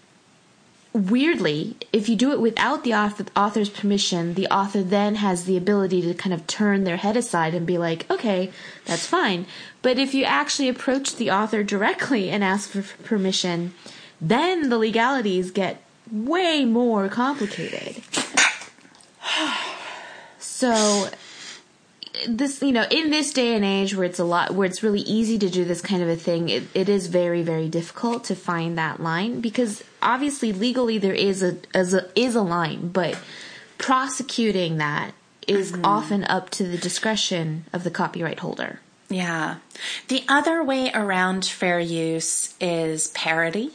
weirdly, 0.95 1.77
if 1.93 2.09
you 2.09 2.15
do 2.15 2.33
it 2.33 2.41
without 2.41 2.85
the 2.85 2.95
author's 2.95 3.69
permission, 3.69 4.35
the 4.35 4.47
author 4.47 4.83
then 4.83 5.17
has 5.17 5.45
the 5.45 5.57
ability 5.57 6.01
to 6.03 6.15
kind 6.15 6.33
of 6.33 6.47
turn 6.47 6.85
their 6.85 6.97
head 6.97 7.17
aside 7.17 7.53
and 7.53 7.67
be 7.67 7.77
like, 7.77 8.09
"Okay, 8.11 8.53
that's 8.87 9.05
fine." 9.05 9.47
But 9.83 9.99
if 9.99 10.15
you 10.15 10.25
actually 10.25 10.69
approach 10.69 11.17
the 11.17 11.31
author 11.31 11.65
directly 11.65 12.31
and 12.31 12.45
ask 12.45 12.71
for 12.71 12.83
permission, 13.03 13.75
then 14.21 14.71
the 14.71 14.79
legalities 14.79 15.51
get 15.51 15.83
way 16.11 16.65
more 16.65 17.09
complicated. 17.09 18.03
So 20.39 21.09
this 22.29 22.63
you 22.63 22.73
know 22.73 22.85
in 22.91 23.11
this 23.11 23.33
day 23.33 23.55
and 23.55 23.65
age 23.65 23.95
where 23.95 24.05
it's 24.05 24.19
a 24.19 24.25
lot 24.25 24.53
where 24.55 24.67
it's 24.67 24.83
really 24.83 25.01
easy 25.01 25.39
to 25.39 25.51
do 25.51 25.65
this 25.65 25.81
kind 25.81 26.03
of 26.03 26.09
a 26.09 26.17
thing 26.17 26.49
it, 26.49 26.63
it 26.75 26.89
is 26.89 27.09
very 27.09 27.43
very 27.43 27.69
difficult 27.69 28.25
to 28.25 28.35
find 28.35 28.79
that 28.79 29.01
line 29.01 29.41
because 29.41 29.83
obviously 30.01 30.53
legally 30.53 30.99
there 30.99 31.15
is 31.15 31.43
a, 31.43 31.57
is 31.75 31.93
a 31.93 32.09
is 32.19 32.35
a 32.35 32.43
line 32.43 32.89
but 32.89 33.19
prosecuting 33.79 34.79
that 34.79 35.13
is 35.47 35.73
mm-hmm. 35.73 35.85
often 35.85 36.25
up 36.25 36.51
to 36.51 36.65
the 36.65 36.79
discretion 36.79 37.65
of 37.73 37.85
the 37.85 37.91
copyright 37.91 38.39
holder 38.39 38.81
yeah 39.09 39.57
the 40.09 40.23
other 40.29 40.63
way 40.63 40.91
around 40.95 41.45
fair 41.45 41.81
use 41.81 42.55
is 42.61 43.09
parody 43.09 43.73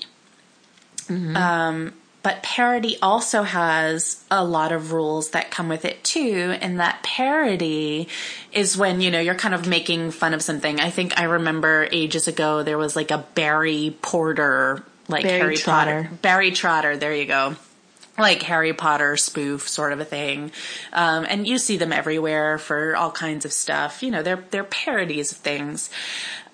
mm-hmm. 1.07 1.35
um, 1.35 1.93
but 2.21 2.43
parody 2.43 2.97
also 3.01 3.43
has 3.43 4.23
a 4.29 4.43
lot 4.43 4.71
of 4.71 4.91
rules 4.91 5.31
that 5.31 5.51
come 5.51 5.69
with 5.69 5.85
it 5.85 6.03
too. 6.03 6.55
And 6.61 6.79
that 6.79 7.01
parody 7.01 8.09
is 8.51 8.77
when, 8.77 8.99
you 9.01 9.09
know, 9.09 9.19
you're 9.19 9.35
kind 9.35 9.53
of 9.55 9.67
making 9.67 10.11
fun 10.11 10.33
of 10.33 10.41
something. 10.41 10.79
I 10.79 10.89
think 10.89 11.17
I 11.19 11.23
remember 11.23 11.87
ages 11.91 12.27
ago 12.27 12.63
there 12.63 12.77
was 12.77 12.95
like 12.95 13.11
a 13.11 13.25
Barry 13.35 13.95
Porter, 14.01 14.83
like 15.07 15.23
Barry 15.23 15.39
Harry 15.39 15.57
Trotter. 15.57 16.03
Potter. 16.03 16.17
Barry 16.21 16.51
Trotter, 16.51 16.97
there 16.97 17.15
you 17.15 17.25
go 17.25 17.55
like 18.17 18.43
Harry 18.43 18.73
Potter 18.73 19.15
spoof 19.15 19.69
sort 19.69 19.93
of 19.93 20.01
a 20.01 20.05
thing. 20.05 20.51
Um, 20.91 21.25
and 21.29 21.47
you 21.47 21.57
see 21.57 21.77
them 21.77 21.93
everywhere 21.93 22.57
for 22.57 22.95
all 22.97 23.11
kinds 23.11 23.45
of 23.45 23.53
stuff. 23.53 24.03
You 24.03 24.11
know, 24.11 24.21
they're, 24.21 24.43
they're 24.51 24.65
parodies 24.65 25.31
of 25.31 25.37
things. 25.37 25.89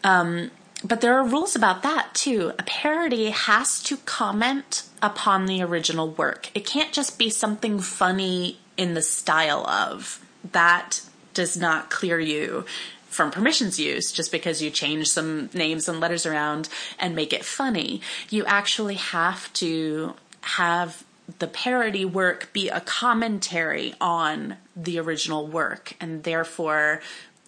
Um, 0.04 0.52
but 0.84 1.02
there 1.02 1.18
are 1.18 1.26
rules 1.26 1.56
about 1.56 1.84
that 1.84 2.14
too. 2.14 2.54
A 2.60 2.64
parody 2.64 3.32
has 3.32 3.82
to 3.84 3.98
comment 3.98 4.84
upon 5.06 5.46
the 5.46 5.62
original 5.62 6.10
work. 6.10 6.50
It 6.56 6.66
can't 6.66 6.92
just 6.92 7.20
be 7.20 7.30
something 7.30 7.80
funny 7.80 8.58
in 8.76 8.96
the 8.96 9.02
style 9.02 9.66
of. 9.68 10.20
That 10.52 11.02
does 11.34 11.56
not 11.56 11.90
clear 11.90 12.20
you 12.20 12.66
from 13.08 13.32
permissions 13.32 13.80
use 13.80 14.12
just 14.12 14.32
because 14.32 14.62
you 14.62 14.70
change 14.70 15.08
some 15.08 15.50
names 15.54 15.88
and 15.88 16.00
letters 16.00 16.26
around 16.26 16.68
and 17.00 17.16
make 17.16 17.34
it 17.34 17.46
funny. 17.46 18.02
You 18.30 18.46
actually 18.46 18.96
have 18.96 19.52
to 19.54 20.16
have 20.42 21.04
the 21.40 21.48
parody 21.48 22.06
work 22.06 22.52
be 22.52 22.70
a 22.70 22.82
commentary 22.82 23.94
on 24.02 24.58
the 24.76 25.00
original 25.00 25.48
work 25.48 25.94
and 26.00 26.24
therefore 26.24 27.02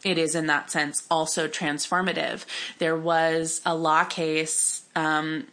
it 0.04 0.18
is 0.18 0.36
in 0.36 0.48
that 0.48 0.72
sense 0.72 1.06
also 1.12 1.48
transformative. 1.48 2.46
There 2.78 2.96
was 2.96 3.62
a 3.66 3.76
law 3.76 4.04
case 4.04 4.84
um, 4.96 5.48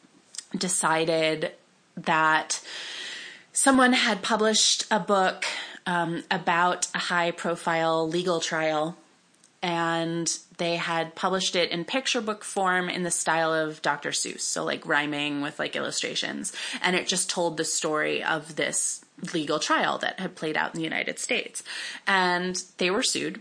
decided 0.56 1.52
that 1.96 2.60
someone 3.52 3.92
had 3.92 4.22
published 4.22 4.86
a 4.90 5.00
book 5.00 5.44
um, 5.86 6.24
about 6.30 6.88
a 6.94 6.98
high 6.98 7.30
profile 7.30 8.08
legal 8.08 8.40
trial 8.40 8.96
and 9.62 10.38
they 10.58 10.76
had 10.76 11.14
published 11.14 11.56
it 11.56 11.70
in 11.70 11.86
picture 11.86 12.20
book 12.20 12.44
form 12.44 12.90
in 12.90 13.02
the 13.02 13.10
style 13.10 13.52
of 13.52 13.80
Dr. 13.80 14.10
Seuss, 14.10 14.42
so 14.42 14.62
like 14.62 14.86
rhyming 14.86 15.40
with 15.40 15.58
like 15.58 15.74
illustrations. 15.74 16.52
And 16.82 16.94
it 16.94 17.08
just 17.08 17.30
told 17.30 17.56
the 17.56 17.64
story 17.64 18.22
of 18.22 18.56
this 18.56 19.02
legal 19.32 19.58
trial 19.58 19.96
that 19.98 20.20
had 20.20 20.36
played 20.36 20.58
out 20.58 20.74
in 20.74 20.78
the 20.78 20.84
United 20.84 21.18
States. 21.18 21.62
And 22.06 22.62
they 22.76 22.90
were 22.90 23.02
sued 23.02 23.40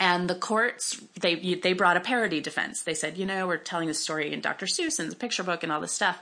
and 0.00 0.28
the 0.28 0.34
courts 0.34 1.00
they 1.20 1.54
they 1.54 1.72
brought 1.72 1.96
a 1.96 2.00
parody 2.00 2.40
defense. 2.40 2.82
They 2.82 2.94
said, 2.94 3.16
you 3.16 3.26
know, 3.26 3.46
we're 3.46 3.56
telling 3.56 3.88
the 3.88 3.94
story 3.94 4.32
in 4.32 4.40
Dr. 4.40 4.66
Seuss 4.66 4.98
and 4.98 5.10
the 5.10 5.16
picture 5.16 5.42
book 5.42 5.62
and 5.62 5.72
all 5.72 5.80
this 5.80 5.92
stuff, 5.92 6.20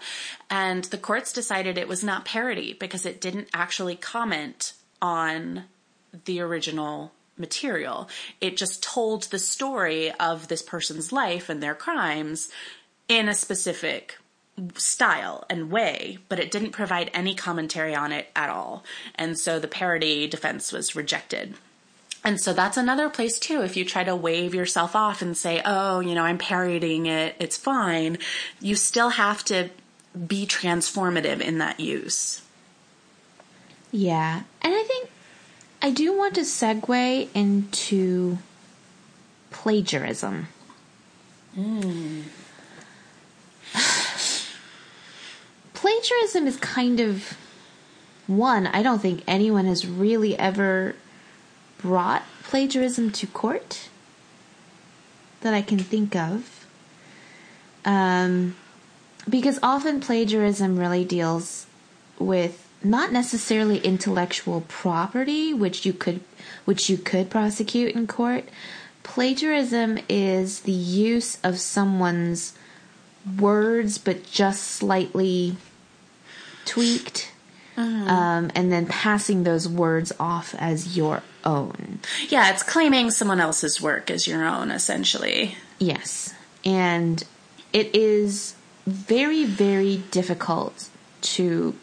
and 0.51 0.85
the 0.85 0.99
courts 0.99 1.33
decided 1.33 1.79
it 1.79 1.89
was 1.89 2.05
not 2.05 2.25
parody 2.25 2.73
because 2.73 3.07
it 3.07 3.21
didn't 3.21 3.49
actually 3.55 3.97
comment 3.97 4.75
on 5.01 5.65
the 6.25 6.41
original 6.41 7.13
material. 7.39 8.09
It 8.41 8.57
just 8.57 8.83
told 8.83 9.25
the 9.25 9.39
story 9.39 10.13
of 10.13 10.49
this 10.49 10.63
person's 10.63 11.13
life 11.13 11.49
and 11.49 11.63
their 11.63 11.75
crimes 11.75 12.49
in 13.09 13.29
a 13.29 13.35
specific 13.35 14.19
style 14.77 15.45
and 15.49 15.71
way, 15.71 16.19
but 16.29 16.39
it 16.39 16.51
didn't 16.51 16.73
provide 16.73 17.11
any 17.15 17.35
commentary 17.35 17.95
on 17.95 18.13
it 18.13 18.29
at 18.37 18.51
all. 18.51 18.85
And 19.15 19.39
so 19.39 19.59
the 19.59 19.69
parody 19.69 20.27
defense 20.27 20.73
was 20.73 20.95
rejected. 20.95 21.55
And 22.25 22.41
so 22.41 22.53
that's 22.53 22.77
another 22.77 23.09
place 23.09 23.39
too. 23.39 23.63
If 23.63 23.77
you 23.77 23.85
try 23.85 24.05
to 24.05 24.15
wave 24.15 24.55
yourself 24.55 24.95
off 24.95 25.23
and 25.23 25.37
say, 25.37 25.61
oh, 25.65 26.01
you 26.01 26.15
know, 26.15 26.23
I'm 26.23 26.39
parodying 26.39 27.07
it, 27.07 27.35
it's 27.39 27.57
fine, 27.57 28.19
you 28.61 28.77
still 28.77 29.11
have 29.11 29.45
to 29.47 29.71
be 30.27 30.47
transformative 30.47 31.41
in 31.41 31.59
that 31.59 31.81
use. 31.81 32.43
Yeah. 33.91 34.43
And 34.63 34.75
I 34.75 34.83
think 34.85 35.11
I 35.83 35.91
do 35.91 36.17
want 36.17 36.37
to 36.37 36.43
segue 36.43 37.29
into 37.35 38.39
plagiarism. 39.51 40.49
Mm. 41.59 42.23
plagiarism 45.75 46.47
is 46.47 46.57
kind 46.59 47.01
of 47.01 47.37
one. 48.29 48.69
I 48.69 48.83
don't 48.83 49.01
think 49.01 49.25
anyone 49.27 49.67
has 49.67 49.87
really 49.87 50.39
ever 50.39 50.95
brought 51.83 52.23
plagiarism 52.45 53.11
to 53.11 53.27
court 53.27 53.89
that 55.43 55.53
I 55.53 55.63
can 55.63 55.79
think 55.79 56.17
of. 56.17 56.67
Um, 57.85 58.57
because 59.29 59.59
often 59.63 60.01
plagiarism 60.01 60.79
really 60.79 61.05
deals 61.05 61.67
with 62.19 62.69
not 62.85 63.13
necessarily 63.13 63.79
intellectual 63.79 64.63
property, 64.63 65.53
which 65.55 65.85
you 65.85 65.93
could 65.93 66.21
which 66.65 66.89
you 66.89 66.97
could 66.97 67.31
prosecute 67.31 67.95
in 67.95 68.07
court. 68.07 68.45
Plagiarism 69.03 69.99
is 70.09 70.61
the 70.61 70.73
use 70.73 71.39
of 71.43 71.59
someone's 71.59 72.55
words, 73.39 73.99
but 73.99 74.25
just 74.31 74.65
slightly 74.65 75.57
tweaked, 76.65 77.32
mm-hmm. 77.77 78.09
um, 78.09 78.51
and 78.55 78.73
then 78.73 78.87
passing 78.87 79.45
those 79.45 79.69
words 79.69 80.13
off 80.19 80.55
as 80.59 80.97
your 80.97 81.23
own. 81.45 82.01
Yeah, 82.29 82.51
it's 82.51 82.63
claiming 82.63 83.11
someone 83.11 83.41
else's 83.41 83.81
work 83.81 84.11
as 84.11 84.27
your 84.27 84.45
own, 84.45 84.71
essentially. 84.71 85.57
Yes, 85.79 86.35
and 86.65 87.23
it 87.73 87.95
is 87.95 88.55
very, 88.87 89.45
very 89.45 89.99
difficult 90.11 90.89
to 91.23 91.75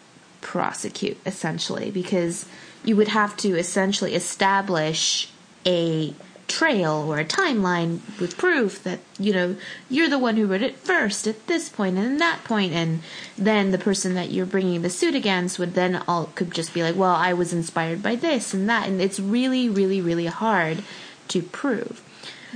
prosecute, 0.42 1.18
essentially, 1.26 1.92
because 1.92 2.46
you 2.84 2.96
would 2.96 3.10
have 3.10 3.36
to 3.38 3.58
essentially 3.58 4.16
establish 4.16 5.30
a 5.66 6.14
trail 6.50 7.06
or 7.08 7.20
a 7.20 7.26
timeline 7.26 8.00
with 8.20 8.38
proof 8.38 8.84
that 8.84 9.00
you 9.20 9.32
know 9.32 9.56
you're 9.90 10.10
the 10.10 10.20
one 10.20 10.36
who 10.36 10.48
wrote 10.48 10.62
it 10.62 10.76
first 10.78 11.28
at 11.28 11.48
this 11.48 11.70
point 11.70 11.98
and 11.98 12.20
that 12.20 12.44
point 12.44 12.74
and 12.74 13.02
then 13.38 13.72
the 13.72 13.78
person 13.78 14.16
that 14.16 14.32
you're 14.32 14.46
bringing 14.46 14.82
the 14.82 14.90
suit 14.90 15.16
against 15.16 15.60
would 15.60 15.76
then 15.76 16.04
all 16.08 16.26
could 16.36 16.52
just 16.52 16.74
be 16.74 16.84
like 16.84 16.96
well 16.96 17.16
I 17.16 17.34
was 17.34 17.54
inspired 17.54 18.02
by 18.02 18.16
this 18.16 18.54
and 18.54 18.68
that 18.68 18.88
and 18.88 19.00
it's 19.00 19.20
really 19.20 19.70
really 19.70 20.02
really 20.02 20.26
hard 20.26 20.84
to 21.30 21.42
prove 21.42 22.02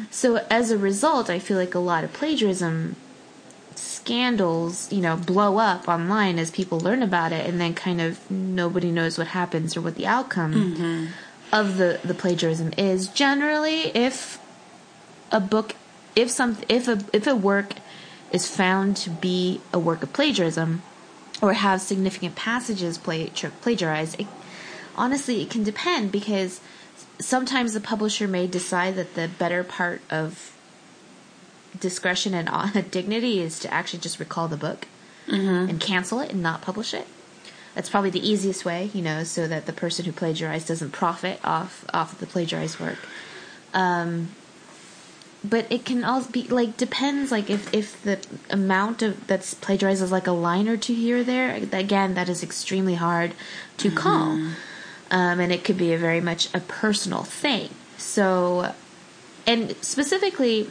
so 0.09 0.37
as 0.49 0.71
a 0.71 0.77
result 0.77 1.29
I 1.29 1.39
feel 1.39 1.57
like 1.57 1.75
a 1.75 1.79
lot 1.79 2.03
of 2.03 2.11
plagiarism 2.11 2.95
scandals, 4.03 4.91
you 4.91 4.99
know, 4.99 5.15
blow 5.15 5.57
up 5.59 5.87
online 5.87 6.37
as 6.37 6.51
people 6.51 6.77
learn 6.77 7.01
about 7.01 7.31
it, 7.31 7.47
and 7.47 7.59
then 7.59 7.73
kind 7.73 8.01
of 8.01 8.29
nobody 8.29 8.91
knows 8.91 9.17
what 9.17 9.27
happens 9.27 9.77
or 9.77 9.81
what 9.81 9.95
the 9.95 10.05
outcome 10.05 10.53
mm-hmm. 10.53 11.05
Of 11.53 11.77
the 11.77 12.01
the 12.03 12.15
plagiarism 12.15 12.73
is. 12.77 13.07
Generally, 13.07 13.95
if 13.95 14.39
a 15.31 15.39
book, 15.39 15.75
if 16.15 16.29
some, 16.29 16.57
if 16.67 16.89
a 16.89 16.99
if 17.13 17.27
a 17.27 17.35
work 17.35 17.75
is 18.31 18.49
found 18.49 18.97
to 18.97 19.09
be 19.11 19.61
a 19.71 19.79
work 19.79 20.01
of 20.01 20.11
plagiarism 20.11 20.81
or 21.41 21.53
have 21.53 21.79
significant 21.79 22.35
passages 22.35 22.97
plagiarized, 22.97 24.19
it, 24.19 24.27
honestly, 24.95 25.41
it 25.41 25.51
can 25.51 25.63
depend 25.63 26.11
because 26.11 26.59
sometimes 27.19 27.73
the 27.73 27.79
publisher 27.79 28.27
may 28.27 28.47
decide 28.47 28.95
that 28.95 29.13
the 29.13 29.29
better 29.37 29.63
part 29.63 30.01
of 30.09 30.51
discretion 31.79 32.33
and 32.33 32.91
dignity 32.91 33.39
is 33.39 33.59
to 33.59 33.71
actually 33.71 33.99
just 33.99 34.19
recall 34.19 34.47
the 34.47 34.57
book 34.57 34.87
mm-hmm. 35.27 35.69
and 35.69 35.79
cancel 35.79 36.19
it 36.19 36.31
and 36.31 36.41
not 36.41 36.61
publish 36.61 36.93
it. 36.93 37.07
That's 37.75 37.89
probably 37.89 38.11
the 38.11 38.27
easiest 38.27 38.65
way, 38.65 38.91
you 38.93 39.01
know, 39.01 39.23
so 39.23 39.47
that 39.47 39.65
the 39.65 39.73
person 39.73 40.05
who 40.05 40.11
plagiarized 40.11 40.67
doesn't 40.67 40.91
profit 40.91 41.39
off 41.43 41.85
off 41.93 42.13
of 42.13 42.19
the 42.19 42.27
plagiarized 42.27 42.79
work. 42.79 42.99
Um, 43.73 44.29
but 45.43 45.69
it 45.71 45.83
can 45.83 46.03
also 46.03 46.31
be 46.31 46.43
like 46.47 46.77
depends 46.77 47.31
like 47.31 47.49
if 47.49 47.73
if 47.73 48.01
the 48.03 48.19
amount 48.49 49.01
of 49.01 49.27
that's 49.27 49.53
plagiarized 49.55 50.01
is 50.01 50.11
like 50.11 50.27
a 50.27 50.31
line 50.31 50.67
or 50.67 50.77
two 50.77 50.93
here 50.93 51.17
or 51.17 51.23
there 51.23 51.53
again 51.73 52.13
that 52.13 52.29
is 52.29 52.43
extremely 52.43 52.95
hard 52.95 53.33
to 53.77 53.89
mm-hmm. 53.89 53.97
call 53.97 54.31
um, 55.11 55.39
and 55.39 55.51
it 55.51 55.63
could 55.63 55.77
be 55.77 55.93
a 55.93 55.97
very 55.97 56.21
much 56.21 56.53
a 56.53 56.59
personal 56.61 57.23
thing 57.23 57.69
so 57.97 58.73
and 59.45 59.75
specifically 59.81 60.69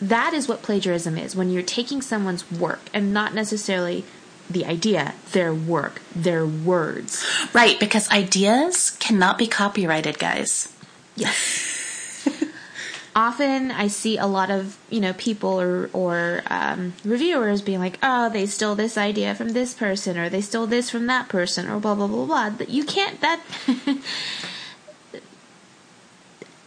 that 0.00 0.32
is 0.32 0.48
what 0.48 0.62
plagiarism 0.62 1.18
is 1.18 1.36
when 1.36 1.50
you're 1.50 1.62
taking 1.62 2.00
someone's 2.00 2.50
work 2.50 2.80
and 2.92 3.12
not 3.12 3.34
necessarily 3.34 4.04
the 4.50 4.64
idea, 4.66 5.14
their 5.32 5.54
work, 5.54 6.00
their 6.14 6.46
words. 6.46 7.24
Right, 7.52 7.78
because 7.80 8.10
ideas 8.10 8.90
cannot 9.00 9.38
be 9.38 9.46
copyrighted, 9.46 10.18
guys. 10.18 10.72
Yes. 11.16 12.26
Often 13.16 13.70
I 13.70 13.86
see 13.86 14.18
a 14.18 14.26
lot 14.26 14.50
of, 14.50 14.76
you 14.90 15.00
know, 15.00 15.12
people 15.12 15.60
or, 15.60 15.88
or 15.92 16.42
um, 16.48 16.94
reviewers 17.04 17.62
being 17.62 17.78
like, 17.78 17.98
oh, 18.02 18.28
they 18.28 18.46
stole 18.46 18.74
this 18.74 18.98
idea 18.98 19.34
from 19.34 19.50
this 19.50 19.72
person 19.72 20.18
or 20.18 20.28
they 20.28 20.40
stole 20.40 20.66
this 20.66 20.90
from 20.90 21.06
that 21.06 21.28
person 21.28 21.68
or 21.68 21.78
blah, 21.78 21.94
blah, 21.94 22.08
blah, 22.08 22.26
blah. 22.26 22.66
You 22.66 22.84
can't, 22.84 23.20
that. 23.20 23.40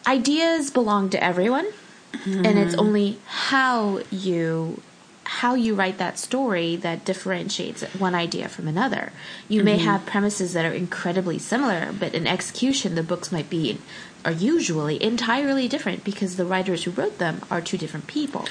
ideas 0.07 0.71
belong 0.71 1.09
to 1.09 1.21
everyone 1.21 1.67
mm-hmm. 2.13 2.45
and 2.45 2.57
it's 2.57 2.75
only 2.75 3.19
how 3.25 3.99
you 4.09 4.81
how 5.27 5.55
you 5.55 5.75
write 5.75 5.97
that 5.97 6.17
story 6.17 6.77
that 6.77 7.03
differentiates 7.03 7.83
one 7.95 8.15
idea 8.15 8.47
from 8.47 8.67
another. 8.67 9.11
You 9.49 9.59
mm-hmm. 9.59 9.65
may 9.65 9.77
have 9.79 10.05
premises 10.05 10.53
that 10.53 10.65
are 10.65 10.71
incredibly 10.71 11.37
similar, 11.37 11.91
but 11.91 12.13
in 12.13 12.25
execution, 12.25 12.95
the 12.95 13.03
books 13.03 13.31
might 13.31 13.49
be 13.49 13.79
are 14.23 14.31
usually 14.31 15.01
entirely 15.03 15.67
different 15.67 16.03
because 16.03 16.37
the 16.37 16.45
writers 16.45 16.85
who 16.85 16.91
wrote 16.91 17.17
them 17.17 17.41
are 17.51 17.61
two 17.61 17.77
different 17.77 18.07
people. 18.07 18.45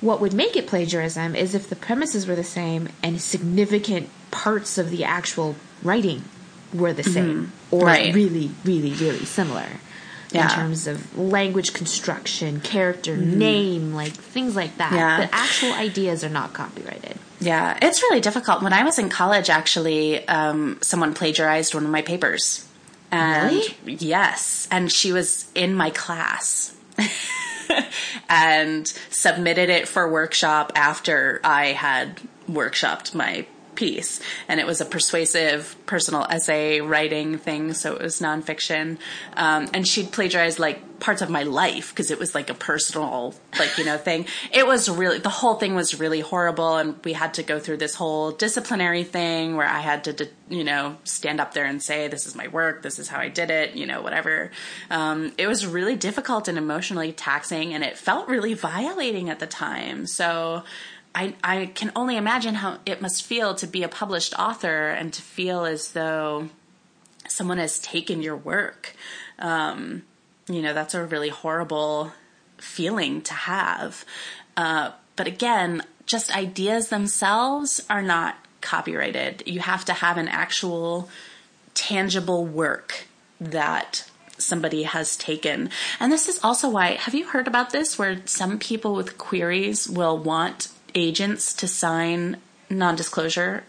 What 0.00 0.20
would 0.20 0.32
make 0.32 0.56
it 0.56 0.68
plagiarism 0.68 1.34
is 1.34 1.54
if 1.54 1.68
the 1.68 1.76
premises 1.76 2.26
were 2.26 2.36
the 2.36 2.44
same 2.44 2.88
and 3.02 3.20
significant 3.20 4.08
parts 4.30 4.78
of 4.78 4.90
the 4.90 5.04
actual 5.04 5.56
writing 5.82 6.24
were 6.72 6.92
the 6.92 7.02
same 7.02 7.46
mm-hmm. 7.46 7.74
or 7.74 7.86
right. 7.86 8.14
really, 8.14 8.52
really, 8.64 8.92
really 8.92 9.24
similar 9.24 9.66
yeah. 10.32 10.44
in 10.44 10.50
terms 10.50 10.86
of 10.86 11.18
language 11.18 11.72
construction, 11.72 12.60
character, 12.60 13.16
mm-hmm. 13.16 13.38
name, 13.38 13.94
like 13.94 14.12
things 14.12 14.56
like 14.56 14.76
that. 14.78 14.92
Yeah. 14.92 15.18
But 15.18 15.30
actual 15.32 15.72
ideas 15.72 16.24
are 16.24 16.28
not 16.28 16.52
copyrighted. 16.52 17.18
Yeah, 17.40 17.78
it's 17.80 18.02
really 18.02 18.20
difficult. 18.20 18.62
When 18.62 18.72
I 18.72 18.84
was 18.84 18.98
in 18.98 19.08
college, 19.08 19.48
actually, 19.48 20.26
um, 20.28 20.78
someone 20.82 21.14
plagiarized 21.14 21.74
one 21.74 21.84
of 21.84 21.90
my 21.90 22.02
papers. 22.02 22.66
And 23.10 23.52
really? 23.52 23.96
yes, 23.96 24.68
and 24.70 24.92
she 24.92 25.12
was 25.12 25.50
in 25.54 25.74
my 25.74 25.90
class. 25.90 26.76
and 28.28 28.86
submitted 29.10 29.70
it 29.70 29.88
for 29.88 30.10
workshop 30.10 30.72
after 30.74 31.40
I 31.44 31.66
had 31.66 32.20
workshopped 32.48 33.14
my 33.14 33.46
piece. 33.80 34.20
And 34.46 34.60
it 34.60 34.66
was 34.66 34.82
a 34.82 34.84
persuasive 34.84 35.74
personal 35.86 36.26
essay 36.28 36.82
writing 36.82 37.38
thing, 37.38 37.72
so 37.72 37.94
it 37.96 38.02
was 38.02 38.20
nonfiction. 38.20 38.98
Um, 39.38 39.70
and 39.72 39.88
she'd 39.88 40.12
plagiarized 40.12 40.58
like 40.58 41.00
parts 41.00 41.22
of 41.22 41.30
my 41.30 41.44
life 41.44 41.88
because 41.88 42.10
it 42.10 42.18
was 42.18 42.34
like 42.34 42.50
a 42.50 42.54
personal, 42.54 43.34
like, 43.58 43.78
you 43.78 43.86
know, 43.86 43.96
thing. 44.10 44.26
It 44.52 44.66
was 44.66 44.90
really, 44.90 45.18
the 45.18 45.30
whole 45.30 45.54
thing 45.54 45.74
was 45.74 45.98
really 45.98 46.20
horrible. 46.20 46.76
And 46.76 47.02
we 47.06 47.14
had 47.14 47.32
to 47.34 47.42
go 47.42 47.58
through 47.58 47.78
this 47.78 47.94
whole 47.94 48.32
disciplinary 48.32 49.02
thing 49.02 49.56
where 49.56 49.66
I 49.66 49.80
had 49.80 50.04
to, 50.04 50.28
you 50.50 50.62
know, 50.62 50.98
stand 51.04 51.40
up 51.40 51.54
there 51.54 51.64
and 51.64 51.82
say, 51.82 52.08
this 52.08 52.26
is 52.26 52.34
my 52.34 52.48
work, 52.48 52.82
this 52.82 52.98
is 52.98 53.08
how 53.08 53.18
I 53.18 53.30
did 53.30 53.50
it, 53.50 53.76
you 53.76 53.86
know, 53.86 54.02
whatever. 54.02 54.50
Um, 54.90 55.32
it 55.38 55.46
was 55.46 55.66
really 55.66 55.96
difficult 55.96 56.48
and 56.48 56.58
emotionally 56.58 57.12
taxing, 57.12 57.72
and 57.72 57.82
it 57.82 57.96
felt 57.96 58.28
really 58.28 58.52
violating 58.52 59.30
at 59.30 59.38
the 59.38 59.46
time. 59.46 60.06
So, 60.06 60.64
I, 61.14 61.34
I 61.42 61.66
can 61.66 61.90
only 61.96 62.16
imagine 62.16 62.54
how 62.54 62.78
it 62.86 63.02
must 63.02 63.24
feel 63.24 63.54
to 63.56 63.66
be 63.66 63.82
a 63.82 63.88
published 63.88 64.38
author 64.38 64.88
and 64.88 65.12
to 65.12 65.22
feel 65.22 65.64
as 65.64 65.92
though 65.92 66.48
someone 67.28 67.58
has 67.58 67.78
taken 67.78 68.22
your 68.22 68.36
work. 68.36 68.94
Um, 69.38 70.02
you 70.48 70.62
know, 70.62 70.72
that's 70.72 70.94
a 70.94 71.04
really 71.04 71.28
horrible 71.28 72.12
feeling 72.58 73.22
to 73.22 73.34
have. 73.34 74.04
Uh, 74.56 74.92
but 75.16 75.26
again, 75.26 75.82
just 76.06 76.36
ideas 76.36 76.88
themselves 76.88 77.84
are 77.88 78.02
not 78.02 78.36
copyrighted. 78.60 79.42
You 79.46 79.60
have 79.60 79.84
to 79.86 79.92
have 79.92 80.16
an 80.16 80.28
actual 80.28 81.08
tangible 81.74 82.44
work 82.44 83.06
that 83.40 84.08
somebody 84.38 84.84
has 84.84 85.16
taken. 85.16 85.70
And 85.98 86.10
this 86.10 86.28
is 86.28 86.40
also 86.42 86.68
why, 86.68 86.92
have 86.94 87.14
you 87.14 87.28
heard 87.28 87.46
about 87.46 87.70
this 87.70 87.98
where 87.98 88.22
some 88.26 88.58
people 88.58 88.94
with 88.94 89.18
queries 89.18 89.88
will 89.88 90.18
want 90.18 90.68
agents 90.94 91.54
to 91.54 91.68
sign 91.68 92.36
non-disclosure 92.68 93.64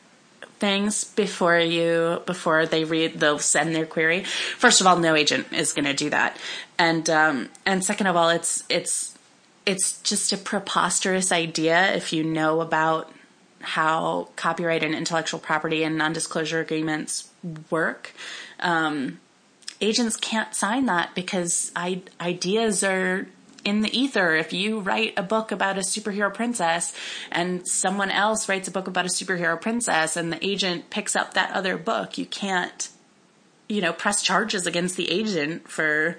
things 0.59 1.03
before 1.03 1.57
you 1.57 2.21
before 2.27 2.67
they 2.67 2.83
read 2.83 3.19
they'll 3.19 3.39
send 3.39 3.73
their 3.73 3.85
query. 3.85 4.23
First 4.23 4.79
of 4.79 4.85
all 4.85 4.97
no 4.97 5.15
agent 5.15 5.51
is 5.51 5.73
going 5.73 5.85
to 5.85 5.93
do 5.93 6.11
that. 6.11 6.37
And 6.77 7.09
um, 7.09 7.49
and 7.65 7.83
second 7.83 8.07
of 8.07 8.15
all 8.15 8.29
it's 8.29 8.63
it's 8.69 9.17
it's 9.65 9.99
just 10.01 10.31
a 10.33 10.37
preposterous 10.37 11.31
idea 11.31 11.93
if 11.93 12.13
you 12.13 12.23
know 12.23 12.61
about 12.61 13.11
how 13.61 14.29
copyright 14.35 14.83
and 14.83 14.93
intellectual 14.93 15.39
property 15.39 15.83
and 15.83 15.97
non-disclosure 15.97 16.59
agreements 16.59 17.29
work. 17.69 18.11
Um, 18.59 19.19
agents 19.79 20.15
can't 20.15 20.53
sign 20.55 20.85
that 20.85 21.13
because 21.15 21.71
I, 21.75 22.01
ideas 22.19 22.83
are 22.83 23.27
in 23.63 23.81
the 23.81 23.97
ether. 23.97 24.35
If 24.35 24.53
you 24.53 24.79
write 24.79 25.13
a 25.17 25.23
book 25.23 25.51
about 25.51 25.77
a 25.77 25.81
superhero 25.81 26.33
princess 26.33 26.93
and 27.31 27.67
someone 27.67 28.11
else 28.11 28.49
writes 28.49 28.67
a 28.67 28.71
book 28.71 28.87
about 28.87 29.05
a 29.05 29.09
superhero 29.09 29.59
princess 29.59 30.17
and 30.17 30.31
the 30.31 30.45
agent 30.45 30.89
picks 30.89 31.15
up 31.15 31.33
that 31.33 31.51
other 31.51 31.77
book, 31.77 32.17
you 32.17 32.25
can't, 32.25 32.89
you 33.67 33.81
know, 33.81 33.93
press 33.93 34.21
charges 34.21 34.65
against 34.65 34.97
the 34.97 35.09
agent 35.11 35.67
for 35.67 36.17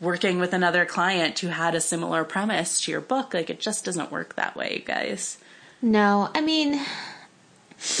working 0.00 0.40
with 0.40 0.52
another 0.52 0.84
client 0.84 1.38
who 1.38 1.48
had 1.48 1.74
a 1.74 1.80
similar 1.80 2.24
premise 2.24 2.80
to 2.82 2.90
your 2.90 3.00
book. 3.00 3.34
Like 3.34 3.50
it 3.50 3.60
just 3.60 3.84
doesn't 3.84 4.10
work 4.10 4.34
that 4.34 4.56
way, 4.56 4.82
guys. 4.84 5.38
No, 5.80 6.30
I 6.34 6.40
mean, 6.40 6.80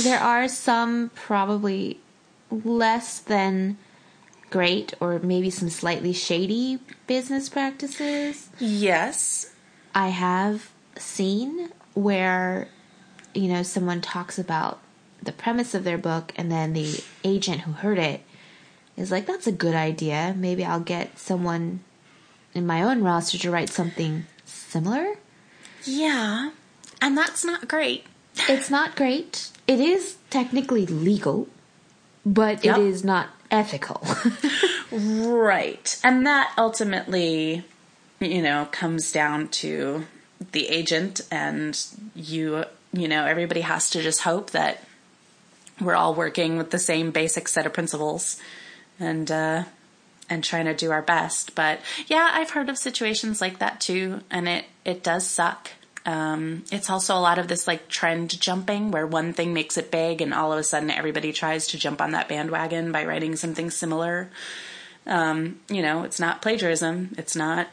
there 0.02 0.20
are 0.20 0.48
some 0.48 1.10
probably 1.14 1.98
less 2.50 3.18
than 3.18 3.78
great 4.52 4.94
or 5.00 5.18
maybe 5.18 5.50
some 5.50 5.70
slightly 5.70 6.12
shady 6.12 6.78
business 7.08 7.48
practices. 7.48 8.50
Yes. 8.60 9.52
I 9.94 10.08
have 10.08 10.70
seen 10.96 11.70
where, 11.94 12.68
you 13.34 13.48
know, 13.48 13.62
someone 13.64 14.00
talks 14.00 14.38
about 14.38 14.78
the 15.22 15.32
premise 15.32 15.74
of 15.74 15.84
their 15.84 15.98
book 15.98 16.32
and 16.36 16.52
then 16.52 16.74
the 16.74 17.02
agent 17.24 17.62
who 17.62 17.72
heard 17.72 17.98
it 17.98 18.20
is 18.96 19.10
like, 19.10 19.26
that's 19.26 19.46
a 19.46 19.52
good 19.52 19.74
idea. 19.74 20.34
Maybe 20.36 20.64
I'll 20.64 20.80
get 20.80 21.18
someone 21.18 21.80
in 22.54 22.66
my 22.66 22.82
own 22.82 23.02
roster 23.02 23.38
to 23.38 23.50
write 23.50 23.70
something 23.70 24.26
similar. 24.44 25.14
Yeah. 25.84 26.50
And 27.00 27.16
that's 27.16 27.44
not 27.44 27.68
great. 27.68 28.04
It's 28.48 28.70
not 28.70 28.96
great. 28.96 29.50
It 29.66 29.80
is 29.80 30.16
technically 30.30 30.86
legal, 30.86 31.48
but 32.24 32.64
yep. 32.64 32.78
it 32.78 32.84
is 32.84 33.04
not 33.04 33.30
ethical. 33.52 34.02
right. 34.90 36.00
And 36.02 36.26
that 36.26 36.52
ultimately, 36.58 37.64
you 38.18 38.42
know, 38.42 38.66
comes 38.72 39.12
down 39.12 39.48
to 39.48 40.06
the 40.50 40.68
agent 40.68 41.20
and 41.30 41.78
you, 42.16 42.64
you 42.92 43.06
know, 43.06 43.26
everybody 43.26 43.60
has 43.60 43.90
to 43.90 44.02
just 44.02 44.22
hope 44.22 44.50
that 44.50 44.82
we're 45.80 45.94
all 45.94 46.14
working 46.14 46.56
with 46.56 46.70
the 46.70 46.78
same 46.78 47.10
basic 47.10 47.46
set 47.46 47.66
of 47.66 47.72
principles 47.72 48.40
and, 48.98 49.30
uh, 49.30 49.64
and 50.28 50.42
trying 50.42 50.64
to 50.64 50.74
do 50.74 50.90
our 50.90 51.02
best. 51.02 51.54
But 51.54 51.80
yeah, 52.06 52.30
I've 52.32 52.50
heard 52.50 52.68
of 52.68 52.78
situations 52.78 53.40
like 53.40 53.58
that 53.58 53.80
too, 53.80 54.22
and 54.30 54.48
it, 54.48 54.64
it 54.84 55.02
does 55.02 55.26
suck. 55.26 55.70
Um, 56.04 56.64
it's 56.72 56.90
also 56.90 57.16
a 57.16 57.20
lot 57.20 57.38
of 57.38 57.48
this 57.48 57.66
like 57.68 57.88
trend 57.88 58.40
jumping 58.40 58.90
where 58.90 59.06
one 59.06 59.32
thing 59.32 59.54
makes 59.54 59.76
it 59.76 59.90
big 59.90 60.20
and 60.20 60.34
all 60.34 60.52
of 60.52 60.58
a 60.58 60.64
sudden 60.64 60.90
everybody 60.90 61.32
tries 61.32 61.68
to 61.68 61.78
jump 61.78 62.00
on 62.00 62.10
that 62.10 62.28
bandwagon 62.28 62.90
by 62.90 63.04
writing 63.04 63.36
something 63.36 63.70
similar. 63.70 64.28
Um, 65.06 65.60
you 65.68 65.82
know, 65.82 66.02
it's 66.02 66.18
not 66.18 66.42
plagiarism. 66.42 67.14
It's 67.18 67.36
not, 67.36 67.68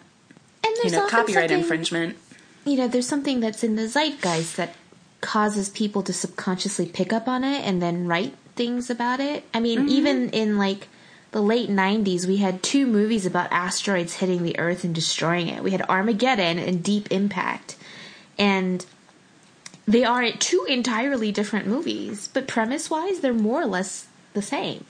you 0.83 0.91
know, 0.91 1.07
copyright 1.07 1.51
infringement. 1.51 2.17
You 2.65 2.77
know, 2.77 2.87
there's 2.87 3.07
something 3.07 3.39
that's 3.39 3.63
in 3.63 3.75
the 3.75 3.87
zeitgeist 3.87 4.57
that 4.57 4.75
causes 5.21 5.69
people 5.69 6.03
to 6.03 6.13
subconsciously 6.13 6.85
pick 6.87 7.11
up 7.11 7.27
on 7.27 7.43
it 7.43 7.65
and 7.65 7.81
then 7.81 8.07
write 8.07 8.35
things 8.55 8.89
about 8.89 9.19
it. 9.19 9.43
I 9.53 9.59
mean, 9.59 9.79
mm-hmm. 9.79 9.89
even 9.89 10.29
in 10.29 10.57
like 10.57 10.87
the 11.31 11.41
late 11.41 11.69
90s, 11.69 12.25
we 12.25 12.37
had 12.37 12.63
two 12.63 12.87
movies 12.87 13.25
about 13.25 13.51
asteroids 13.51 14.15
hitting 14.15 14.43
the 14.43 14.57
Earth 14.59 14.83
and 14.83 14.93
destroying 14.93 15.47
it. 15.47 15.63
We 15.63 15.71
had 15.71 15.81
Armageddon 15.89 16.59
and 16.59 16.83
Deep 16.83 17.11
Impact 17.11 17.75
and 18.39 18.85
they 19.85 20.03
are 20.03 20.31
two 20.31 20.65
entirely 20.69 21.31
different 21.31 21.67
movies, 21.67 22.27
but 22.27 22.47
premise 22.47 22.89
wise, 22.89 23.19
they're 23.19 23.33
more 23.33 23.61
or 23.61 23.65
less 23.65 24.07
the 24.33 24.41
same. 24.41 24.85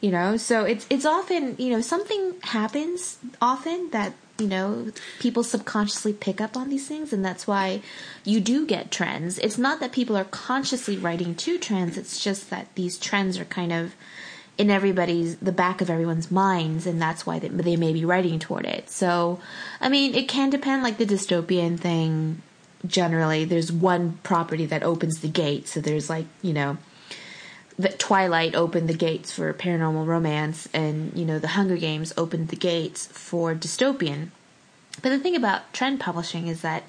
You 0.00 0.10
know, 0.10 0.38
so 0.38 0.64
it's 0.64 0.86
it's 0.88 1.04
often 1.04 1.56
you 1.58 1.70
know 1.70 1.82
something 1.82 2.34
happens 2.42 3.18
often 3.40 3.90
that 3.90 4.14
you 4.38 4.48
know 4.48 4.92
people 5.18 5.44
subconsciously 5.44 6.14
pick 6.14 6.40
up 6.40 6.56
on 6.56 6.70
these 6.70 6.88
things, 6.88 7.12
and 7.12 7.22
that's 7.22 7.46
why 7.46 7.82
you 8.24 8.40
do 8.40 8.66
get 8.66 8.90
trends. 8.90 9.38
It's 9.38 9.58
not 9.58 9.78
that 9.80 9.92
people 9.92 10.16
are 10.16 10.24
consciously 10.24 10.96
writing 10.96 11.34
to 11.34 11.58
trends; 11.58 11.98
it's 11.98 12.18
just 12.18 12.48
that 12.48 12.74
these 12.76 12.98
trends 12.98 13.38
are 13.38 13.44
kind 13.44 13.72
of 13.72 13.94
in 14.56 14.70
everybody's 14.70 15.36
the 15.36 15.52
back 15.52 15.80
of 15.80 15.88
everyone's 15.88 16.30
minds 16.30 16.86
and 16.86 17.00
that's 17.00 17.24
why 17.24 17.38
they, 17.38 17.48
they 17.48 17.76
may 17.76 17.94
be 17.94 18.04
writing 18.04 18.38
toward 18.38 18.66
it 18.66 18.90
so 18.90 19.40
i 19.80 19.88
mean 19.88 20.14
it 20.14 20.28
can 20.28 20.50
depend 20.50 20.82
like 20.82 20.98
the 20.98 21.06
dystopian 21.06 21.80
thing 21.80 22.42
generally 22.86 23.44
there's 23.44 23.70
one 23.72 24.18
property 24.22 24.66
that 24.66 24.82
opens 24.82 25.20
the 25.20 25.28
gate. 25.28 25.68
So 25.68 25.80
there's 25.80 26.08
like, 26.08 26.26
you 26.42 26.52
know, 26.52 26.78
that 27.78 27.98
Twilight 27.98 28.54
opened 28.54 28.88
the 28.88 28.94
gates 28.94 29.32
for 29.32 29.52
paranormal 29.54 30.06
romance 30.06 30.68
and, 30.74 31.16
you 31.16 31.24
know, 31.24 31.38
the 31.38 31.48
Hunger 31.48 31.76
Games 31.76 32.12
opened 32.16 32.48
the 32.48 32.56
gates 32.56 33.06
for 33.06 33.54
dystopian. 33.54 34.28
But 35.02 35.10
the 35.10 35.18
thing 35.18 35.36
about 35.36 35.72
trend 35.72 36.00
publishing 36.00 36.46
is 36.48 36.60
that 36.62 36.84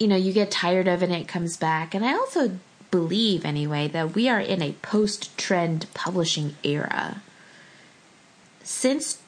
you 0.00 0.08
know, 0.08 0.16
you 0.16 0.32
get 0.32 0.50
tired 0.50 0.88
of 0.88 1.02
it 1.02 1.10
and 1.10 1.22
it 1.22 1.28
comes 1.28 1.56
back. 1.58 1.94
And 1.94 2.04
I 2.04 2.14
also 2.14 2.58
believe 2.90 3.44
anyway 3.44 3.86
that 3.88 4.14
we 4.14 4.28
are 4.28 4.40
in 4.40 4.62
a 4.62 4.72
post-trend 4.72 5.86
publishing 5.94 6.56
era. 6.64 7.20
Since 8.64 9.20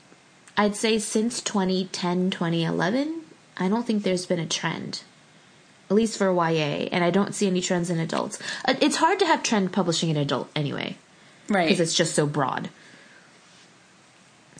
I'd 0.57 0.75
say 0.75 0.99
since 0.99 1.43
2010, 1.43 2.31
2011, 2.31 3.22
I 3.62 3.68
don't 3.68 3.87
think 3.87 4.03
there's 4.03 4.27
been 4.27 4.40
a 4.40 4.46
trend, 4.46 5.03
at 5.88 5.94
least 5.94 6.18
for 6.18 6.33
YA, 6.33 6.88
and 6.90 7.05
I 7.05 7.11
don't 7.11 7.35
see 7.35 7.46
any 7.46 7.61
trends 7.61 7.90
in 7.90 7.98
adults. 7.98 8.38
Uh, 8.64 8.75
it's 8.81 8.96
hard 8.96 9.18
to 9.20 9.27
have 9.27 9.42
trend 9.42 9.72
publishing 9.72 10.09
in 10.11 10.16
adult 10.16 10.51
anyway, 10.57 10.96
right? 11.48 11.68
Because 11.68 11.81
it's 11.81 11.94
just 11.94 12.14
so 12.14 12.27
broad. 12.27 12.70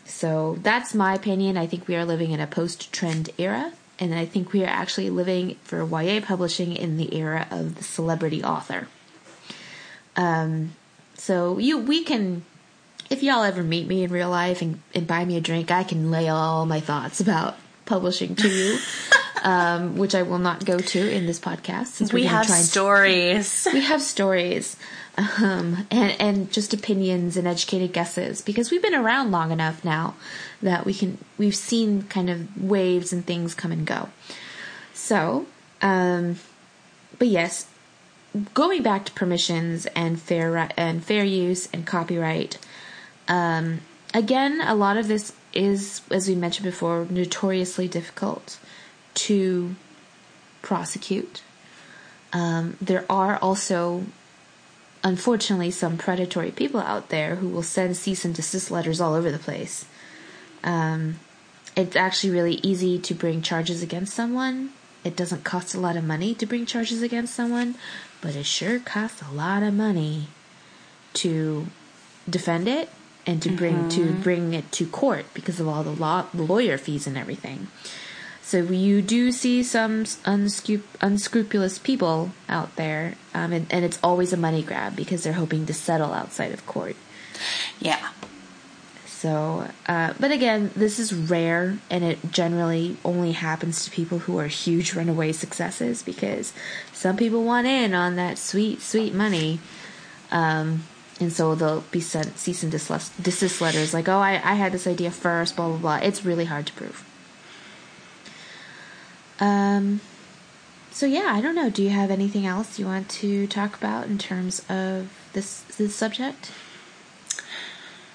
So 0.05 0.59
that's 0.63 0.95
my 0.95 1.15
opinion. 1.15 1.57
I 1.57 1.67
think 1.67 1.89
we 1.89 1.97
are 1.97 2.05
living 2.05 2.31
in 2.31 2.39
a 2.39 2.47
post-trend 2.47 3.31
era, 3.39 3.73
and 3.99 4.15
I 4.15 4.25
think 4.25 4.53
we 4.53 4.63
are 4.63 4.69
actually 4.69 5.11
living 5.11 5.57
for 5.65 5.85
YA 5.85 6.21
publishing 6.21 6.77
in 6.77 6.97
the 6.97 7.17
era 7.17 7.49
of 7.51 7.75
the 7.77 7.85
celebrity 7.85 8.45
author. 8.45 8.87
Um, 10.15 10.77
so 11.15 11.59
you 11.59 11.79
we 11.79 12.05
can 12.05 12.45
if 13.11 13.23
y'all 13.23 13.43
ever 13.43 13.63
meet 13.63 13.87
me 13.87 14.05
in 14.05 14.11
real 14.11 14.31
life 14.31 14.63
and, 14.63 14.81
and 14.95 15.07
buy 15.07 15.25
me 15.25 15.37
a 15.37 15.41
drink, 15.41 15.71
I 15.71 15.83
can 15.85 16.11
lay 16.11 16.29
all 16.29 16.67
my 16.67 16.81
thoughts 16.81 17.21
about 17.21 17.57
publishing 17.93 18.35
to 18.35 18.49
you, 18.49 18.79
um, 19.43 19.99
which 19.99 20.15
I 20.15 20.23
will 20.23 20.39
not 20.39 20.65
go 20.65 20.79
to 20.79 21.13
in 21.13 21.27
this 21.27 21.39
podcast. 21.39 21.89
Since 21.89 22.11
we 22.11 22.25
have 22.25 22.47
stories. 22.47 23.69
we 23.71 23.83
have 23.83 24.01
stories. 24.01 24.79
Um, 25.19 25.87
and, 25.91 26.17
and 26.19 26.51
just 26.51 26.73
opinions 26.73 27.37
and 27.37 27.47
educated 27.47 27.93
guesses 27.93 28.41
because 28.41 28.71
we've 28.71 28.81
been 28.81 28.95
around 28.95 29.31
long 29.31 29.51
enough 29.51 29.85
now 29.85 30.15
that 30.63 30.87
we 30.87 30.95
can, 30.95 31.19
we've 31.37 31.55
seen 31.55 32.05
kind 32.05 32.31
of 32.31 32.63
waves 32.63 33.13
and 33.13 33.27
things 33.27 33.53
come 33.53 33.73
and 33.73 33.87
go. 33.87 34.09
So, 34.95 35.45
um, 35.83 36.37
but 37.19 37.29
yes, 37.29 37.67
going 38.55 38.83
back 38.83 39.05
to 39.05 39.13
permissions 39.13 39.85
and 39.95 40.19
fair 40.19 40.71
and 40.79 41.05
fair 41.05 41.25
use 41.25 41.69
and 41.75 41.87
copyright. 41.87 42.57
Um, 43.29 43.83
again, 44.15 44.63
a 44.63 44.75
lot 44.75 44.97
of 44.97 45.09
this 45.09 45.35
is, 45.55 46.03
as 46.11 46.29
we 46.29 46.35
mentioned 46.35 46.65
before, 46.65 47.07
notoriously 47.09 47.89
difficult 47.89 48.59
to 49.15 49.75
prosecute. 50.63 51.43
Um, 52.33 52.77
there 52.81 53.05
are 53.11 53.37
also, 53.39 54.05
unfortunately, 55.05 55.71
some 55.71 55.99
predatory 55.99 56.51
people 56.51 56.81
out 56.81 57.11
there 57.11 57.37
who 57.37 57.49
will 57.49 57.63
send 57.63 57.97
cease 57.97 58.25
and 58.25 58.35
desist 58.35 58.71
letters 58.71 59.01
all 59.01 59.15
over 59.15 59.31
the 59.31 59.39
place. 59.39 59.85
Um, 60.65 61.19
it's 61.77 61.97
actually 61.97 62.33
really 62.33 62.61
easy 62.63 62.99
to 62.99 63.15
bring 63.15 63.43
charges 63.43 63.83
against 63.83 64.15
someone. 64.15 64.71
It 65.05 65.17
doesn't 65.17 65.45
cost 65.45 65.75
a 65.75 65.81
lot 65.81 65.97
of 65.97 66.05
money 66.05 66.35
to 66.37 66.47
bring 66.47 66.65
charges 66.65 67.03
against 67.03 67.35
someone, 67.35 67.75
but 68.21 68.37
it 68.37 68.47
sure 68.47 68.79
costs 68.79 69.23
a 69.23 69.33
lot 69.33 69.63
of 69.63 69.75
money 69.75 70.29
to 71.15 71.67
defend 72.31 72.69
it 72.69 72.89
and 73.27 73.43
to 73.43 73.51
bring 73.51 73.75
mm-hmm. 73.75 73.89
to 73.89 74.13
bring 74.23 74.55
it 74.55 74.71
to 74.73 74.87
court 74.87 75.27
because 75.35 75.61
of 75.61 75.69
all 75.69 75.83
the 75.83 75.91
law 75.93 76.27
lawyer 76.35 76.79
fees 76.79 77.07
and 77.07 77.17
everything. 77.17 77.69
So 78.43 78.59
you 78.59 79.01
do 79.01 79.33
see 79.33 79.63
some 79.63 80.05
unscrup- 80.27 80.99
unscrupulous 81.01 81.79
people 81.79 82.33
out 82.49 82.77
there, 82.77 83.15
um, 83.33 83.53
and, 83.53 83.67
and 83.71 83.85
it's 83.85 83.99
always 84.03 84.33
a 84.33 84.37
money 84.37 84.63
grab 84.63 84.95
because 84.95 85.23
they're 85.23 85.33
hoping 85.33 85.65
to 85.67 85.73
settle 85.73 86.13
outside 86.13 86.53
of 86.53 86.67
court. 86.67 86.97
Yeah. 87.81 88.11
So, 89.07 89.69
uh, 89.87 90.15
but 90.19 90.33
again, 90.33 90.73
this 90.75 90.99
is 90.99 91.15
rare, 91.15 91.79
and 91.89 92.03
it 92.03 92.33
generally 92.33 92.97
only 93.05 93.33
happens 93.33 93.85
to 93.85 93.91
people 93.93 94.19
who 94.19 94.39
are 94.39 94.49
huge 94.49 94.95
runaway 94.95 95.31
successes 95.31 96.03
because 96.03 96.53
some 96.93 97.17
people 97.17 97.45
want 97.45 97.69
in 97.69 97.95
on 97.95 98.17
that 98.17 98.37
sweet, 98.37 98.83
sweet 98.83 99.15
money. 99.15 99.61
Um, 100.33 100.83
and 101.23 101.33
so 101.33 101.55
they'll 101.55 101.85
be 101.91 102.01
sent 102.01 102.39
cease 102.39 102.63
and 102.63 102.73
desist 102.73 103.61
letters 103.61 103.95
like, 103.95 104.09
oh, 104.09 104.19
I, 104.19 104.33
I 104.33 104.55
had 104.55 104.73
this 104.73 104.87
idea 104.87 105.11
first, 105.11 105.57
blah, 105.57 105.69
blah, 105.69 105.79
blah. 105.79 105.97
It's 105.97 106.25
really 106.25 106.45
hard 106.47 106.67
to 106.67 106.73
prove. 106.73 107.05
Um, 109.41 110.01
so 110.91 111.07
yeah, 111.07 111.33
I 111.33 111.41
don't 111.41 111.55
know. 111.55 111.71
Do 111.71 111.83
you 111.83 111.91
have 111.91 112.11
anything 112.11 112.47
else 112.47 112.79
you 112.79 112.87
want 112.87 113.09
to 113.11 113.47
talk 113.47 113.77
about 113.77 114.07
in 114.07 114.19
terms 114.19 114.65
of 114.69 115.09
this, 115.33 115.63
this 115.79 115.95
subject? 115.95 116.51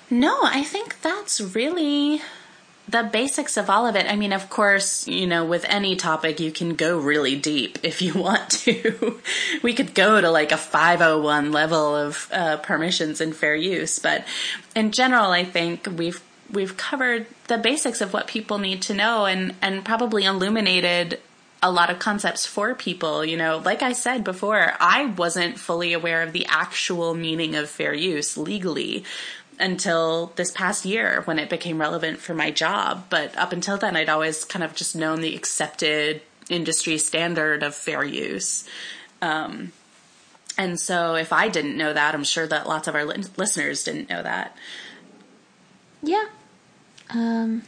No, 0.10 0.40
I 0.44 0.64
think 0.64 1.02
that's 1.02 1.42
really 1.42 2.22
the 2.90 3.04
basics 3.04 3.58
of 3.58 3.70
all 3.70 3.86
of 3.86 3.96
it. 3.96 4.06
I 4.10 4.16
mean, 4.16 4.32
of 4.32 4.50
course, 4.50 5.08
you 5.08 5.28
know, 5.28 5.44
with 5.44 5.66
any 5.68 5.96
topic, 5.96 6.40
you 6.40 6.52
can 6.52 6.76
go 6.76 6.98
really 6.98 7.36
deep 7.36 7.80
if 7.84 8.02
you 8.02 8.14
want 8.14 8.50
to. 8.52 9.22
we 9.62 9.74
could 9.74 9.94
go 9.94 10.22
to 10.22 10.32
like 10.32 10.52
a 10.52 10.58
501 10.58 11.52
level 11.52 11.96
of 11.96 12.30
uh, 12.32 12.58
permissions 12.58 13.22
and 13.22 13.36
fair 13.36 13.56
use, 13.56 14.00
but 14.00 14.26
in 14.76 14.92
general, 14.92 15.32
I 15.32 15.44
think 15.44 15.88
we've 15.98 16.22
we've 16.52 16.78
covered 16.78 17.26
the 17.48 17.58
basics 17.58 18.00
of 18.00 18.14
what 18.14 18.26
people 18.28 18.58
need 18.58 18.82
to 18.82 18.94
know 18.94 19.26
and 19.26 19.54
and 19.62 19.84
probably 19.84 20.24
illuminated 20.24 21.20
a 21.62 21.72
lot 21.72 21.90
of 21.90 22.00
concepts 22.00 22.46
for 22.46 22.76
people. 22.76 23.26
You 23.26 23.38
know, 23.38 23.58
like 23.58 23.82
I 23.82 23.94
said 23.94 24.24
before, 24.24 24.74
I 24.80 25.06
wasn't 25.06 25.60
fully 25.60 25.94
aware 25.94 26.22
of 26.22 26.32
the 26.32 26.46
actual 26.48 27.14
meaning 27.14 27.56
of 27.56 27.70
fair 27.70 27.94
use 27.94 28.38
legally 28.38 29.04
until 29.60 30.34
this 30.36 30.52
past 30.52 30.86
year 30.86 31.22
when 31.26 31.40
it 31.40 31.50
became 31.50 31.80
relevant 31.80 32.20
for 32.20 32.34
my 32.34 32.52
job. 32.52 33.06
But 33.10 33.36
up 33.38 33.52
until 33.52 33.78
then, 33.78 33.96
I'd 33.96 34.10
always 34.10 34.46
kind 34.46 34.64
of 34.64 34.76
just 34.76 34.96
known 34.96 35.22
the 35.22 35.36
accepted 35.36 36.22
industry 36.50 36.98
standard 36.98 37.64
of 37.64 37.76
fair 37.76 38.04
use. 38.04 38.68
Um, 39.22 39.72
and 40.58 40.80
so 40.80 41.16
if 41.16 41.34
I 41.34 41.50
didn't 41.50 41.78
know 41.78 41.94
that, 41.94 42.16
I'm 42.16 42.24
sure 42.24 42.48
that 42.48 42.68
lots 42.68 42.88
of 42.88 42.96
our 42.96 43.06
li- 43.06 43.24
listeners 43.36 43.84
didn't 43.84 44.10
know 44.10 44.24
that. 44.24 44.56
Yeah. 46.02 46.26
Um, 47.10 47.64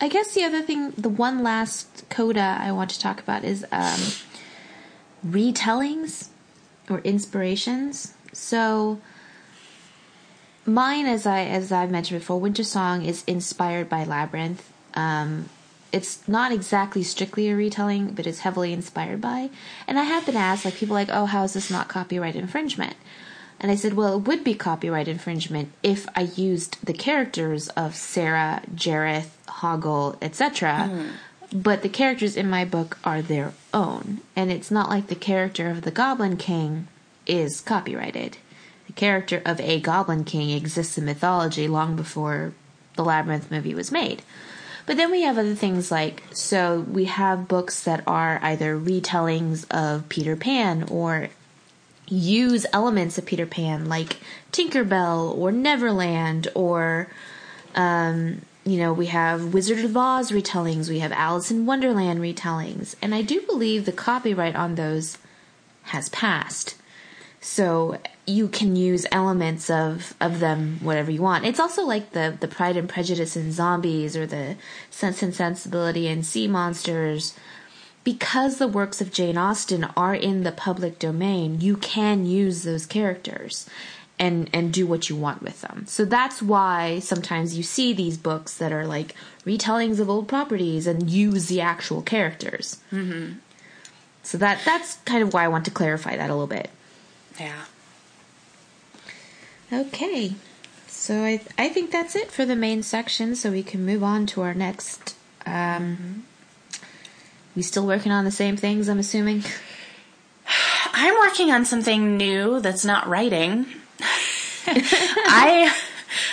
I 0.00 0.08
guess 0.08 0.34
the 0.34 0.44
other 0.44 0.62
thing, 0.62 0.92
the 0.92 1.08
one 1.08 1.42
last 1.42 2.04
coda 2.10 2.58
I 2.60 2.72
want 2.72 2.90
to 2.90 3.00
talk 3.00 3.20
about 3.20 3.44
is 3.44 3.64
um, 3.72 4.00
retellings 5.26 6.28
or 6.88 7.00
inspirations. 7.00 8.14
So 8.32 9.00
mine, 10.66 11.06
as 11.06 11.26
I 11.26 11.44
as 11.44 11.72
I've 11.72 11.90
mentioned 11.90 12.20
before, 12.20 12.40
Wintersong 12.40 13.04
is 13.04 13.24
inspired 13.26 13.88
by 13.88 14.04
Labyrinth. 14.04 14.70
Um, 14.94 15.48
it's 15.92 16.26
not 16.28 16.52
exactly 16.52 17.02
strictly 17.02 17.48
a 17.48 17.56
retelling, 17.56 18.08
but 18.08 18.26
it's 18.26 18.40
heavily 18.40 18.72
inspired 18.72 19.20
by. 19.20 19.50
And 19.86 19.98
I 19.98 20.02
have 20.02 20.26
been 20.26 20.36
asked, 20.36 20.64
like 20.64 20.74
people 20.74 20.94
like, 20.94 21.08
oh, 21.10 21.26
how 21.26 21.44
is 21.44 21.54
this 21.54 21.70
not 21.70 21.88
copyright 21.88 22.36
infringement? 22.36 22.96
And 23.58 23.70
I 23.70 23.76
said, 23.76 23.94
well, 23.94 24.16
it 24.16 24.26
would 24.26 24.44
be 24.44 24.54
copyright 24.54 25.08
infringement 25.08 25.72
if 25.82 26.06
I 26.14 26.22
used 26.22 26.84
the 26.84 26.92
characters 26.92 27.68
of 27.70 27.94
Sarah, 27.94 28.62
Jareth, 28.74 29.30
Hoggle, 29.48 30.18
etc. 30.20 30.90
Mm. 30.90 31.10
But 31.52 31.82
the 31.82 31.88
characters 31.88 32.36
in 32.36 32.50
my 32.50 32.64
book 32.64 32.98
are 33.04 33.22
their 33.22 33.54
own, 33.72 34.20
and 34.34 34.50
it's 34.50 34.70
not 34.70 34.90
like 34.90 35.06
the 35.06 35.14
character 35.14 35.70
of 35.70 35.82
the 35.82 35.90
Goblin 35.90 36.36
King 36.36 36.88
is 37.26 37.60
copyrighted. 37.60 38.36
Character 38.96 39.42
of 39.46 39.60
a 39.60 39.80
Goblin 39.80 40.24
King 40.24 40.50
exists 40.50 40.98
in 40.98 41.04
mythology 41.04 41.68
long 41.68 41.94
before 41.94 42.52
the 42.96 43.04
Labyrinth 43.04 43.50
movie 43.50 43.74
was 43.74 43.92
made. 43.92 44.22
But 44.86 44.96
then 44.96 45.10
we 45.10 45.22
have 45.22 45.36
other 45.36 45.54
things 45.54 45.90
like 45.90 46.22
so 46.32 46.80
we 46.80 47.04
have 47.06 47.48
books 47.48 47.82
that 47.84 48.02
are 48.06 48.40
either 48.42 48.78
retellings 48.78 49.66
of 49.70 50.08
Peter 50.08 50.36
Pan 50.36 50.84
or 50.90 51.28
use 52.08 52.66
elements 52.72 53.18
of 53.18 53.26
Peter 53.26 53.46
Pan, 53.46 53.88
like 53.88 54.18
Tinkerbell 54.52 55.36
or 55.36 55.50
Neverland, 55.50 56.48
or 56.54 57.08
um, 57.74 58.42
you 58.64 58.78
know, 58.78 58.92
we 58.92 59.06
have 59.06 59.52
Wizard 59.52 59.84
of 59.84 59.96
Oz 59.96 60.30
retellings, 60.30 60.88
we 60.88 61.00
have 61.00 61.12
Alice 61.12 61.50
in 61.50 61.66
Wonderland 61.66 62.20
retellings, 62.20 62.94
and 63.02 63.14
I 63.14 63.22
do 63.22 63.40
believe 63.42 63.84
the 63.84 63.92
copyright 63.92 64.56
on 64.56 64.74
those 64.74 65.18
has 65.84 66.08
passed. 66.08 66.76
So 67.40 67.98
you 68.26 68.48
can 68.48 68.74
use 68.74 69.06
elements 69.12 69.70
of, 69.70 70.14
of 70.20 70.40
them 70.40 70.78
whatever 70.82 71.10
you 71.10 71.22
want. 71.22 71.44
It's 71.44 71.60
also 71.60 71.84
like 71.84 72.10
the, 72.10 72.36
the 72.38 72.48
Pride 72.48 72.76
and 72.76 72.88
Prejudice 72.88 73.36
in 73.36 73.52
zombies 73.52 74.16
or 74.16 74.26
the 74.26 74.56
Sense 74.90 75.22
and 75.22 75.34
Sensibility 75.34 76.08
in 76.08 76.22
sea 76.22 76.48
monsters 76.48 77.34
because 78.06 78.58
the 78.58 78.68
works 78.68 79.00
of 79.00 79.12
Jane 79.12 79.36
Austen 79.36 79.82
are 79.96 80.14
in 80.14 80.44
the 80.44 80.52
public 80.52 81.00
domain, 81.00 81.60
you 81.60 81.76
can 81.76 82.24
use 82.24 82.62
those 82.62 82.86
characters 82.86 83.68
and 84.16 84.48
and 84.52 84.72
do 84.72 84.86
what 84.86 85.08
you 85.10 85.16
want 85.16 85.42
with 85.42 85.60
them. 85.60 85.84
So 85.88 86.04
that's 86.04 86.40
why 86.40 87.00
sometimes 87.00 87.56
you 87.56 87.64
see 87.64 87.92
these 87.92 88.16
books 88.16 88.56
that 88.58 88.72
are 88.72 88.86
like 88.86 89.16
retellings 89.44 89.98
of 89.98 90.08
old 90.08 90.28
properties 90.28 90.86
and 90.86 91.10
use 91.10 91.46
the 91.46 91.60
actual 91.60 92.00
characters. 92.00 92.78
Mm-hmm. 92.92 93.38
So 94.22 94.38
that 94.38 94.60
that's 94.64 94.98
kind 95.04 95.24
of 95.24 95.34
why 95.34 95.44
I 95.44 95.48
want 95.48 95.64
to 95.64 95.72
clarify 95.72 96.16
that 96.16 96.30
a 96.30 96.32
little 96.32 96.46
bit. 96.46 96.70
Yeah. 97.38 97.64
Okay. 99.72 100.34
So 100.86 101.22
I 101.22 101.40
I 101.58 101.68
think 101.68 101.90
that's 101.90 102.16
it 102.16 102.30
for 102.30 102.44
the 102.44 102.56
main 102.56 102.82
section. 102.82 103.34
So 103.34 103.50
we 103.50 103.62
can 103.62 103.84
move 103.84 104.02
on 104.02 104.26
to 104.26 104.42
our 104.42 104.54
next 104.54 105.14
um, 105.44 105.52
mm-hmm 105.52 106.20
we 107.56 107.62
still 107.62 107.86
working 107.86 108.12
on 108.12 108.24
the 108.26 108.30
same 108.30 108.56
things, 108.56 108.88
I'm 108.88 108.98
assuming? 108.98 109.42
I'm 110.92 111.14
working 111.14 111.50
on 111.50 111.64
something 111.64 112.18
new 112.18 112.60
that's 112.60 112.84
not 112.84 113.08
writing. 113.08 113.66
I 114.66 115.74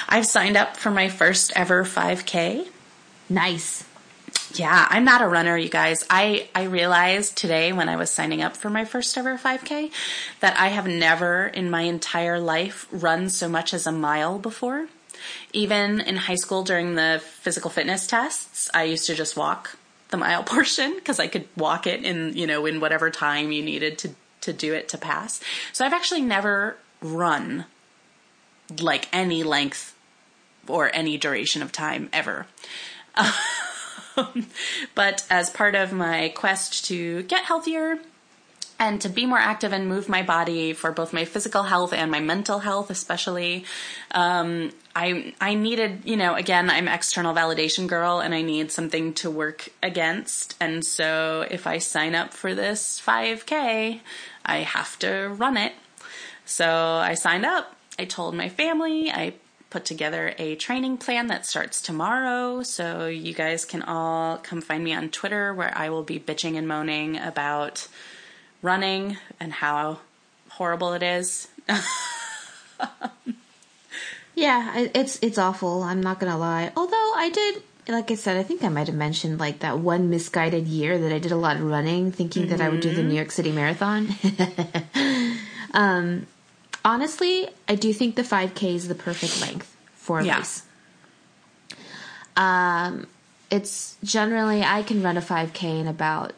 I've 0.10 0.26
signed 0.26 0.58
up 0.58 0.76
for 0.76 0.92
my 0.92 1.08
first 1.10 1.54
ever 1.56 1.84
5K. 1.84 2.68
Nice. 3.30 3.86
Yeah, 4.56 4.88
I'm 4.92 5.04
not 5.04 5.24
a 5.24 5.28
runner, 5.28 5.58
you 5.58 5.70
guys. 5.70 6.06
I, 6.12 6.48
I 6.54 6.64
realized 6.66 7.36
today 7.36 7.74
when 7.74 7.90
I 7.90 7.96
was 7.96 8.12
signing 8.12 8.44
up 8.44 8.56
for 8.56 8.70
my 8.70 8.86
first 8.86 9.18
ever 9.18 9.36
5K 9.36 9.90
that 10.42 10.60
I 10.60 10.68
have 10.68 10.86
never 10.86 11.48
in 11.48 11.72
my 11.72 11.82
entire 11.82 12.40
life 12.40 12.88
run 12.92 13.30
so 13.30 13.50
much 13.50 13.74
as 13.74 13.88
a 13.88 13.92
mile 13.92 14.38
before. 14.38 14.90
Even 15.54 16.00
in 16.00 16.18
high 16.18 16.36
school 16.36 16.64
during 16.64 16.94
the 16.94 17.20
physical 17.24 17.72
fitness 17.72 18.06
tests, 18.06 18.70
I 18.76 18.84
used 18.84 19.08
to 19.08 19.16
just 19.16 19.36
walk 19.36 19.76
the 20.10 20.18
mile 20.18 20.44
portion 20.46 20.94
because 20.96 21.20
I 21.20 21.26
could 21.26 21.48
walk 21.58 21.88
it 21.88 22.04
in, 22.04 22.38
you 22.38 22.46
know, 22.46 22.68
in 22.68 22.80
whatever 22.80 23.10
time 23.10 23.52
you 23.52 23.64
needed 23.64 23.98
to, 24.00 24.12
to 24.42 24.54
do 24.54 24.76
it 24.76 24.88
to 24.90 25.00
pass. 25.00 25.42
So 25.72 25.84
I've 25.84 25.94
actually 25.94 26.22
never 26.22 26.78
run 27.02 27.66
like 28.80 29.08
any 29.12 29.42
length 29.42 29.96
or 30.68 30.92
any 30.94 31.18
duration 31.18 31.64
of 31.64 31.72
time 31.72 32.10
ever. 32.14 32.46
but 34.96 35.26
as 35.30 35.50
part 35.50 35.76
of 35.76 35.92
my 35.92 36.30
quest 36.36 36.86
to 36.86 37.24
get 37.24 37.46
healthier, 37.46 38.00
and 38.80 39.00
to 39.02 39.08
be 39.08 39.26
more 39.26 39.38
active 39.38 39.72
and 39.72 39.88
move 39.88 40.10
my 40.10 40.24
body 40.24 40.74
for 40.74 40.92
both 40.92 41.14
my 41.14 41.26
physical 41.26 41.64
health 41.64 41.94
and 41.94 42.12
my 42.12 42.20
mental 42.20 42.60
health, 42.60 42.90
especially. 42.90 43.64
Um, 44.12 44.72
I 44.96 45.34
I 45.40 45.54
needed, 45.54 46.02
you 46.04 46.18
know, 46.18 46.36
again, 46.36 46.70
I'm 46.70 46.88
external 46.88 47.34
validation 47.34 47.88
girl, 47.88 48.20
and 48.20 48.34
I 48.34 48.42
need 48.42 48.72
something 48.72 49.14
to 49.16 49.30
work 49.30 49.70
against. 49.82 50.56
And 50.60 50.86
so, 50.86 51.46
if 51.50 51.66
I 51.66 51.78
sign 51.78 52.14
up 52.16 52.34
for 52.34 52.54
this 52.54 53.02
5K, 53.04 54.02
I 54.46 54.58
have 54.58 55.00
to 55.00 55.30
run 55.30 55.56
it. 55.56 55.74
So 56.46 56.68
I 56.68 57.14
signed 57.14 57.46
up. 57.46 57.76
I 57.98 58.06
told 58.06 58.36
my 58.36 58.50
family. 58.50 59.10
I 59.12 59.34
put 59.74 59.84
together 59.86 60.36
a 60.38 60.56
training 60.56 60.96
plan 61.00 61.26
that 61.26 61.48
starts 61.48 61.82
tomorrow. 61.82 62.62
So 62.62 63.08
you 63.08 63.34
guys 63.34 63.66
can 63.66 63.82
all 63.82 64.38
come 64.38 64.62
find 64.62 64.84
me 64.84 64.94
on 64.94 65.10
Twitter, 65.10 65.52
where 65.52 65.76
I 65.76 65.90
will 65.90 66.04
be 66.04 66.20
bitching 66.20 66.56
and 66.56 66.68
moaning 66.68 67.18
about 67.18 67.88
running 68.62 69.18
and 69.40 69.52
how 69.52 69.98
horrible 70.50 70.94
it 70.94 71.02
is. 71.02 71.48
yeah, 74.36 74.88
it's 74.94 75.18
it's 75.24 75.40
awful. 75.40 75.82
I'm 75.82 76.02
not 76.02 76.20
gonna 76.20 76.38
lie. 76.38 76.72
Although 76.78 77.14
I 77.16 77.32
did, 77.34 77.64
like 77.88 78.12
I 78.12 78.16
said, 78.16 78.38
I 78.38 78.44
think 78.44 78.64
I 78.64 78.70
might 78.70 78.86
have 78.86 78.96
mentioned 78.96 79.40
like 79.40 79.62
that 79.62 79.80
one 79.80 80.12
misguided 80.12 80.68
year 80.68 81.00
that 81.00 81.12
I 81.12 81.18
did 81.18 81.32
a 81.32 81.36
lot 81.36 81.56
of 81.56 81.64
running, 81.64 82.12
thinking 82.12 82.44
mm-hmm. 82.44 82.52
that 82.52 82.62
I 82.62 82.70
would 82.70 82.82
do 82.82 82.92
the 82.92 83.02
mm-hmm. 83.02 83.10
New 83.10 83.16
York 83.16 83.32
City 83.32 83.52
Marathon. 83.52 84.10
um, 85.74 86.28
honestly, 86.84 87.48
I 87.68 87.76
do 87.76 87.94
think 87.94 88.16
the 88.16 88.24
5K 88.24 88.76
is 88.76 88.88
the 88.88 88.96
perfect 88.96 89.42
length 89.42 89.76
for 89.96 90.20
a 90.20 90.26
yeah. 90.26 90.38
race. 90.38 90.64
Um, 92.36 93.08
it's 93.52 93.98
generally 94.04 94.64
I 94.64 94.84
can 94.84 95.04
run 95.04 95.18
a 95.18 95.22
5K 95.22 95.82
in 95.82 95.88
about 95.88 96.34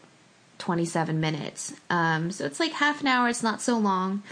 27 0.60 1.19
minutes. 1.19 1.73
Um, 1.89 2.31
so 2.31 2.46
it's 2.46 2.60
like 2.60 2.73
half 2.73 3.02
an 3.02 3.08
hour. 3.08 3.29
It's 3.29 3.43
not 3.43 3.62
so 3.62 3.77
long 3.77 4.23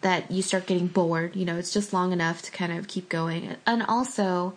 that 0.00 0.30
you 0.30 0.42
start 0.42 0.66
getting 0.66 0.86
bored. 0.86 1.36
You 1.36 1.44
know, 1.44 1.56
it's 1.56 1.72
just 1.72 1.92
long 1.92 2.12
enough 2.12 2.42
to 2.42 2.50
kind 2.50 2.72
of 2.72 2.88
keep 2.88 3.08
going. 3.08 3.56
And 3.66 3.82
also, 3.82 4.54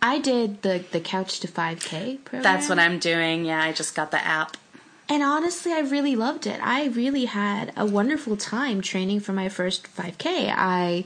I 0.00 0.18
did 0.18 0.62
the 0.62 0.84
the 0.90 1.00
Couch 1.00 1.40
to 1.40 1.48
5K 1.48 2.24
program. 2.24 2.42
That's 2.42 2.68
what 2.68 2.78
I'm 2.78 2.98
doing. 2.98 3.44
Yeah, 3.44 3.62
I 3.62 3.72
just 3.72 3.94
got 3.94 4.10
the 4.10 4.24
app. 4.24 4.56
And 5.08 5.22
honestly, 5.22 5.72
I 5.72 5.80
really 5.80 6.16
loved 6.16 6.46
it. 6.46 6.58
I 6.62 6.86
really 6.86 7.26
had 7.26 7.72
a 7.76 7.84
wonderful 7.84 8.36
time 8.36 8.80
training 8.80 9.20
for 9.20 9.32
my 9.32 9.48
first 9.48 9.86
5K. 9.94 10.52
I, 10.56 11.04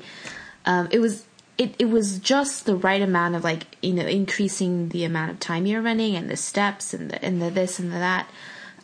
um, 0.65 0.89
it 0.91 1.01
was 1.01 1.25
it, 1.57 1.75
it 1.81 1.87
was 1.87 2.21
just 2.21 2.67
the 2.67 2.77
right 2.77 3.03
amount 3.03 3.35
of 3.35 3.43
like 3.43 3.67
you 3.83 3.93
know 3.93 4.07
increasing 4.07 4.91
the 4.91 5.03
amount 5.03 5.33
of 5.33 5.41
time 5.41 5.67
you're 5.67 5.83
running 5.83 6.15
and 6.15 6.31
the 6.31 6.37
steps 6.37 6.95
and 6.95 7.11
the 7.11 7.25
and 7.25 7.43
the 7.43 7.51
this 7.51 7.81
and 7.81 7.91
the 7.91 7.99
that 7.99 8.29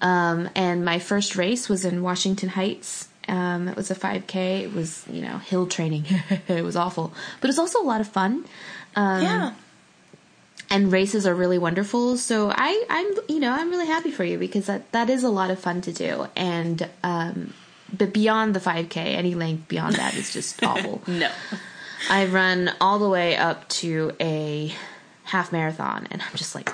um, 0.05 0.51
and 0.55 0.85
my 0.85 0.99
first 0.99 1.35
race 1.35 1.69
was 1.69 1.85
in 1.85 2.03
Washington 2.03 2.51
Heights. 2.51 3.09
Um, 3.27 3.69
it 3.69 3.77
was 3.77 3.91
a 3.91 3.95
5K. 3.95 4.65
It 4.65 4.75
was, 4.75 5.05
you 5.11 5.23
know, 5.23 5.39
hill 5.39 5.67
training. 5.67 6.05
it 6.49 6.62
was 6.62 6.77
awful, 6.77 7.15
but 7.41 7.49
it 7.49 7.53
was 7.53 7.59
also 7.59 7.81
a 7.81 7.87
lot 7.87 8.03
of 8.03 8.09
fun. 8.09 8.45
Um, 8.95 9.23
yeah. 9.23 9.55
And 10.71 10.91
races 10.93 11.27
are 11.27 11.35
really 11.35 11.59
wonderful. 11.59 12.17
So 12.17 12.51
I, 12.55 12.85
I'm, 12.89 13.15
you 13.29 13.41
know, 13.41 13.53
I'm 13.53 13.71
really 13.71 13.87
happy 13.87 14.11
for 14.11 14.25
you 14.25 14.39
because 14.39 14.67
that, 14.67 14.91
that 14.93 15.11
is 15.11 15.25
a 15.25 15.29
lot 15.29 15.51
of 15.51 15.59
fun 15.59 15.81
to 15.83 15.93
do. 15.93 16.27
And, 16.37 16.89
um, 17.03 17.55
but 17.97 18.12
beyond 18.12 18.55
the 18.55 18.61
5K, 18.61 18.97
any 18.97 19.35
length 19.35 19.69
beyond 19.69 19.97
that 19.97 20.15
is 20.15 20.33
just 20.33 20.62
awful. 20.65 21.03
no. 21.07 21.31
I 22.11 22.27
run 22.27 22.71
all 22.81 22.99
the 22.99 23.09
way 23.09 23.37
up 23.37 23.69
to 23.71 24.12
a 24.21 24.75
half 25.35 25.51
marathon 25.51 26.07
and 26.12 26.22
I'm 26.22 26.37
just 26.37 26.55
like 26.55 26.72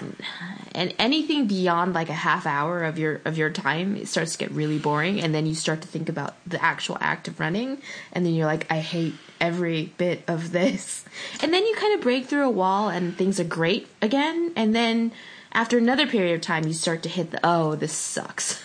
and 0.75 0.95
anything 0.99 1.47
beyond 1.47 1.95
like 1.95 2.11
a 2.11 2.21
half 2.29 2.45
hour 2.45 2.85
of 2.85 2.99
your 2.99 3.23
of 3.25 3.39
your 3.39 3.49
time 3.49 3.97
it 3.97 4.07
starts 4.07 4.33
to 4.33 4.39
get 4.39 4.51
really 4.51 4.79
boring 4.79 5.19
and 5.19 5.35
then 5.35 5.47
you 5.47 5.55
start 5.55 5.81
to 5.81 5.89
think 5.89 6.11
about 6.11 6.35
the 6.47 6.63
actual 6.63 6.99
act 7.01 7.27
of 7.27 7.41
running 7.41 7.81
and 8.13 8.27
then 8.27 8.35
you're 8.35 8.45
like 8.45 8.71
I 8.71 8.81
hate 8.81 9.15
every 9.41 9.95
bit 9.97 10.25
of 10.29 10.53
this. 10.53 11.07
And 11.43 11.55
then 11.55 11.65
you 11.65 11.75
kind 11.75 11.95
of 11.95 12.03
break 12.03 12.27
through 12.27 12.45
a 12.45 12.51
wall 12.51 12.91
and 12.91 13.17
things 13.17 13.41
are 13.41 13.45
great 13.45 13.89
again 14.03 14.53
and 14.57 14.75
then 14.75 15.13
after 15.53 15.79
another 15.79 16.07
period 16.07 16.35
of 16.35 16.43
time 16.43 16.67
you 16.67 16.75
start 16.75 17.03
to 17.05 17.09
hit 17.09 17.31
the 17.31 17.41
oh 17.43 17.77
this 17.77 17.95
sucks. 17.95 18.63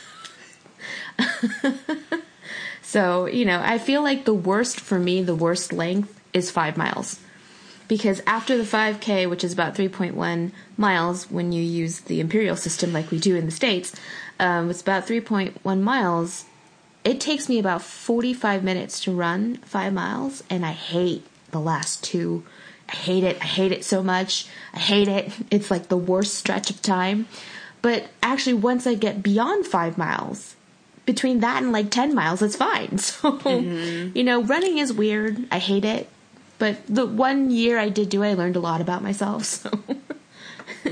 so, 2.82 3.28
you 3.28 3.46
know, 3.46 3.62
I 3.64 3.78
feel 3.78 4.04
like 4.04 4.26
the 4.26 4.34
worst 4.34 4.78
for 4.78 5.00
me, 5.00 5.24
the 5.24 5.36
worst 5.36 5.72
length 5.72 6.20
is 6.34 6.52
5 6.52 6.76
miles 6.76 7.22
because 7.88 8.22
after 8.26 8.58
the 8.58 8.64
5K, 8.64 9.30
which 9.30 9.44
is 9.44 9.54
about 9.54 9.76
3.1 9.76 10.52
miles 10.78 11.30
when 11.30 11.52
you 11.52 11.62
use 11.62 12.02
the 12.02 12.20
imperial 12.20 12.56
system 12.56 12.94
like 12.94 13.12
we 13.12 13.20
do 13.20 13.36
in 13.36 13.46
the 13.46 13.52
States, 13.52 13.96
um, 14.40 14.70
it's 14.70 14.82
about 14.82 15.08
3.1 15.08 15.82
miles. 15.82 16.46
It 17.04 17.22
takes 17.22 17.48
me 17.48 17.60
about 17.60 17.82
45 17.82 18.64
minutes 18.64 19.00
to 19.02 19.12
run 19.12 19.58
five 19.58 19.94
miles, 19.94 20.44
and 20.50 20.66
I 20.66 20.72
hate 20.72 21.26
the 21.52 21.60
last 21.60 22.04
two. 22.04 22.44
I 22.90 22.96
hate 22.96 23.24
it. 23.24 23.38
I 23.42 23.46
hate 23.46 23.72
it 23.72 23.86
so 23.86 24.02
much. 24.02 24.48
I 24.74 24.80
hate 24.80 25.08
it. 25.08 25.32
It's 25.52 25.70
like 25.70 25.88
the 25.88 25.98
worst 25.98 26.34
stretch 26.34 26.70
of 26.70 26.82
time. 26.82 27.28
But 27.82 28.08
actually, 28.24 28.56
once 28.56 28.88
I 28.88 28.96
get 28.96 29.22
beyond 29.22 29.68
five 29.68 29.98
miles, 29.98 30.56
between 31.06 31.42
that 31.42 31.62
and 31.62 31.72
like 31.72 31.92
10 31.92 32.16
miles, 32.16 32.42
it's 32.42 32.56
fine. 32.56 32.98
So, 32.98 33.34
mm-hmm. 33.34 34.18
you 34.18 34.24
know, 34.24 34.42
running 34.42 34.80
is 34.80 34.92
weird. 34.92 35.46
I 35.52 35.60
hate 35.60 35.86
it 35.86 36.10
but 36.58 36.78
the 36.88 37.06
one 37.06 37.51
year 37.51 37.78
I 37.78 37.89
did 37.89 38.10
do 38.10 38.24
it, 38.24 38.32
I 38.32 38.34
learned 38.34 38.56
a 38.56 38.60
lot 38.60 38.82
about 38.82 39.01
myself. 39.01 39.62
So. 40.86 40.91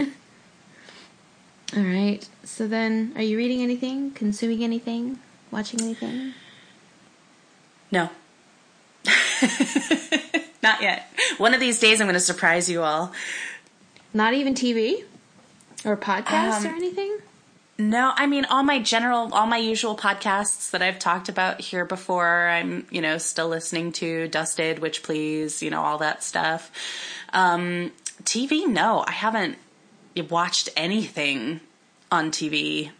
All 1.75 1.83
right. 1.83 2.27
So 2.43 2.67
then, 2.67 3.13
are 3.15 3.23
you 3.23 3.35
reading 3.35 3.63
anything, 3.63 4.11
consuming 4.11 4.63
anything, 4.63 5.17
watching 5.49 5.81
anything? 5.81 6.33
No. 7.91 8.09
Not 10.61 10.81
yet. 10.81 11.11
One 11.37 11.55
of 11.55 11.59
these 11.59 11.79
days, 11.79 11.99
I'm 11.99 12.05
going 12.05 12.13
to 12.13 12.19
surprise 12.19 12.69
you 12.69 12.83
all. 12.83 13.11
Not 14.13 14.35
even 14.35 14.53
TV 14.53 15.03
or 15.83 15.97
podcasts 15.97 16.65
um, 16.65 16.67
or 16.67 16.75
anything? 16.75 17.17
No, 17.77 18.13
I 18.15 18.27
mean 18.27 18.45
all 18.45 18.61
my 18.61 18.79
general, 18.79 19.33
all 19.33 19.47
my 19.47 19.57
usual 19.57 19.97
podcasts 19.97 20.69
that 20.71 20.83
I've 20.83 20.99
talked 20.99 21.27
about 21.27 21.59
here 21.59 21.85
before. 21.85 22.47
I'm, 22.47 22.85
you 22.91 23.01
know, 23.01 23.17
still 23.17 23.47
listening 23.47 23.91
to 23.93 24.27
Dusted, 24.27 24.77
Witch 24.79 25.01
Please, 25.01 25.63
you 25.63 25.71
know, 25.71 25.81
all 25.81 25.97
that 25.97 26.23
stuff. 26.23 26.71
Um, 27.31 27.91
TV, 28.23 28.67
no, 28.67 29.03
I 29.07 29.11
haven't 29.11 29.57
watched 30.29 30.69
anything 30.77 31.61
on 32.11 32.29
TV 32.29 32.91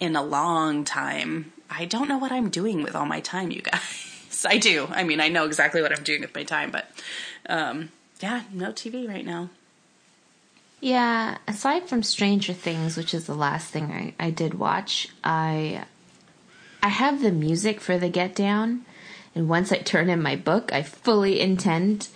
in 0.00 0.16
a 0.16 0.22
long 0.22 0.84
time. 0.84 1.52
I 1.70 1.84
don't 1.84 2.08
know 2.08 2.18
what 2.18 2.32
I'm 2.32 2.50
doing 2.50 2.82
with 2.82 2.96
all 2.96 3.06
my 3.06 3.20
time, 3.20 3.52
you 3.52 3.62
guys. 3.62 4.44
I 4.48 4.58
do. 4.58 4.88
I 4.90 5.04
mean, 5.04 5.20
I 5.20 5.28
know 5.28 5.44
exactly 5.46 5.80
what 5.80 5.96
I'm 5.96 6.02
doing 6.02 6.22
with 6.22 6.34
my 6.34 6.42
time, 6.42 6.70
but 6.70 6.90
um, 7.48 7.90
yeah, 8.20 8.42
no 8.52 8.72
TV 8.72 9.08
right 9.08 9.24
now. 9.24 9.50
Yeah, 10.80 11.38
aside 11.48 11.88
from 11.88 12.02
Stranger 12.02 12.52
Things, 12.52 12.96
which 12.96 13.12
is 13.12 13.26
the 13.26 13.34
last 13.34 13.68
thing 13.68 14.14
I, 14.18 14.26
I 14.26 14.30
did 14.30 14.54
watch, 14.54 15.08
I 15.24 15.84
I 16.82 16.88
have 16.88 17.20
the 17.20 17.32
music 17.32 17.80
for 17.80 17.98
the 17.98 18.08
Get 18.08 18.34
Down, 18.34 18.84
and 19.34 19.48
once 19.48 19.72
I 19.72 19.78
turn 19.78 20.08
in 20.08 20.22
my 20.22 20.36
book, 20.36 20.72
I 20.72 20.82
fully 20.82 21.40
intend 21.40 22.08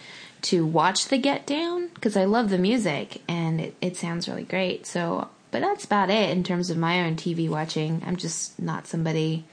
to 0.43 0.65
watch 0.65 1.09
the 1.09 1.19
Get 1.19 1.47
Down 1.47 1.89
because 1.95 2.17
I 2.17 2.25
love 2.25 2.51
the 2.51 2.59
music 2.59 3.23
and 3.29 3.61
it, 3.61 3.75
it 3.81 3.97
sounds 3.97 4.29
really 4.29 4.45
great. 4.45 4.87
So, 4.87 5.29
but 5.51 5.61
that's 5.61 5.85
about 5.85 6.11
it 6.11 6.31
in 6.31 6.43
terms 6.43 6.71
of 6.71 6.77
my 6.77 7.03
own 7.03 7.17
TV 7.17 7.49
watching. 7.49 8.03
I'm 8.05 8.17
just 8.17 8.61
not 8.61 8.87
somebody. 8.87 9.45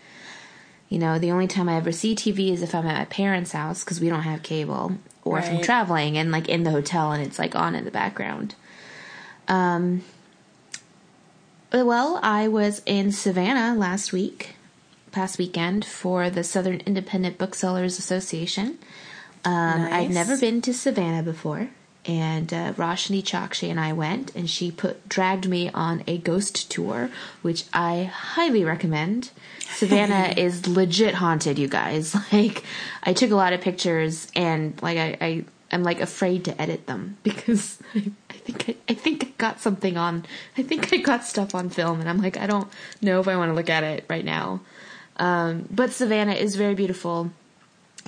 You 0.87 0.97
know, 0.97 1.19
the 1.19 1.31
only 1.31 1.47
time 1.47 1.69
I 1.69 1.75
ever 1.75 1.91
see 1.91 2.15
TV 2.15 2.51
is 2.51 2.63
if 2.63 2.73
I'm 2.73 2.87
at 2.87 2.97
my 2.97 3.05
parents' 3.05 3.51
house 3.51 3.83
because 3.83 4.01
we 4.01 4.09
don't 4.09 4.23
have 4.23 4.41
cable, 4.41 4.93
or 5.23 5.35
right. 5.35 5.43
if 5.43 5.51
I'm 5.51 5.61
traveling 5.61 6.17
and 6.17 6.31
like 6.31 6.49
in 6.49 6.63
the 6.63 6.71
hotel 6.71 7.11
and 7.11 7.23
it's 7.23 7.37
like 7.37 7.55
on 7.55 7.75
in 7.75 7.85
the 7.85 7.91
background. 7.91 8.55
Um, 9.49 10.03
well, 11.73 12.19
I 12.23 12.47
was 12.47 12.81
in 12.85 13.11
Savannah 13.11 13.77
last 13.77 14.13
week, 14.13 14.55
past 15.11 15.37
weekend, 15.37 15.85
for 15.85 16.29
the 16.29 16.43
Southern 16.43 16.81
Independent 16.81 17.37
Booksellers 17.37 17.99
Association. 17.99 18.77
Um, 19.43 19.81
nice. 19.81 19.93
I'd 19.93 20.11
never 20.11 20.37
been 20.37 20.61
to 20.61 20.73
Savannah 20.73 21.23
before, 21.23 21.69
and 22.05 22.53
uh, 22.53 22.73
Roshani 22.73 23.23
Chokshi 23.23 23.69
and 23.69 23.79
I 23.79 23.93
went, 23.93 24.35
and 24.35 24.49
she 24.49 24.71
put 24.71 25.07
dragged 25.07 25.47
me 25.47 25.69
on 25.69 26.03
a 26.07 26.17
ghost 26.17 26.69
tour, 26.71 27.09
which 27.41 27.65
I 27.73 28.03
highly 28.03 28.63
recommend. 28.63 29.31
Savannah 29.59 30.33
is 30.37 30.67
legit 30.67 31.15
haunted, 31.15 31.57
you 31.57 31.67
guys. 31.67 32.15
Like, 32.31 32.63
I 33.03 33.13
took 33.13 33.31
a 33.31 33.35
lot 33.35 33.53
of 33.53 33.61
pictures, 33.61 34.27
and 34.35 34.79
like 34.81 34.97
I, 34.97 35.17
I 35.21 35.45
I'm 35.71 35.83
like 35.83 36.01
afraid 36.01 36.45
to 36.45 36.61
edit 36.61 36.87
them 36.87 37.17
because 37.23 37.79
I, 37.95 38.11
I 38.28 38.28
think 38.51 38.77
I, 38.87 38.91
I, 38.91 38.95
think 38.95 39.23
I 39.23 39.31
got 39.37 39.59
something 39.59 39.97
on. 39.97 40.25
I 40.57 40.63
think 40.63 40.93
I 40.93 40.97
got 40.97 41.23
stuff 41.25 41.55
on 41.55 41.69
film, 41.69 41.99
and 41.99 42.09
I'm 42.09 42.21
like 42.21 42.37
I 42.37 42.47
don't 42.47 42.67
know 43.01 43.19
if 43.19 43.27
I 43.27 43.35
want 43.37 43.49
to 43.49 43.55
look 43.55 43.69
at 43.69 43.83
it 43.83 44.05
right 44.09 44.25
now. 44.25 44.61
Um, 45.17 45.67
but 45.69 45.91
Savannah 45.91 46.33
is 46.33 46.55
very 46.55 46.75
beautiful. 46.75 47.31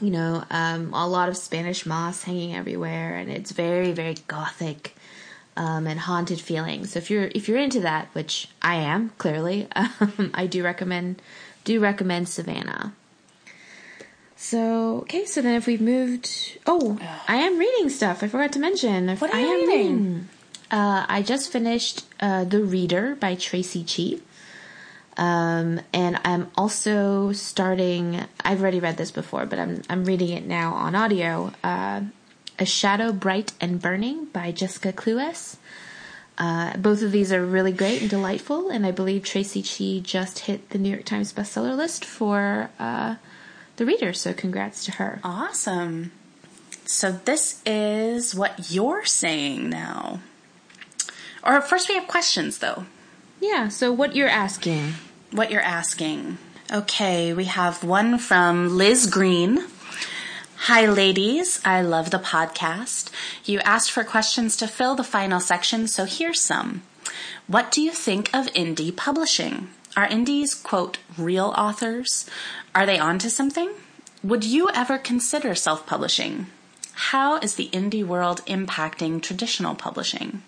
You 0.02 0.10
know, 0.10 0.44
um, 0.50 0.94
a 0.94 1.08
lot 1.08 1.30
of 1.30 1.38
Spanish 1.38 1.86
moss 1.86 2.24
hanging 2.24 2.56
everywhere, 2.56 3.16
and 3.16 3.30
it's 3.30 3.52
very 3.52 3.92
very 3.92 4.16
gothic 4.28 4.96
um, 5.58 5.88
and 5.88 6.00
haunted 6.00 6.40
feeling. 6.40 6.86
So 6.86 7.00
if 7.00 7.10
you're 7.10 7.30
if 7.36 7.48
you're 7.48 7.60
into 7.60 7.82
that, 7.82 8.08
which 8.14 8.50
I 8.62 8.76
am 8.76 9.12
clearly, 9.18 9.68
um, 9.76 10.32
I 10.34 10.48
do 10.48 10.64
recommend 10.64 11.22
do 11.64 11.80
recommend 11.80 12.30
Savannah. 12.30 12.94
So 14.44 15.02
okay, 15.02 15.26
so 15.26 15.40
then 15.44 15.54
if 15.54 15.68
we've 15.68 15.80
moved, 15.80 16.58
oh, 16.66 16.98
I 17.28 17.36
am 17.36 17.60
reading 17.60 17.90
stuff. 17.90 18.24
I 18.24 18.28
forgot 18.28 18.52
to 18.54 18.60
mention. 18.60 19.08
What 19.18 19.30
are 19.32 19.38
I 19.38 19.40
you 19.40 19.48
am 19.48 19.60
reading? 19.68 19.88
reading 19.98 20.30
uh, 20.72 21.06
I 21.08 21.22
just 21.22 21.52
finished 21.52 22.06
uh, 22.20 22.44
The 22.46 22.64
Reader 22.64 23.16
by 23.16 23.36
Traci 23.36 23.84
Chee. 23.86 24.20
Um, 25.16 25.82
and 25.94 26.20
I'm 26.26 26.50
also 26.56 27.34
starting. 27.34 28.26
I've 28.44 28.62
already 28.62 28.80
read 28.80 28.98
this 28.98 29.12
before, 29.12 29.46
but 29.46 29.60
I'm 29.60 29.84
I'm 29.92 30.06
reading 30.06 30.30
it 30.30 30.48
now 30.48 30.74
on 30.74 30.96
audio. 30.96 31.54
Uh, 31.64 32.02
A 32.58 32.66
Shadow 32.66 33.12
Bright 33.12 33.54
and 33.62 33.80
Burning 33.80 34.26
by 34.26 34.52
Jessica 34.52 34.92
Cluess. 34.92 35.58
Uh, 36.40 36.76
both 36.78 37.04
of 37.04 37.12
these 37.12 37.32
are 37.32 37.46
really 37.46 37.72
great 37.72 38.02
and 38.02 38.10
delightful, 38.10 38.70
and 38.72 38.88
I 38.88 38.92
believe 38.92 39.22
Traci 39.22 39.64
Chee 39.64 40.02
just 40.02 40.40
hit 40.50 40.72
the 40.72 40.80
New 40.80 40.90
York 40.90 41.06
Times 41.06 41.32
bestseller 41.32 41.78
list 41.78 42.04
for 42.04 42.72
uh, 42.80 43.16
the 43.82 43.88
reader. 43.88 44.14
So 44.14 44.32
congrats 44.32 44.86
to 44.86 44.92
her. 44.94 45.20
Awesome. 45.24 46.12
So 46.86 47.12
this 47.12 47.64
is 47.66 48.36
what 48.36 48.72
you're 48.72 49.06
saying 49.06 49.72
now. 49.72 50.20
Or 51.44 51.60
first 51.62 51.90
we 51.90 51.96
have 51.96 52.08
questions 52.08 52.60
though. 52.60 52.86
Yeah, 53.40 53.70
so 53.70 53.92
what 53.92 54.16
you're 54.16 54.30
asking. 54.30 54.94
What 55.32 55.50
you're 55.50 55.62
asking. 55.62 56.38
Okay, 56.72 57.34
we 57.34 57.46
have 57.46 57.84
one 57.84 58.20
from 58.20 58.78
Liz 58.78 59.08
Green. 59.08 59.66
Hi, 60.68 60.86
ladies. 60.86 61.60
I 61.66 61.82
love 61.82 62.12
the 62.12 62.20
podcast. 62.20 63.10
You 63.46 63.62
asked 63.62 63.90
for 63.90 64.04
questions 64.04 64.56
to 64.58 64.68
fill 64.68 64.94
the 64.94 65.04
final 65.04 65.40
section, 65.40 65.88
so 65.88 66.06
here's 66.06 66.40
some. 66.40 66.84
What 67.48 67.72
do 67.72 67.82
you 67.82 67.92
think 67.92 68.30
of 68.32 68.46
indie 68.54 68.96
publishing? 68.96 69.70
Are 69.96 70.08
indies, 70.08 70.56
quote, 70.56 71.00
real 71.18 71.54
authors? 71.58 72.30
Are 72.74 72.86
they 72.86 72.98
onto 72.98 73.30
something? 73.30 73.72
Would 74.24 74.44
you 74.44 74.70
ever 74.74 74.98
consider 74.98 75.56
self 75.56 75.86
publishing? 75.86 76.48
How 76.94 77.38
is 77.38 77.56
the 77.56 77.70
indie 77.70 78.06
world 78.06 78.46
impacting 78.46 79.22
traditional 79.22 79.76
publishing? 79.76 80.44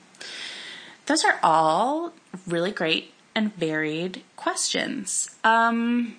Those 1.06 1.26
are 1.26 1.40
all 1.44 2.14
really 2.48 2.72
great 2.72 3.14
and 3.36 3.54
varied 3.56 4.24
questions. 4.36 5.36
Um, 5.44 6.16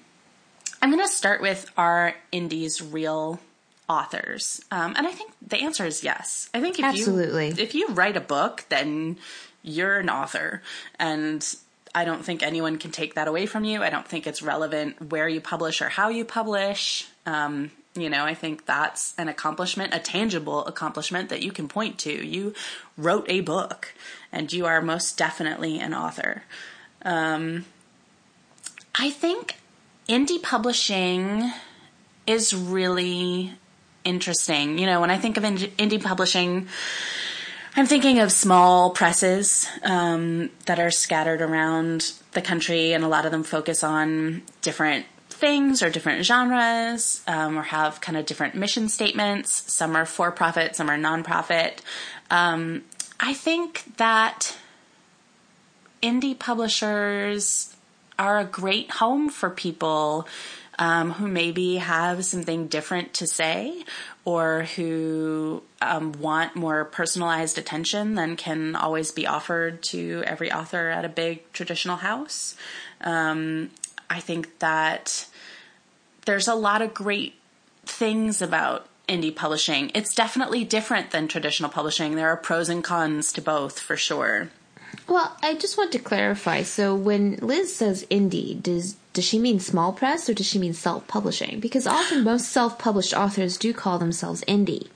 I'm 0.82 0.90
going 0.90 1.02
to 1.02 1.08
start 1.08 1.40
with 1.40 1.70
are 1.76 2.14
indies 2.32 2.82
real 2.82 3.40
authors? 3.88 4.62
Um, 4.70 4.94
and 4.96 5.06
I 5.06 5.12
think 5.12 5.32
the 5.46 5.62
answer 5.62 5.86
is 5.86 6.02
yes. 6.04 6.48
I 6.52 6.60
think 6.60 6.78
if 6.78 6.84
Absolutely. 6.84 7.48
you 7.48 7.54
if 7.58 7.74
you 7.74 7.88
write 7.88 8.16
a 8.16 8.20
book, 8.20 8.64
then 8.68 9.18
you're 9.62 9.98
an 9.98 10.10
author, 10.10 10.62
and 10.98 11.56
I 11.94 12.04
don't 12.04 12.24
think 12.24 12.42
anyone 12.42 12.78
can 12.78 12.90
take 12.90 13.14
that 13.14 13.28
away 13.28 13.46
from 13.46 13.64
you. 13.64 13.82
I 13.82 13.90
don't 13.90 14.06
think 14.06 14.26
it's 14.26 14.42
relevant 14.42 15.10
where 15.12 15.28
you 15.28 15.40
publish 15.40 15.80
or 15.80 15.88
how 15.88 16.08
you 16.08 16.24
publish. 16.24 17.06
Um, 17.24 17.70
You 17.96 18.10
know, 18.10 18.24
I 18.24 18.34
think 18.34 18.66
that's 18.66 19.14
an 19.16 19.28
accomplishment, 19.28 19.94
a 19.94 20.00
tangible 20.00 20.66
accomplishment 20.66 21.28
that 21.28 21.42
you 21.44 21.52
can 21.52 21.68
point 21.68 21.96
to. 22.00 22.10
You 22.10 22.52
wrote 22.98 23.26
a 23.28 23.40
book 23.40 23.94
and 24.32 24.52
you 24.52 24.66
are 24.66 24.82
most 24.82 25.16
definitely 25.16 25.78
an 25.78 25.94
author. 25.94 26.42
Um, 27.02 27.66
I 28.98 29.10
think 29.10 29.58
indie 30.08 30.42
publishing 30.42 31.52
is 32.26 32.52
really 32.52 33.52
interesting. 34.02 34.76
You 34.78 34.86
know, 34.86 35.00
when 35.00 35.12
I 35.12 35.18
think 35.18 35.36
of 35.36 35.44
indie 35.44 36.02
publishing, 36.02 36.66
I'm 37.76 37.86
thinking 37.86 38.20
of 38.20 38.30
small 38.30 38.90
presses 38.90 39.68
um, 39.82 40.50
that 40.66 40.78
are 40.78 40.92
scattered 40.92 41.42
around 41.42 42.12
the 42.30 42.40
country, 42.40 42.92
and 42.92 43.02
a 43.02 43.08
lot 43.08 43.26
of 43.26 43.32
them 43.32 43.42
focus 43.42 43.82
on 43.82 44.42
different 44.62 45.06
things 45.28 45.82
or 45.82 45.90
different 45.90 46.24
genres 46.24 47.20
um, 47.26 47.58
or 47.58 47.62
have 47.62 48.00
kind 48.00 48.16
of 48.16 48.26
different 48.26 48.54
mission 48.54 48.88
statements. 48.88 49.72
Some 49.72 49.96
are 49.96 50.06
for 50.06 50.30
profit, 50.30 50.76
some 50.76 50.88
are 50.88 50.96
nonprofit. 50.96 51.78
Um, 52.30 52.84
I 53.18 53.34
think 53.34 53.96
that 53.96 54.56
indie 56.00 56.38
publishers 56.38 57.74
are 58.20 58.38
a 58.38 58.44
great 58.44 58.92
home 58.92 59.28
for 59.28 59.50
people 59.50 60.28
um, 60.78 61.12
who 61.12 61.26
maybe 61.26 61.76
have 61.76 62.24
something 62.24 62.68
different 62.68 63.14
to 63.14 63.26
say 63.26 63.84
or 64.24 64.62
who 64.76 65.62
um, 65.82 66.12
want 66.12 66.56
more 66.56 66.84
personalized 66.86 67.58
attention 67.58 68.14
than 68.14 68.36
can 68.36 68.74
always 68.74 69.10
be 69.10 69.26
offered 69.26 69.82
to 69.82 70.22
every 70.26 70.50
author 70.50 70.88
at 70.88 71.04
a 71.04 71.08
big 71.08 71.52
traditional 71.52 71.96
house. 71.96 72.56
Um, 73.02 73.70
I 74.08 74.20
think 74.20 74.58
that 74.60 75.26
there's 76.24 76.48
a 76.48 76.54
lot 76.54 76.80
of 76.80 76.94
great 76.94 77.34
things 77.84 78.40
about 78.40 78.86
indie 79.08 79.34
publishing. 79.34 79.90
It's 79.94 80.14
definitely 80.14 80.64
different 80.64 81.10
than 81.10 81.28
traditional 81.28 81.68
publishing. 81.68 82.14
There 82.14 82.28
are 82.28 82.36
pros 82.36 82.70
and 82.70 82.82
cons 82.82 83.32
to 83.34 83.42
both 83.42 83.78
for 83.78 83.96
sure. 83.96 84.48
Well, 85.06 85.36
I 85.42 85.54
just 85.54 85.76
want 85.76 85.92
to 85.92 85.98
clarify. 85.98 86.62
So 86.62 86.94
when 86.94 87.36
Liz 87.36 87.76
says 87.76 88.06
indie, 88.10 88.60
does 88.62 88.96
does 89.14 89.24
she 89.24 89.38
mean 89.38 89.60
small 89.60 89.92
press 89.92 90.28
or 90.28 90.34
does 90.34 90.46
she 90.46 90.58
mean 90.58 90.74
self-publishing? 90.74 91.60
Because 91.60 91.86
often 91.86 92.24
most 92.24 92.48
self-published 92.50 93.14
authors 93.14 93.56
do 93.56 93.72
call 93.72 93.98
themselves 93.98 94.44
indie. 94.46 94.88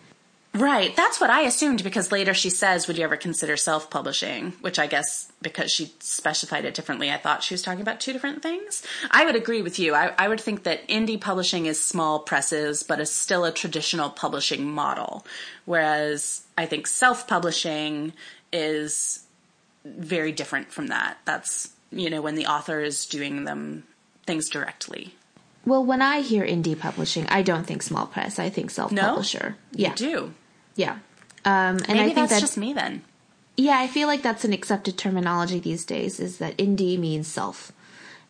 Right. 0.55 0.97
That's 0.97 1.21
what 1.21 1.31
I 1.31 1.43
assumed 1.43 1.85
because 1.85 2.11
later 2.11 2.35
she 2.35 2.51
says, 2.51 2.89
Would 2.89 2.99
you 2.99 3.05
ever 3.05 3.17
consider 3.17 3.57
self 3.57 3.91
publishing? 3.91 4.55
Which 4.61 4.79
I 4.79 4.87
guess 4.89 5.31
because 5.41 5.71
she 5.71 5.93
specified 6.01 6.65
it 6.65 6.75
differently, 6.75 7.13
I 7.13 7.17
thought 7.17 7.45
she 7.45 7.55
was 7.55 7.63
talking 7.63 7.83
about 7.83 8.01
two 8.01 8.13
different 8.13 8.43
things. 8.43 8.83
I 9.11 9.25
would 9.25 9.37
agree 9.37 9.63
with 9.63 9.79
you. 9.79 9.95
I, 9.95 10.13
I 10.19 10.27
would 10.27 10.41
think 10.41 10.65
that 10.65 10.89
indie 10.89 11.21
publishing 11.21 11.67
is 11.67 11.81
small 11.81 12.19
presses, 12.19 12.83
but 12.83 12.99
is 12.99 13.13
still 13.13 13.45
a 13.45 13.53
traditional 13.53 14.11
publishing 14.11 14.69
model. 14.69 15.25
Whereas 15.65 16.43
I 16.57 16.67
think 16.67 16.89
self 16.89 17.29
publishing 17.29 18.15
is 18.53 19.27
very 19.85 20.33
different 20.33 20.73
from 20.73 20.89
that. 20.89 21.19
That's, 21.25 21.71
you 21.93 22.11
know, 22.11 22.23
when 22.23 22.35
the 22.35 22.47
author 22.47 22.81
is 22.81 23.07
doing 23.07 23.45
them 23.45 23.85
things 24.29 24.49
directly. 24.49 25.17
Well, 25.67 25.85
when 25.85 26.01
I 26.01 26.21
hear 26.21 26.47
indie 26.47 26.79
publishing, 26.79 27.27
I 27.27 27.43
don't 27.43 27.67
think 27.67 27.83
small 27.83 28.07
press. 28.07 28.39
I 28.39 28.49
think 28.49 28.71
self 28.71 28.95
publisher. 28.95 29.57
No? 29.73 29.79
Yeah. 29.79 29.89
You 29.91 29.95
do. 29.97 30.35
Yeah. 30.77 30.93
Um, 31.45 31.79
and 31.79 31.89
Maybe 31.89 32.01
I 32.01 32.05
think 32.05 32.15
that's, 32.15 32.31
that's 32.31 32.41
just 32.41 32.59
me 32.59 32.73
then. 32.73 33.03
Yeah, 33.57 33.79
I 33.79 33.89
feel 33.89 34.07
like 34.07 34.23
that's 34.23 34.45
an 34.45 34.53
accepted 34.53 34.97
terminology 34.97 35.59
these 35.59 35.85
days. 35.85 36.21
Is 36.21 36.39
that 36.39 36.57
indie 36.59 36.99
means 36.99 37.27
self, 37.27 37.73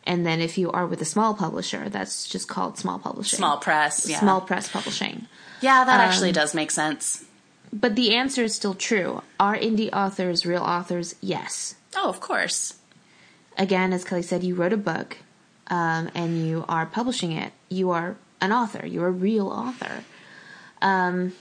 and 0.05 0.25
then 0.25 0.41
if 0.41 0.57
you 0.57 0.71
are 0.71 0.87
with 0.87 1.01
a 1.01 1.05
small 1.05 1.35
publisher, 1.35 1.87
that's 1.87 2.27
just 2.27 2.47
called 2.47 2.79
small 2.79 2.97
publishing. 2.97 3.37
Small 3.37 3.57
press. 3.57 4.09
Yeah. 4.09 4.19
Small 4.19 4.41
press 4.41 4.67
publishing. 4.67 5.27
Yeah, 5.61 5.83
that 5.85 6.01
um, 6.01 6.09
actually 6.09 6.31
does 6.31 6.55
make 6.55 6.71
sense. 6.71 7.25
But 7.71 7.95
the 7.95 8.15
answer 8.15 8.43
is 8.43 8.55
still 8.55 8.73
true. 8.73 9.21
Are 9.39 9.55
indie 9.55 9.93
authors 9.93 10.45
real 10.45 10.63
authors? 10.63 11.15
Yes. 11.21 11.75
Oh, 11.95 12.09
of 12.09 12.19
course. 12.19 12.79
Again, 13.57 13.93
as 13.93 14.03
Kelly 14.03 14.23
said, 14.23 14.43
you 14.43 14.55
wrote 14.55 14.73
a 14.73 14.77
book 14.77 15.17
um, 15.69 16.09
and 16.15 16.45
you 16.45 16.65
are 16.67 16.85
publishing 16.85 17.31
it, 17.31 17.53
you 17.69 17.91
are 17.91 18.17
an 18.41 18.51
author. 18.51 18.85
You're 18.85 19.07
a 19.07 19.11
real 19.11 19.49
author. 19.49 20.03
Um, 20.81 21.33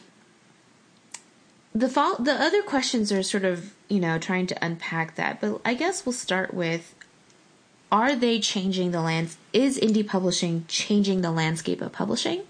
the 1.75 1.89
fo- 1.89 2.17
the 2.17 2.33
other 2.33 2.63
questions 2.63 3.13
are 3.13 3.23
sort 3.23 3.45
of 3.45 3.75
you 3.89 4.01
know 4.01 4.19
trying 4.19 4.47
to 4.49 4.65
unpack 4.65 5.15
that, 5.17 5.41
but 5.41 5.61
I 5.65 5.75
guess 5.75 6.05
we'll 6.05 6.13
start 6.13 6.53
with: 6.53 6.95
Are 7.93 8.17
they 8.17 8.41
changing 8.41 8.91
the 8.91 9.01
land? 9.01 9.37
Is 9.53 9.79
indie 9.79 10.07
publishing 10.07 10.65
changing 10.69 11.21
the 11.21 11.31
landscape 11.31 11.81
of 11.81 11.93
publishing? 11.93 12.43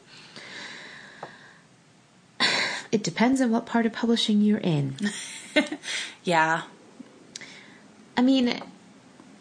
It 2.91 3.05
depends 3.05 3.43
on 3.43 3.51
what 3.51 3.67
part 3.67 3.85
of 3.85 3.93
publishing 3.93 4.41
you're 4.41 4.57
in. 4.57 4.97
yeah. 6.25 6.63
I 8.17 8.23
mean, 8.23 8.63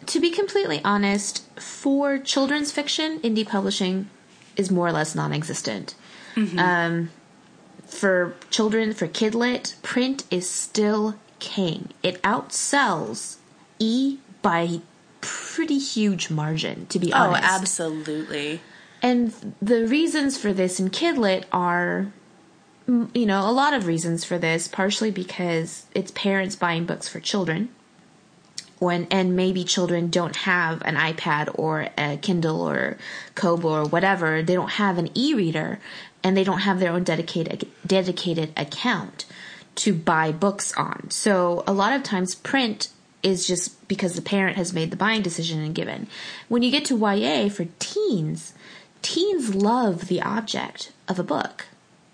to 0.08 0.20
be 0.20 0.30
completely 0.30 0.80
honest, 0.84 1.44
for 1.60 2.18
children's 2.18 2.72
fiction, 2.72 3.20
indie 3.20 3.46
publishing 3.46 4.08
is 4.56 4.70
more 4.70 4.88
or 4.88 4.92
less 4.92 5.14
non-existent. 5.14 5.94
Mm-hmm. 6.34 6.58
Um, 6.58 7.10
for 7.86 8.34
children, 8.50 8.92
for 8.92 9.06
kidlit, 9.06 9.80
print 9.82 10.24
is 10.30 10.48
still 10.48 11.16
king. 11.38 11.90
It 12.02 12.20
outsells 12.22 13.36
e 13.78 14.18
by 14.42 14.80
pretty 15.20 15.78
huge 15.78 16.30
margin, 16.30 16.86
to 16.86 16.98
be 16.98 17.12
oh, 17.12 17.16
honest. 17.16 17.44
Oh, 17.44 17.54
absolutely. 17.54 18.60
And 19.02 19.54
the 19.60 19.86
reasons 19.86 20.36
for 20.38 20.52
this 20.52 20.80
in 20.80 20.90
kidlit 20.90 21.44
are 21.52 22.12
you 23.12 23.26
know, 23.26 23.48
a 23.48 23.52
lot 23.52 23.74
of 23.74 23.86
reasons 23.86 24.24
for 24.24 24.38
this, 24.38 24.66
partially 24.66 25.10
because 25.10 25.84
it's 25.94 26.10
parents 26.12 26.56
buying 26.56 26.86
books 26.86 27.06
for 27.06 27.20
children 27.20 27.68
when 28.78 29.06
and 29.10 29.36
maybe 29.36 29.64
children 29.64 30.10
don't 30.10 30.36
have 30.36 30.82
an 30.82 30.96
iPad 30.96 31.50
or 31.54 31.88
a 31.96 32.16
Kindle 32.16 32.60
or 32.60 32.96
Kobo 33.34 33.68
or 33.68 33.84
whatever, 33.84 34.42
they 34.42 34.54
don't 34.54 34.72
have 34.72 34.98
an 34.98 35.10
e-reader 35.14 35.78
and 36.22 36.36
they 36.36 36.44
don't 36.44 36.60
have 36.60 36.80
their 36.80 36.92
own 36.92 37.04
dedicated 37.04 37.68
dedicated 37.86 38.52
account 38.56 39.24
to 39.76 39.94
buy 39.94 40.32
books 40.32 40.72
on. 40.74 41.10
So 41.10 41.62
a 41.66 41.72
lot 41.72 41.92
of 41.92 42.02
times 42.02 42.34
print 42.34 42.88
is 43.22 43.46
just 43.46 43.88
because 43.88 44.14
the 44.14 44.22
parent 44.22 44.56
has 44.56 44.72
made 44.72 44.90
the 44.90 44.96
buying 44.96 45.22
decision 45.22 45.60
and 45.60 45.74
given. 45.74 46.06
When 46.48 46.62
you 46.62 46.70
get 46.70 46.84
to 46.86 46.96
YA 46.96 47.48
for 47.48 47.66
teens, 47.78 48.54
teens 49.02 49.54
love 49.54 50.08
the 50.08 50.22
object 50.22 50.92
of 51.08 51.18
a 51.18 51.24
book. 51.24 51.66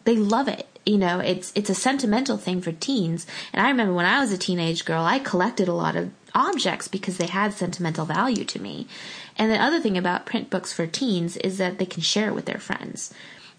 They 0.05 0.17
love 0.17 0.49
it 0.49 0.67
you 0.87 0.99
know 0.99 1.19
it's 1.19 1.53
it's 1.55 1.71
a 1.71 1.75
sentimental 1.75 2.37
thing 2.37 2.61
for 2.61 2.73
teens 2.73 3.27
and 3.53 3.65
i 3.65 3.71
remember 3.71 3.95
when 3.95 4.07
i 4.07 4.21
was 4.21 4.33
a 4.33 4.39
teenage 4.39 4.85
girl 4.85 5.03
i 5.03 5.19
collected 5.19 5.69
a 5.69 5.73
lot 5.73 5.97
of 5.97 6.11
objects 6.35 6.89
because 6.89 7.19
they 7.19 7.27
had 7.27 7.53
sentimental 7.53 8.05
value 8.05 8.45
to 8.45 8.61
me. 8.61 8.87
And 9.37 9.51
the 9.51 9.61
other 9.61 9.81
thing 9.81 9.97
about 9.97 10.27
print 10.27 10.51
books 10.51 10.73
for 10.73 10.87
teens 10.87 11.37
is 11.39 11.59
that 11.59 11.79
they 11.79 11.87
can 11.87 12.03
share 12.03 12.29
it 12.29 12.35
with 12.35 12.47
their 12.47 12.59
friends. 12.59 13.13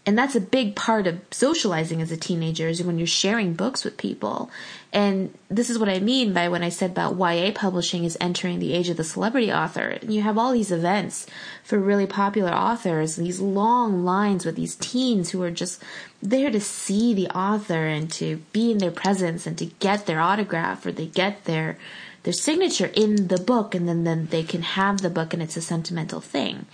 And 0.07 0.15
that's 0.15 0.35
a 0.35 0.41
big 0.41 0.75
part 0.75 1.07
of 1.07 1.19
socializing 1.31 1.99
as 1.99 2.11
a 2.11 2.17
teenager 2.17 2.67
is 2.67 2.83
when 2.83 2.99
you're 2.99 3.07
sharing 3.07 3.53
books 3.53 3.83
with 3.83 3.97
people. 3.97 4.51
And 4.93 5.33
this 5.49 5.71
is 5.71 5.79
what 5.79 5.89
I 5.89 5.99
mean 5.99 6.31
by 6.31 6.47
when 6.47 6.61
I 6.61 6.69
said 6.69 6.91
about 6.91 7.17
YA 7.17 7.51
publishing 7.55 8.03
is 8.03 8.15
entering 8.21 8.59
the 8.59 8.73
age 8.73 8.87
of 8.89 8.97
the 8.97 9.03
celebrity 9.03 9.51
author. 9.51 9.97
You 10.03 10.21
have 10.21 10.37
all 10.37 10.53
these 10.53 10.71
events 10.71 11.25
for 11.63 11.79
really 11.79 12.05
popular 12.05 12.53
authors, 12.53 13.15
these 13.15 13.39
long 13.39 14.05
lines 14.05 14.45
with 14.45 14.55
these 14.55 14.75
teens 14.75 15.31
who 15.31 15.41
are 15.41 15.51
just 15.51 15.81
there 16.21 16.51
to 16.51 16.61
see 16.61 17.15
the 17.15 17.29
author 17.29 17.87
and 17.87 18.11
to 18.11 18.37
be 18.53 18.71
in 18.71 18.77
their 18.77 18.91
presence 18.91 19.47
and 19.47 19.57
to 19.57 19.65
get 19.65 20.05
their 20.05 20.21
autograph 20.21 20.85
or 20.85 20.91
they 20.91 21.07
get 21.07 21.45
their 21.45 21.79
their 22.25 22.33
signature 22.33 22.89
in 22.95 23.27
the 23.27 23.37
book 23.37 23.75
and 23.75 23.87
then, 23.87 24.03
then 24.03 24.25
they 24.31 24.41
can 24.41 24.63
have 24.63 25.01
the 25.01 25.11
book 25.11 25.31
and 25.31 25.43
it's 25.43 25.55
a 25.55 25.61
sentimental 25.61 26.19
thing. 26.19 26.65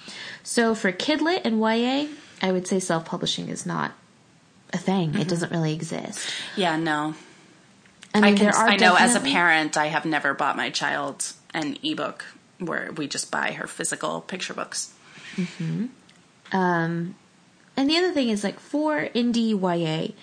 So 0.43 0.74
for 0.74 0.93
Kidlit 0.93 1.41
and 1.43 1.60
YA, 1.60 2.08
I 2.41 2.54
would 2.54 2.68
say 2.68 2.80
self-publishing 2.80 3.49
is 3.49 3.66
not 3.66 3.91
a 4.72 4.78
thing. 4.78 5.12
Mm-hmm. 5.12 5.20
It 5.20 5.28
doesn't 5.28 5.52
really 5.52 5.74
exist. 5.74 6.32
Yeah, 6.56 6.78
no. 6.78 7.16
I, 8.14 8.22
mean, 8.22 8.36
I, 8.36 8.38
can, 8.38 8.54
I 8.56 8.78
know 8.78 8.95
as 8.95 9.16
a 9.16 9.20
parent, 9.20 9.76
I 9.76 9.88
have 9.88 10.06
never 10.06 10.34
bought 10.34 10.56
my 10.56 10.70
child 10.70 11.34
an 11.54 11.78
ebook 11.84 12.24
where 12.60 12.93
we 12.95 13.10
just 13.10 13.30
buy 13.30 13.52
her 13.52 13.68
physical 13.68 14.22
picture 14.22 14.54
books. 14.54 14.93
Mm-hmm. 15.36 15.88
Um, 16.54 17.16
and 17.76 17.89
the 17.89 17.97
other 17.97 18.14
thing 18.14 18.30
is 18.30 18.45
like 18.45 18.60
for 18.60 19.10
indie 19.14 19.52
YA, 19.52 20.14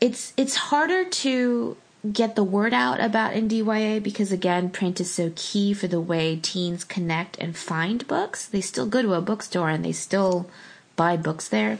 it's 0.00 0.32
it's 0.36 0.56
harder 0.56 1.04
to 1.04 1.76
get 2.12 2.36
the 2.36 2.44
word 2.44 2.74
out 2.74 3.00
about 3.00 3.32
indie 3.32 3.64
YA 3.64 3.98
because 3.98 4.30
again, 4.30 4.70
print 4.70 5.00
is 5.00 5.12
so 5.12 5.32
key 5.36 5.72
for 5.72 5.86
the 5.86 6.00
way 6.00 6.36
teens 6.36 6.84
connect 6.84 7.38
and 7.38 7.56
find 7.56 8.06
books. 8.06 8.46
They 8.46 8.60
still 8.60 8.86
go 8.86 9.00
to 9.02 9.14
a 9.14 9.20
bookstore 9.20 9.70
and 9.70 9.84
they 9.84 9.92
still 9.92 10.48
buy 10.96 11.16
books 11.16 11.48
there. 11.48 11.78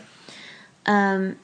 Um, 0.86 1.36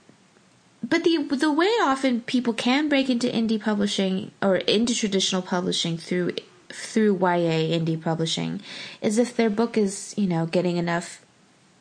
but 0.83 1.05
the 1.05 1.19
the 1.19 1.53
way 1.53 1.69
often 1.83 2.23
people 2.23 2.55
can 2.55 2.89
break 2.89 3.11
into 3.11 3.29
indie 3.29 3.61
publishing 3.61 4.31
or 4.43 4.57
into 4.57 4.95
traditional 4.95 5.43
publishing 5.43 5.99
through 5.99 6.33
through 6.71 7.19
YA 7.19 7.77
indie 7.77 8.01
publishing 8.01 8.61
is 9.03 9.19
if 9.19 9.37
their 9.37 9.51
book 9.51 9.77
is 9.77 10.15
you 10.17 10.27
know 10.27 10.47
getting 10.47 10.79
enough 10.79 11.25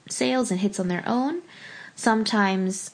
sales 0.09 0.51
and 0.51 0.59
hits 0.59 0.79
on 0.79 0.89
their 0.89 1.03
own. 1.07 1.41
Sometimes 1.95 2.91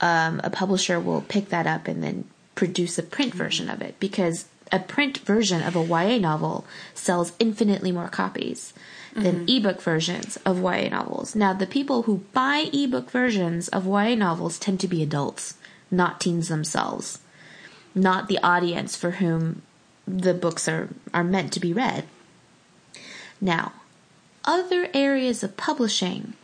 um, 0.00 0.40
a 0.44 0.50
publisher 0.50 0.98
will 0.98 1.22
pick 1.22 1.48
that 1.48 1.66
up 1.66 1.88
and 1.88 2.02
then 2.02 2.24
produce 2.56 2.98
a 2.98 3.02
print 3.04 3.32
version 3.32 3.70
of 3.70 3.80
it 3.80 3.94
because 4.00 4.46
a 4.72 4.80
print 4.80 5.18
version 5.18 5.62
of 5.62 5.76
a 5.76 5.84
YA 5.84 6.18
novel 6.18 6.66
sells 6.94 7.32
infinitely 7.38 7.92
more 7.92 8.08
copies 8.08 8.74
than 9.14 9.46
mm-hmm. 9.46 9.48
ebook 9.48 9.80
versions 9.80 10.36
of 10.44 10.60
YA 10.60 10.88
novels. 10.88 11.36
Now, 11.36 11.52
the 11.52 11.66
people 11.66 12.02
who 12.02 12.24
buy 12.32 12.68
ebook 12.72 13.10
versions 13.10 13.68
of 13.68 13.86
YA 13.86 14.16
novels 14.16 14.58
tend 14.58 14.80
to 14.80 14.88
be 14.88 15.02
adults, 15.02 15.54
not 15.90 16.20
teens 16.20 16.48
themselves, 16.48 17.20
not 17.94 18.28
the 18.28 18.38
audience 18.42 18.96
for 18.96 19.12
whom 19.12 19.62
the 20.06 20.34
books 20.34 20.68
are, 20.68 20.88
are 21.14 21.24
meant 21.24 21.52
to 21.52 21.60
be 21.60 21.72
read. 21.72 22.04
Now, 23.40 23.72
other 24.44 24.88
areas 24.92 25.42
of 25.42 25.56
publishing 25.56 26.34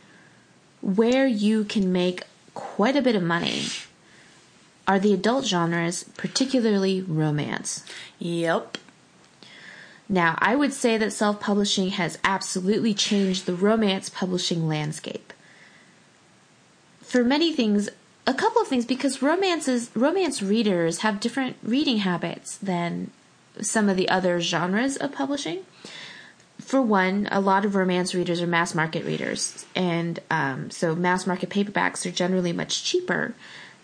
where 0.81 1.27
you 1.27 1.63
can 1.63 1.91
make 1.91 2.23
quite 2.53 2.95
a 2.95 3.01
bit 3.01 3.15
of 3.15 3.23
money 3.23 3.63
are 4.87 4.99
the 4.99 5.13
adult 5.13 5.45
genres, 5.45 6.03
particularly 6.17 7.01
romance. 7.01 7.85
Yep. 8.19 8.77
Now, 10.09 10.37
I 10.39 10.55
would 10.55 10.73
say 10.73 10.97
that 10.97 11.13
self 11.13 11.39
publishing 11.39 11.89
has 11.89 12.19
absolutely 12.23 12.93
changed 12.93 13.45
the 13.45 13.55
romance 13.55 14.09
publishing 14.09 14.67
landscape. 14.67 15.33
For 17.01 17.23
many 17.23 17.53
things, 17.53 17.89
a 18.27 18.33
couple 18.33 18.61
of 18.61 18.67
things, 18.67 18.85
because 18.85 19.21
romances, 19.21 19.89
romance 19.95 20.41
readers 20.41 20.99
have 20.99 21.19
different 21.19 21.57
reading 21.63 21.99
habits 21.99 22.57
than 22.57 23.11
some 23.61 23.89
of 23.89 23.97
the 23.97 24.09
other 24.09 24.39
genres 24.41 24.97
of 24.97 25.13
publishing. 25.13 25.59
For 26.59 26.81
one, 26.81 27.27
a 27.31 27.41
lot 27.41 27.65
of 27.65 27.75
romance 27.75 28.15
readers 28.15 28.41
are 28.41 28.47
mass 28.47 28.73
market 28.73 29.05
readers, 29.05 29.65
and 29.75 30.19
um, 30.31 30.71
so 30.71 30.95
mass 30.95 31.27
market 31.27 31.49
paperbacks 31.49 32.05
are 32.05 32.11
generally 32.11 32.53
much 32.53 32.83
cheaper 32.83 33.33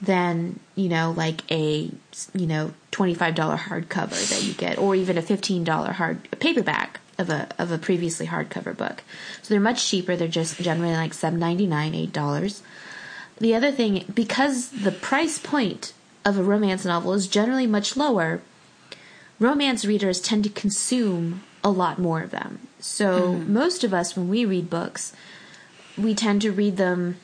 than 0.02 0.60
you 0.76 0.90
know 0.90 1.14
like 1.16 1.50
a 1.52 1.92
you 2.34 2.48
know 2.48 2.74
twenty 2.92 3.14
five 3.14 3.36
dollar 3.36 3.58
hardcover 3.58 4.30
that 4.30 4.44
you 4.44 4.54
get, 4.54 4.78
or 4.78 4.96
even 4.96 5.18
a 5.18 5.22
fifteen 5.22 5.64
dollar 5.64 5.92
hard 5.92 6.30
paperback 6.40 7.00
of 7.18 7.30
a 7.30 7.48
of 7.58 7.72
a 7.72 7.78
previously 7.78 8.28
hardcover 8.28 8.76
book. 8.76 9.04
So 9.42 9.54
they're 9.54 9.60
much 9.60 9.88
cheaper. 9.88 10.16
They're 10.16 10.28
just 10.28 10.58
generally 10.58 10.96
like 10.96 11.14
seven 11.14 11.40
ninety 11.40 11.68
nine, 11.68 11.94
eight 11.94 12.14
dollars. 12.14 12.64
The 13.40 13.56
other 13.56 13.72
thing, 13.72 14.06
because 14.14 14.70
the 14.70 14.92
price 14.92 15.40
point 15.40 15.94
of 16.26 16.38
a 16.38 16.44
romance 16.44 16.84
novel 16.84 17.14
is 17.14 17.28
generally 17.28 17.68
much 17.68 17.96
lower, 17.96 18.42
romance 19.40 19.86
readers 19.86 20.20
tend 20.20 20.44
to 20.44 20.50
consume 20.50 21.42
a 21.64 21.70
lot 21.70 22.00
more 22.00 22.22
of 22.22 22.32
them. 22.32 22.60
So 22.80 23.34
mm-hmm. 23.34 23.54
most 23.54 23.84
of 23.84 23.94
us, 23.94 24.16
when 24.16 24.30
we 24.30 24.44
read 24.46 24.70
books, 24.70 25.14
we 25.98 26.14
tend 26.14 26.42
to 26.42 26.52
read 26.52 26.78
them 26.78 27.18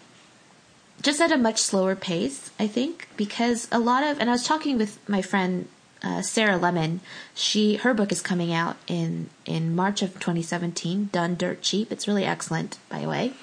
just 1.05 1.21
at 1.21 1.31
a 1.31 1.37
much 1.37 1.59
slower 1.59 1.95
pace, 1.95 2.49
I 2.59 2.65
think, 2.65 3.07
because 3.15 3.67
a 3.71 3.77
lot 3.77 4.03
of, 4.03 4.19
and 4.19 4.27
I 4.27 4.33
was 4.33 4.43
talking 4.43 4.75
with 4.75 4.97
my 5.07 5.21
friend 5.21 5.67
uh, 6.01 6.23
Sarah 6.23 6.57
Lemon. 6.57 6.99
She 7.35 7.75
her 7.77 7.93
book 7.93 8.11
is 8.11 8.21
coming 8.21 8.51
out 8.51 8.75
in 8.87 9.29
in 9.45 9.75
March 9.75 10.01
of 10.01 10.13
2017. 10.15 11.09
Done 11.11 11.35
dirt 11.35 11.61
cheap. 11.61 11.91
It's 11.91 12.07
really 12.07 12.25
excellent, 12.25 12.77
by 12.89 13.01
the 13.01 13.07
way. 13.07 13.33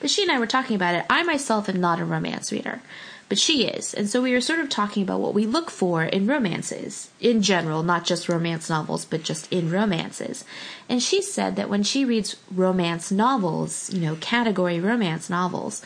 But 0.00 0.10
she 0.10 0.22
and 0.22 0.30
I 0.30 0.38
were 0.38 0.46
talking 0.46 0.76
about 0.76 0.94
it. 0.94 1.06
I 1.10 1.24
myself 1.24 1.68
am 1.68 1.80
not 1.80 2.00
a 2.00 2.04
romance 2.04 2.52
reader, 2.52 2.82
but 3.28 3.38
she 3.38 3.66
is, 3.66 3.94
and 3.94 4.08
so 4.08 4.22
we 4.22 4.32
were 4.32 4.40
sort 4.40 4.60
of 4.60 4.68
talking 4.68 5.02
about 5.02 5.20
what 5.20 5.34
we 5.34 5.44
look 5.44 5.70
for 5.70 6.04
in 6.04 6.26
romances 6.26 7.10
in 7.20 7.42
general, 7.42 7.82
not 7.82 8.04
just 8.04 8.28
romance 8.28 8.70
novels, 8.70 9.04
but 9.04 9.24
just 9.24 9.52
in 9.52 9.70
romances. 9.70 10.44
And 10.88 11.02
she 11.02 11.20
said 11.20 11.56
that 11.56 11.68
when 11.68 11.82
she 11.82 12.04
reads 12.04 12.36
romance 12.50 13.10
novels, 13.10 13.92
you 13.92 14.00
know, 14.00 14.16
category 14.16 14.78
romance 14.80 15.28
novels 15.28 15.82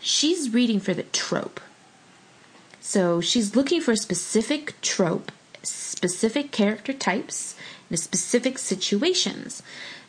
she's 0.00 0.52
reading 0.52 0.80
for 0.80 0.94
the 0.94 1.02
trope. 1.04 1.60
So 2.80 3.20
she's 3.20 3.54
looking 3.54 3.80
for 3.80 3.92
a 3.92 3.96
specific 3.96 4.80
trope, 4.80 5.30
specific 5.62 6.52
character 6.52 6.92
types, 6.92 7.54
and 7.90 7.98
specific 7.98 8.58
situations. 8.58 9.62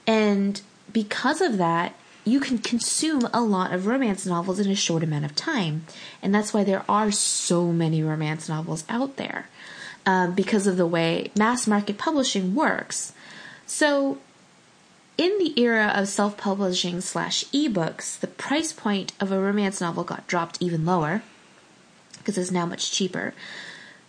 And 0.07 0.61
because 0.91 1.41
of 1.41 1.57
that, 1.57 1.93
you 2.25 2.39
can 2.39 2.57
consume 2.57 3.27
a 3.33 3.41
lot 3.41 3.73
of 3.73 3.87
romance 3.87 4.25
novels 4.25 4.59
in 4.59 4.69
a 4.69 4.75
short 4.75 5.03
amount 5.03 5.25
of 5.25 5.35
time. 5.35 5.85
And 6.21 6.33
that's 6.33 6.53
why 6.53 6.63
there 6.63 6.83
are 6.87 7.11
so 7.11 7.71
many 7.71 8.03
romance 8.03 8.47
novels 8.47 8.83
out 8.87 9.17
there, 9.17 9.49
um, 10.05 10.35
because 10.35 10.67
of 10.67 10.77
the 10.77 10.85
way 10.85 11.31
mass 11.35 11.67
market 11.67 11.97
publishing 11.97 12.55
works. 12.55 13.13
So 13.65 14.19
in 15.19 15.37
the 15.37 15.59
era 15.61 15.91
of 15.93 16.07
self 16.07 16.37
publishing 16.37 17.01
slash 17.01 17.43
ebooks, 17.47 18.17
the 18.17 18.27
price 18.27 18.71
point 18.71 19.11
of 19.19 19.33
a 19.33 19.39
romance 19.39 19.81
novel 19.81 20.05
got 20.05 20.25
dropped 20.27 20.57
even 20.61 20.85
lower 20.85 21.21
because 22.17 22.37
it's 22.37 22.51
now 22.51 22.65
much 22.65 22.89
cheaper. 22.89 23.33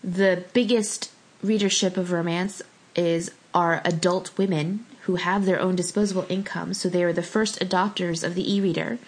The 0.05 0.45
biggest 0.53 1.11
readership 1.43 1.97
of 1.97 2.13
romance 2.13 2.63
is 2.95 3.33
are 3.53 3.83
adult 3.85 4.39
women 4.39 4.87
who 5.03 5.17
have 5.17 5.47
their 5.47 5.59
own 5.59 5.75
disposable 5.75 6.27
income, 6.29 6.75
so 6.75 6.89
they 6.89 7.05
were 7.05 7.13
the 7.13 7.25
first 7.25 7.59
adopters 7.59 8.23
of 8.23 8.37
the 8.37 8.55
e-reader 8.55 8.99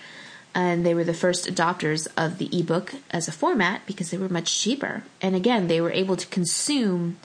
and 0.55 0.85
they 0.85 0.95
were 0.95 1.05
the 1.05 1.15
first 1.15 1.47
adopters 1.47 2.09
of 2.17 2.39
the 2.39 2.51
ebook 2.59 2.95
as 3.13 3.29
a 3.29 3.33
format 3.33 3.87
because 3.87 4.11
they 4.11 4.19
were 4.19 4.29
much 4.29 4.59
cheaper. 4.59 5.05
And 5.21 5.37
again, 5.37 5.69
they 5.69 5.81
were 5.81 5.93
able 5.93 6.17
to 6.17 6.27
consume 6.27 7.19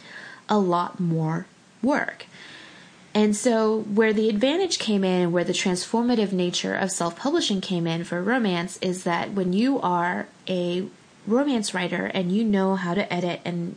a 0.47 0.59
lot 0.59 0.99
more 0.99 1.47
work. 1.81 2.27
And 3.17 3.35
so, 3.35 3.79
where 3.79 4.13
the 4.13 4.29
advantage 4.29 4.77
came 4.77 5.03
in, 5.03 5.31
where 5.31 5.43
the 5.43 5.51
transformative 5.51 6.31
nature 6.31 6.75
of 6.75 6.91
self 6.91 7.15
publishing 7.15 7.61
came 7.61 7.87
in 7.87 8.03
for 8.03 8.21
romance, 8.21 8.77
is 8.77 9.05
that 9.05 9.31
when 9.31 9.53
you 9.53 9.81
are 9.81 10.27
a 10.47 10.85
romance 11.25 11.73
writer 11.73 12.05
and 12.13 12.31
you 12.31 12.43
know 12.43 12.75
how 12.75 12.93
to 12.93 13.11
edit 13.11 13.41
and 13.43 13.75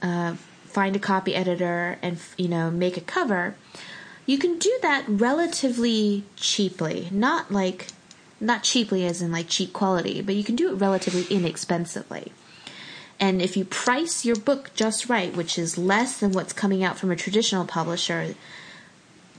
uh, 0.00 0.36
find 0.64 0.96
a 0.96 0.98
copy 0.98 1.34
editor 1.34 1.98
and 2.00 2.18
you 2.38 2.48
know 2.48 2.70
make 2.70 2.96
a 2.96 3.02
cover, 3.02 3.56
you 4.24 4.38
can 4.38 4.58
do 4.58 4.78
that 4.80 5.04
relatively 5.06 6.24
cheaply. 6.36 7.08
Not 7.12 7.52
like 7.52 7.88
not 8.40 8.62
cheaply 8.62 9.04
as 9.04 9.20
in 9.20 9.32
like 9.32 9.50
cheap 9.50 9.74
quality, 9.74 10.22
but 10.22 10.34
you 10.34 10.42
can 10.42 10.56
do 10.56 10.70
it 10.72 10.76
relatively 10.76 11.26
inexpensively. 11.28 12.32
And 13.18 13.40
if 13.40 13.56
you 13.56 13.64
price 13.64 14.24
your 14.24 14.36
book 14.36 14.70
just 14.74 15.08
right, 15.08 15.34
which 15.34 15.58
is 15.58 15.78
less 15.78 16.18
than 16.18 16.32
what's 16.32 16.52
coming 16.52 16.84
out 16.84 16.98
from 16.98 17.10
a 17.10 17.16
traditional 17.16 17.64
publisher, 17.64 18.34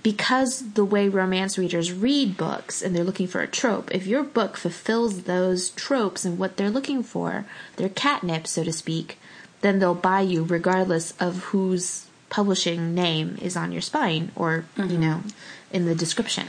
because 0.01 0.73
the 0.73 0.85
way 0.85 1.09
romance 1.09 1.57
readers 1.57 1.91
read 1.91 2.37
books 2.37 2.81
and 2.81 2.95
they're 2.95 3.03
looking 3.03 3.27
for 3.27 3.41
a 3.41 3.47
trope, 3.47 3.93
if 3.93 4.07
your 4.07 4.23
book 4.23 4.57
fulfills 4.57 5.23
those 5.23 5.69
tropes 5.71 6.25
and 6.25 6.39
what 6.39 6.57
they're 6.57 6.69
looking 6.69 7.03
for, 7.03 7.45
their 7.75 7.89
catnip, 7.89 8.47
so 8.47 8.63
to 8.63 8.73
speak, 8.73 9.19
then 9.61 9.79
they'll 9.79 9.93
buy 9.95 10.21
you 10.21 10.43
regardless 10.43 11.13
of 11.19 11.45
whose 11.45 12.07
publishing 12.29 12.95
name 12.95 13.37
is 13.41 13.55
on 13.55 13.71
your 13.71 13.81
spine 13.81 14.31
or, 14.35 14.65
mm-hmm. 14.75 14.91
you 14.91 14.97
know, 14.97 15.23
in 15.71 15.85
the 15.85 15.95
description. 15.95 16.47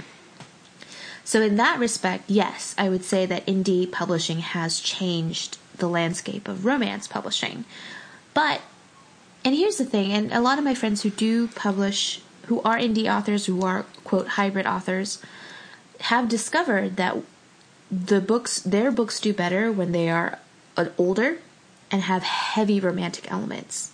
So, 1.25 1.43
in 1.43 1.57
that 1.57 1.79
respect, 1.79 2.25
yes, 2.27 2.75
I 2.79 2.89
would 2.89 3.05
say 3.05 3.27
that 3.27 3.47
indie 3.47 3.91
publishing 3.91 4.39
has 4.39 4.81
changed 4.81 5.59
the 5.79 5.89
landscape 5.89 6.49
of 6.49 6.65
romance 6.65 7.07
publishing. 7.07 7.65
But, 8.35 8.61
and 9.45 9.55
here's 9.55 9.77
the 9.77 9.85
thing, 9.85 10.13
and 10.13 10.33
a 10.33 10.41
lot 10.41 10.59
of 10.59 10.65
my 10.65 10.75
friends 10.75 11.03
who 11.03 11.11
do 11.11 11.49
publish, 11.49 12.21
who 12.47 12.61
are 12.63 12.79
indie 12.79 13.13
authors, 13.13 13.47
who 13.47 13.63
are, 13.63 13.85
quote, 14.05 14.29
hybrid 14.29 14.67
authors, 14.67 15.23
have 16.01 16.29
discovered 16.29 16.97
that 16.97 17.17
the 17.91 18.21
books, 18.21 18.61
their 18.61 18.91
books 18.91 19.21
do 19.21 19.33
better 19.33 19.73
when 19.73 19.93
they 19.93 20.09
are 20.09 20.39
uh, 20.77 20.87
older 20.99 21.39
and 21.91 22.03
have 22.03 22.23
heavy 22.23 22.79
romantic 22.79 23.31
elements. 23.31 23.93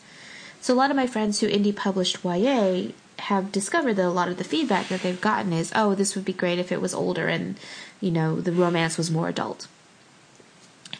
So 0.60 0.74
a 0.74 0.76
lot 0.76 0.90
of 0.90 0.96
my 0.96 1.06
friends 1.06 1.40
who 1.40 1.48
indie 1.48 1.76
published 1.76 2.24
YA 2.24 2.92
have 3.20 3.52
discovered 3.52 3.94
that 3.94 4.06
a 4.06 4.10
lot 4.10 4.28
of 4.28 4.38
the 4.38 4.44
feedback 4.44 4.88
that 4.88 5.02
they've 5.02 5.20
gotten 5.20 5.52
is, 5.52 5.72
oh, 5.74 5.94
this 5.94 6.14
would 6.14 6.24
be 6.24 6.32
great 6.32 6.58
if 6.58 6.72
it 6.72 6.80
was 6.80 6.94
older 6.94 7.28
and, 7.28 7.56
you 8.00 8.10
know, 8.10 8.40
the 8.40 8.52
romance 8.52 8.98
was 8.98 9.10
more 9.10 9.28
adult. 9.28 9.68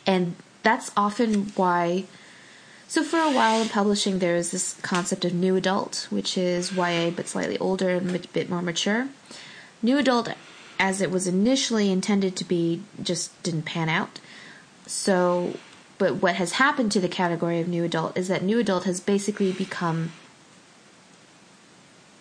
And 0.06 0.36
that's 0.64 0.90
often 0.96 1.52
why. 1.54 2.04
So 2.88 3.04
for 3.04 3.18
a 3.18 3.30
while 3.30 3.62
in 3.62 3.68
publishing, 3.68 4.18
there 4.18 4.34
is 4.34 4.50
this 4.50 4.74
concept 4.82 5.24
of 5.24 5.32
new 5.32 5.54
adult, 5.54 6.08
which 6.10 6.36
is 6.36 6.72
YA 6.72 7.10
but 7.10 7.28
slightly 7.28 7.58
older 7.58 7.90
and 7.90 8.14
a 8.14 8.18
bit 8.18 8.50
more 8.50 8.62
mature. 8.62 9.08
New 9.82 9.98
adult, 9.98 10.30
as 10.80 11.00
it 11.00 11.10
was 11.10 11.26
initially 11.26 11.92
intended 11.92 12.34
to 12.36 12.44
be, 12.44 12.82
just 13.02 13.40
didn't 13.42 13.62
pan 13.62 13.88
out. 13.88 14.20
So, 14.86 15.54
but 15.98 16.16
what 16.16 16.36
has 16.36 16.52
happened 16.52 16.92
to 16.92 17.00
the 17.00 17.08
category 17.08 17.60
of 17.60 17.68
new 17.68 17.84
adult 17.84 18.16
is 18.16 18.28
that 18.28 18.42
new 18.42 18.58
adult 18.58 18.84
has 18.84 19.00
basically 19.00 19.52
become 19.52 20.12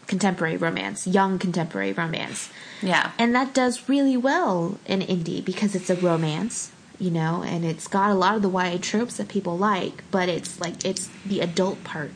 contemporary 0.08 0.58
romance, 0.58 1.08
young 1.08 1.39
contemporary 1.39 1.94
romance. 1.94 2.50
Yeah. 2.82 3.12
And 3.18 3.34
that 3.36 3.54
does 3.54 3.88
really 3.88 4.18
well 4.18 4.78
in 4.86 5.00
indie 5.00 5.44
because 5.44 5.76
it's 5.76 5.89
a 5.89 5.96
romance 5.96 6.72
you 7.04 7.12
know, 7.12 7.43
and 7.45 7.66
it's 7.66 7.89
got 7.89 8.10
a 8.10 8.14
lot 8.14 8.36
of 8.36 8.41
the 8.41 8.49
YA 8.49 8.78
tropes 8.82 9.18
that 9.18 9.28
people 9.28 9.58
like, 9.58 10.10
but 10.10 10.30
it's 10.30 10.62
like 10.62 10.86
it's 10.86 11.10
the 11.26 11.41
adult 11.41 11.84
part 11.84 12.12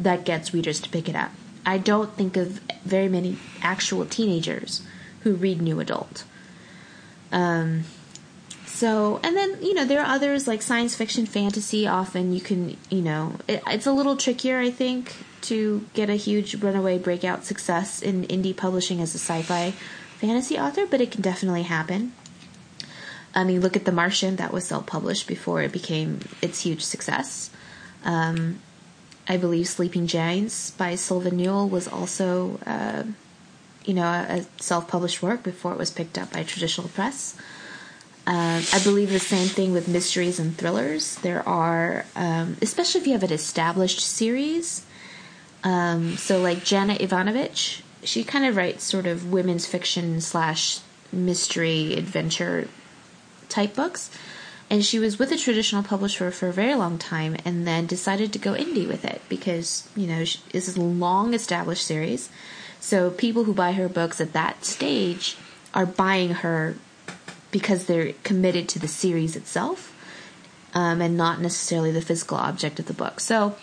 that 0.00 0.24
gets 0.24 0.52
readers 0.52 0.80
to 0.80 0.88
pick 0.88 1.08
it 1.08 1.14
up. 1.14 1.30
I 1.64 1.78
don't 1.78 2.12
think 2.16 2.36
of 2.36 2.60
very 2.84 3.08
many 3.08 3.38
actual 3.62 4.04
teenagers 4.04 4.82
who 5.20 5.34
read 5.34 5.62
new 5.62 5.78
adult. 5.78 6.24
Um, 7.30 7.84
so, 8.66 9.20
and 9.22 9.36
then, 9.36 9.62
you 9.62 9.74
know, 9.74 9.84
there 9.84 10.00
are 10.00 10.06
others 10.06 10.48
like 10.48 10.60
science 10.60 10.96
fiction, 10.96 11.24
fantasy. 11.24 11.86
Often 11.86 12.32
you 12.32 12.40
can, 12.40 12.76
you 12.90 13.02
know, 13.02 13.34
it, 13.46 13.62
it's 13.68 13.86
a 13.86 13.92
little 13.92 14.16
trickier, 14.16 14.58
I 14.58 14.70
think, 14.70 15.24
to 15.42 15.86
get 15.94 16.10
a 16.10 16.16
huge 16.16 16.56
runaway 16.56 16.98
breakout 16.98 17.44
success 17.44 18.02
in 18.02 18.24
indie 18.24 18.56
publishing 18.56 19.00
as 19.00 19.14
a 19.14 19.18
sci 19.18 19.42
fi 19.42 19.70
fantasy 20.18 20.58
author, 20.58 20.84
but 20.84 21.00
it 21.00 21.12
can 21.12 21.22
definitely 21.22 21.62
happen. 21.62 22.12
I 23.36 23.44
mean, 23.44 23.60
look 23.60 23.76
at 23.76 23.84
The 23.84 23.92
Martian, 23.92 24.36
that 24.36 24.50
was 24.52 24.64
self 24.64 24.86
published 24.86 25.28
before 25.28 25.60
it 25.60 25.70
became 25.70 26.20
its 26.40 26.62
huge 26.62 26.82
success. 26.82 27.50
Um, 28.02 28.60
I 29.28 29.36
believe 29.36 29.68
Sleeping 29.68 30.06
Giants 30.06 30.70
by 30.70 30.94
Sylvain 30.94 31.34
Neuvel 31.34 31.68
was 31.68 31.86
also, 31.86 32.58
uh, 32.66 33.04
you 33.84 33.92
know, 33.92 34.04
a, 34.04 34.38
a 34.38 34.62
self 34.62 34.88
published 34.88 35.22
work 35.22 35.42
before 35.42 35.72
it 35.72 35.78
was 35.78 35.90
picked 35.90 36.16
up 36.16 36.32
by 36.32 36.44
traditional 36.44 36.88
press. 36.88 37.36
Um, 38.26 38.62
I 38.72 38.80
believe 38.82 39.10
the 39.10 39.20
same 39.20 39.48
thing 39.48 39.72
with 39.72 39.86
mysteries 39.86 40.40
and 40.40 40.56
thrillers. 40.56 41.16
There 41.16 41.46
are, 41.46 42.06
um, 42.16 42.56
especially 42.62 43.02
if 43.02 43.06
you 43.06 43.12
have 43.12 43.22
an 43.22 43.32
established 43.32 44.00
series. 44.00 44.84
Um, 45.62 46.16
so, 46.16 46.40
like 46.40 46.64
Janet 46.64 47.02
Evanovich, 47.02 47.82
she 48.02 48.24
kind 48.24 48.46
of 48.46 48.56
writes 48.56 48.82
sort 48.82 49.06
of 49.06 49.30
women's 49.30 49.66
fiction 49.66 50.20
slash 50.20 50.80
mystery 51.12 51.94
adventure 51.94 52.68
type 53.56 53.74
books. 53.74 54.10
And 54.68 54.84
she 54.84 54.98
was 54.98 55.18
with 55.18 55.30
a 55.32 55.36
traditional 55.38 55.82
publisher 55.82 56.30
for 56.30 56.48
a 56.48 56.52
very 56.52 56.74
long 56.74 56.98
time 56.98 57.36
and 57.44 57.66
then 57.66 57.86
decided 57.86 58.32
to 58.32 58.38
go 58.38 58.52
indie 58.54 58.88
with 58.88 59.04
it 59.04 59.22
because, 59.28 59.88
you 59.94 60.06
know, 60.06 60.18
this 60.18 60.68
is 60.68 60.76
a 60.76 60.82
long 60.82 61.34
established 61.34 61.86
series. 61.86 62.28
So 62.80 63.10
people 63.10 63.44
who 63.44 63.54
buy 63.54 63.72
her 63.72 63.88
books 63.88 64.20
at 64.20 64.32
that 64.32 64.64
stage 64.64 65.36
are 65.72 65.86
buying 65.86 66.30
her 66.42 66.76
because 67.52 67.86
they're 67.86 68.12
committed 68.24 68.68
to 68.70 68.78
the 68.78 68.88
series 68.88 69.36
itself 69.36 69.94
um, 70.74 71.00
and 71.00 71.16
not 71.16 71.40
necessarily 71.40 71.92
the 71.92 72.02
physical 72.02 72.36
object 72.36 72.78
of 72.80 72.86
the 72.86 72.92
book. 72.92 73.20
So, 73.20 73.56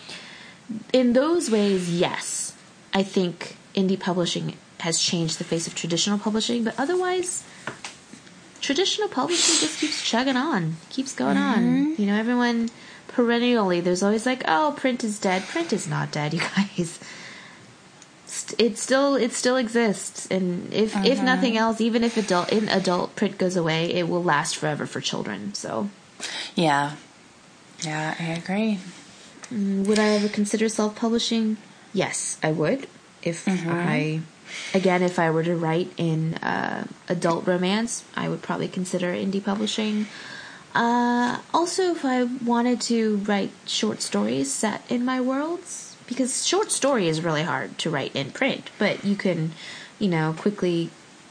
in 0.92 1.12
those 1.12 1.50
ways, 1.50 1.90
yes, 1.90 2.56
I 2.92 3.02
think 3.02 3.56
indie 3.74 4.00
publishing 4.00 4.56
has 4.80 4.98
changed 4.98 5.38
the 5.38 5.44
face 5.44 5.66
of 5.66 5.74
traditional 5.74 6.18
publishing, 6.18 6.64
but 6.64 6.74
otherwise, 6.78 7.44
traditional 8.64 9.08
publishing 9.08 9.60
just 9.60 9.80
keeps 9.80 10.02
chugging 10.02 10.36
on, 10.36 10.76
keeps 10.90 11.14
going 11.14 11.36
mm-hmm. 11.36 11.58
on. 11.58 11.96
You 11.96 12.06
know, 12.06 12.16
everyone 12.16 12.70
perennially, 13.08 13.80
there's 13.80 14.02
always 14.02 14.26
like, 14.26 14.42
oh, 14.46 14.74
print 14.76 15.04
is 15.04 15.18
dead. 15.18 15.42
Print 15.44 15.72
is 15.72 15.88
not 15.88 16.10
dead, 16.10 16.34
you 16.34 16.40
guys 16.40 16.98
it 18.58 18.78
still 18.78 19.14
it 19.14 19.32
still 19.32 19.56
exists, 19.56 20.26
and 20.30 20.72
if 20.72 20.94
uh-huh. 20.94 21.04
if 21.06 21.22
nothing 21.22 21.56
else, 21.56 21.80
even 21.80 22.02
if 22.02 22.16
adult 22.16 22.52
in 22.52 22.68
adult 22.68 23.14
print 23.16 23.38
goes 23.38 23.56
away, 23.56 23.92
it 23.92 24.08
will 24.08 24.22
last 24.22 24.56
forever 24.56 24.86
for 24.86 25.00
children. 25.00 25.54
So, 25.54 25.88
yeah, 26.54 26.96
yeah, 27.80 28.14
I 28.18 28.24
agree. 28.32 28.80
Mm, 29.52 29.86
would 29.86 29.98
I 29.98 30.08
ever 30.08 30.28
consider 30.28 30.68
self 30.68 30.96
publishing? 30.96 31.58
Yes, 31.92 32.38
I 32.42 32.52
would. 32.52 32.86
If 33.22 33.44
mm-hmm. 33.44 33.70
I 33.70 34.20
again, 34.72 35.02
if 35.02 35.18
I 35.18 35.30
were 35.30 35.44
to 35.44 35.56
write 35.56 35.92
in 35.96 36.34
uh, 36.34 36.86
adult 37.08 37.46
romance, 37.46 38.04
I 38.16 38.28
would 38.28 38.42
probably 38.42 38.68
consider 38.68 39.12
indie 39.12 39.44
publishing. 39.44 40.06
Uh, 40.74 41.38
also, 41.52 41.92
if 41.92 42.04
I 42.04 42.24
wanted 42.24 42.80
to 42.82 43.18
write 43.18 43.52
short 43.66 44.02
stories 44.02 44.52
set 44.52 44.82
in 44.90 45.04
my 45.04 45.20
worlds, 45.20 45.96
because 46.06 46.46
short 46.46 46.70
story 46.70 47.08
is 47.08 47.22
really 47.22 47.42
hard 47.42 47.78
to 47.78 47.90
write 47.90 48.14
in 48.14 48.30
print, 48.30 48.70
but 48.78 49.04
you 49.04 49.16
can, 49.16 49.52
you 49.98 50.08
know, 50.08 50.34
quickly 50.36 50.90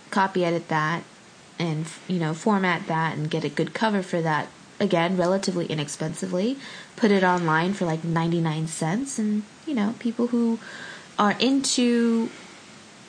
copy 0.10 0.46
edit 0.46 0.68
that 0.68 1.04
and 1.60 1.86
you 2.08 2.20
know 2.20 2.34
format 2.34 2.86
that 2.88 3.18
and 3.18 3.30
get 3.30 3.44
a 3.44 3.50
good 3.50 3.74
cover 3.74 4.04
for 4.04 4.22
that 4.22 4.48
again 4.80 5.18
relatively 5.18 5.66
inexpensively 5.66 6.58
put 6.96 7.10
it 7.10 7.24
online 7.24 7.74
for 7.74 7.86
like 7.86 8.04
99 8.04 8.68
cents 8.68 9.18
and 9.18 9.44
you 9.66 9.74
know 9.74 9.96
people 10.00 10.28
who 10.28 10.60
are 11.18 11.36
into 11.40 12.30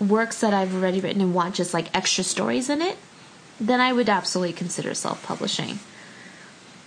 works 0.01 0.41
that 0.41 0.53
I've 0.53 0.75
already 0.75 1.01
written 1.01 1.21
and 1.21 1.35
want 1.35 1.55
just 1.55 1.75
like 1.75 1.95
extra 1.97 2.25
stories 2.25 2.69
in 2.69 2.83
it 2.83 2.97
then 3.61 3.81
I 3.81 3.93
would 3.93 4.09
absolutely 4.09 4.53
consider 4.53 4.95
self-publishing 4.95 5.79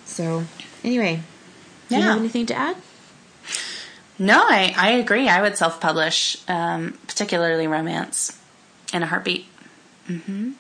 so 0.06 0.44
anyway 0.84 1.22
do 1.90 1.96
yeah. 1.96 2.02
you 2.02 2.08
have 2.08 2.18
anything 2.18 2.46
to 2.48 2.56
add 2.56 2.78
no, 4.20 4.40
I, 4.40 4.74
I 4.76 4.92
agree. 4.94 5.30
I 5.30 5.42
would 5.42 5.58
self 5.58 5.80
publish, 5.80 6.38
um, 6.48 6.98
particularly 7.08 7.68
romance, 7.68 8.38
in 8.94 9.04
a 9.04 9.06
heartbeat. 9.06 9.46
Mm-hmm. 10.08 10.52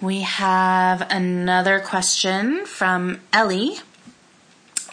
We 0.00 0.20
have 0.20 1.06
another 1.10 1.80
question 1.80 2.64
from 2.64 3.20
Ellie. 3.32 3.78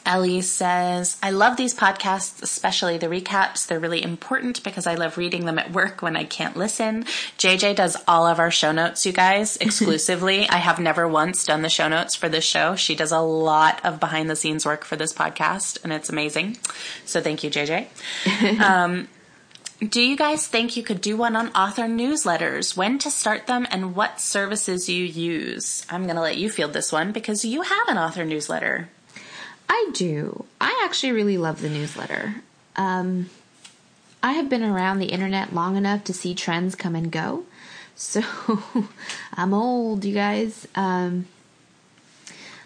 Ellie 0.06 0.41
says, 0.41 1.18
I 1.24 1.32
love 1.32 1.58
these 1.58 1.74
podcasts, 1.74 2.41
especially 2.41 2.97
the 2.97 3.08
recaps. 3.08 3.66
They're 3.66 3.80
really 3.80 4.03
important 4.03 4.64
because 4.64 4.88
I 4.88 4.95
love 4.95 5.18
reading 5.18 5.45
them 5.45 5.60
at 5.60 5.72
work 5.72 6.01
when 6.01 6.16
I 6.16 6.24
can't 6.24 6.56
listen. 6.56 7.06
JJ 7.38 7.76
does 7.76 7.97
all 8.08 8.28
of 8.28 8.39
our 8.39 8.51
show 8.51 8.72
notes, 8.72 9.06
you 9.06 9.12
guys, 9.12 9.58
exclusively. 9.62 10.47
I 10.49 10.58
have 10.58 10.80
never 10.80 11.08
once 11.08 11.45
done 11.45 11.62
the 11.62 11.70
show 11.70 11.88
notes 11.88 12.16
for 12.16 12.30
this 12.30 12.45
show. 12.45 12.76
She 12.76 12.95
does 12.95 13.12
a 13.12 13.20
lot 13.20 13.84
of 13.84 13.99
behind 13.99 14.30
the 14.30 14.36
scenes 14.36 14.66
work 14.66 14.86
for 14.86 14.95
this 14.95 15.14
podcast, 15.14 15.84
and 15.84 15.91
it's 15.91 16.10
amazing. 16.10 16.58
So 17.06 17.22
thank 17.22 17.43
you, 17.43 17.49
JJ. 17.49 18.60
um, 18.62 19.08
do 19.89 20.01
you 20.01 20.16
guys 20.16 20.47
think 20.47 20.78
you 20.78 20.84
could 20.84 21.01
do 21.01 21.18
one 21.18 21.36
on 21.36 21.49
author 21.49 21.84
newsletters? 21.84 22.78
When 22.78 22.97
to 22.99 23.12
start 23.12 23.45
them 23.45 23.68
and 23.70 23.93
what 23.95 24.22
services 24.22 24.88
you 24.88 25.03
use? 25.03 25.86
I'm 25.89 26.03
going 26.03 26.16
to 26.16 26.22
let 26.22 26.38
you 26.38 26.49
field 26.49 26.74
this 26.74 26.91
one 26.91 27.12
because 27.12 27.43
you 27.43 27.62
have 27.62 27.88
an 27.89 27.97
author 27.97 28.24
newsletter. 28.24 28.89
I 29.68 29.89
do. 29.93 30.45
I 30.59 30.84
actually 30.86 31.13
really 31.13 31.38
love 31.38 31.61
the 31.61 31.70
newsletter. 31.70 32.36
Um, 32.76 33.30
I 34.22 34.34
have 34.34 34.49
been 34.49 34.63
around 34.63 34.99
the 34.99 35.07
internet 35.07 35.53
long 35.53 35.76
enough 35.76 36.03
to 36.05 36.13
see 36.13 36.34
trends 36.34 36.76
come 36.76 36.95
and 36.95 37.11
go. 37.11 37.43
So 37.97 38.22
I'm 39.36 39.53
old, 39.53 40.03
you 40.03 40.13
guys. 40.13 40.68
Um, 40.76 41.28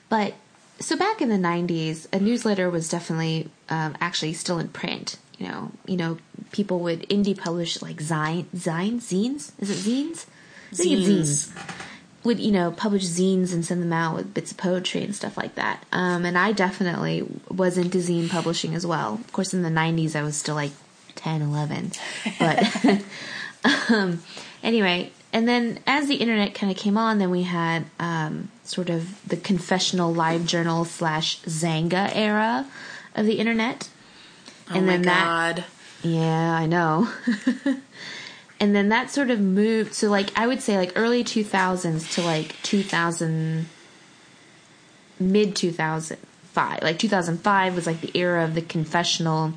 but 0.10 0.34
so 0.80 0.98
back 0.98 1.22
in 1.22 1.30
the 1.30 1.36
90s, 1.36 2.08
a 2.12 2.20
newsletter 2.20 2.68
was 2.68 2.90
definitely 2.90 3.48
um, 3.70 3.96
actually 4.02 4.34
still 4.34 4.58
in 4.58 4.70
print. 4.70 5.18
You 5.38 5.48
know, 5.50 5.72
you 5.86 5.98
know, 5.98 6.18
people 6.52 6.80
would 6.80 7.08
indie 7.10 7.38
publish 7.38 7.80
like 7.80 7.98
zine, 7.98 8.46
zines, 8.56 9.02
zines. 9.04 9.52
Is 9.60 9.70
it 9.70 9.88
zines? 9.88 10.26
Zines. 10.74 11.06
zines 11.06 11.89
would 12.24 12.40
you 12.40 12.52
know 12.52 12.72
publish 12.72 13.06
zines 13.06 13.54
and 13.54 13.66
send 13.66 13.82
them 13.82 13.94
out 13.94 14.16
with 14.16 14.34
bits 14.34 14.52
of 14.52 14.58
poetry 14.58 15.04
and 15.04 15.16
stuff 15.16 15.38
like 15.38 15.56
that. 15.56 15.84
Um, 15.92 16.26
and 16.26 16.38
I 16.38 16.52
definitely 16.52 17.28
was 17.50 17.78
into 17.78 18.00
zine 18.00 18.30
publishing 18.30 18.76
as 18.76 18.86
well. 18.86 19.16
Of 19.16 19.32
course, 19.32 19.54
in 19.54 19.62
the 19.62 19.70
'90s, 19.70 20.16
I 20.16 20.24
was 20.24 20.36
still 20.36 20.56
like 20.56 20.72
10, 21.20 21.42
11. 21.42 21.92
But 22.40 23.04
um, 23.90 24.22
anyway, 24.64 25.12
and 25.34 25.48
then 25.48 25.80
as 25.86 26.08
the 26.08 26.16
internet 26.16 26.54
kind 26.54 26.72
of 26.72 26.78
came 26.78 26.98
on, 26.98 27.20
then 27.20 27.30
we 27.30 27.44
had 27.44 27.86
um, 28.00 28.50
sort 28.64 28.90
of 28.90 29.28
the 29.28 29.38
confessional 29.38 30.14
live 30.14 30.46
journal 30.46 30.86
slash 30.86 31.42
Xanga 31.42 32.10
era 32.14 32.66
of 33.16 33.26
the 33.26 33.36
internet. 33.36 33.90
Oh 34.72 34.76
and 34.76 34.88
then 34.88 35.02
God. 35.02 35.58
that. 35.58 35.66
Yeah, 36.04 36.54
I 36.54 36.66
know. 36.66 37.10
and 38.60 38.76
then 38.76 38.90
that 38.90 39.10
sort 39.10 39.30
of 39.30 39.40
moved 39.40 39.94
so 39.94 40.10
like 40.10 40.32
i 40.38 40.46
would 40.48 40.62
say 40.62 40.78
like 40.78 40.92
early 40.96 41.24
2000s 41.24 42.14
to 42.14 42.22
like 42.22 42.56
2000 42.64 43.68
mid 45.20 45.56
2005 45.56 46.84
like 46.84 46.98
2005 47.00 47.76
was 47.76 47.88
like 47.88 48.02
the 48.02 48.12
era 48.18 48.44
of 48.44 48.56
the 48.56 48.62
confessional 48.62 49.54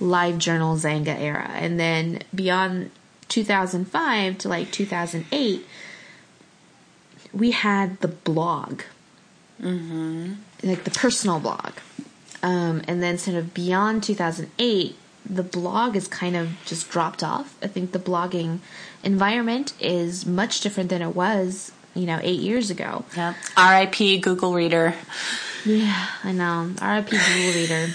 live 0.00 0.38
journal 0.38 0.76
Xanga 0.76 1.18
era. 1.18 1.48
And 1.54 1.78
then 1.78 2.22
beyond 2.34 2.90
2005 3.28 4.38
to 4.38 4.48
like 4.48 4.70
2008 4.70 5.66
we 7.32 7.50
had 7.50 8.00
the 8.00 8.08
blog. 8.08 8.82
Mm-hmm. 9.60 10.34
like 10.62 10.84
the 10.84 10.90
personal 10.90 11.40
blog. 11.40 11.72
Um, 12.42 12.82
and 12.86 13.02
then 13.02 13.16
sort 13.18 13.36
of 13.36 13.54
beyond 13.54 14.02
2008 14.02 14.96
the 15.28 15.42
blog 15.42 15.96
is 15.96 16.08
kind 16.08 16.36
of 16.36 16.50
just 16.64 16.90
dropped 16.90 17.22
off. 17.22 17.56
I 17.62 17.66
think 17.66 17.92
the 17.92 17.98
blogging 17.98 18.60
environment 19.02 19.72
is 19.80 20.26
much 20.26 20.60
different 20.60 20.90
than 20.90 21.02
it 21.02 21.14
was, 21.14 21.72
you 21.94 22.06
know, 22.06 22.18
eight 22.22 22.40
years 22.40 22.70
ago. 22.70 23.04
Yeah. 23.16 23.34
R.I.P. 23.56 24.18
Google 24.18 24.54
Reader. 24.54 24.94
Yeah, 25.64 26.06
I 26.22 26.32
know. 26.32 26.72
R.I.P. 26.80 27.10
Google 27.10 27.60
Reader. 27.60 27.92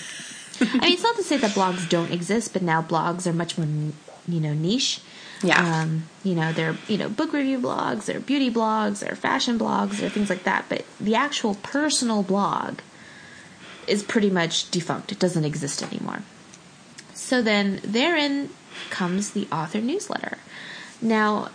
I 0.61 0.85
mean, 0.85 0.93
it's 0.93 1.03
not 1.03 1.15
to 1.15 1.23
say 1.23 1.37
that 1.37 1.51
blogs 1.51 1.89
don't 1.89 2.11
exist, 2.11 2.53
but 2.53 2.61
now 2.61 2.81
blogs 2.81 3.25
are 3.25 3.33
much 3.33 3.57
more, 3.57 3.67
you 4.27 4.39
know, 4.39 4.53
niche. 4.53 5.01
Yeah. 5.43 5.81
Um, 5.81 6.07
you 6.23 6.35
know, 6.35 6.53
they're, 6.53 6.77
you 6.87 6.97
know, 6.97 7.09
book 7.09 7.33
review 7.33 7.59
blogs, 7.59 8.05
they're 8.05 8.19
beauty 8.19 8.51
blogs, 8.51 8.99
they're 8.99 9.15
fashion 9.15 9.57
blogs, 9.57 10.01
or 10.03 10.09
things 10.09 10.29
like 10.29 10.43
that. 10.43 10.65
But 10.69 10.85
the 10.99 11.15
actual 11.15 11.55
personal 11.55 12.21
blog 12.21 12.79
is 13.87 14.03
pretty 14.03 14.29
much 14.29 14.69
defunct. 14.69 15.11
It 15.11 15.17
doesn't 15.17 15.45
exist 15.45 15.81
anymore. 15.81 16.21
So 17.21 17.41
then 17.41 17.79
therein 17.83 18.49
comes 18.89 19.31
the 19.31 19.47
author 19.51 19.79
newsletter. 19.79 20.39
Now, 21.01 21.49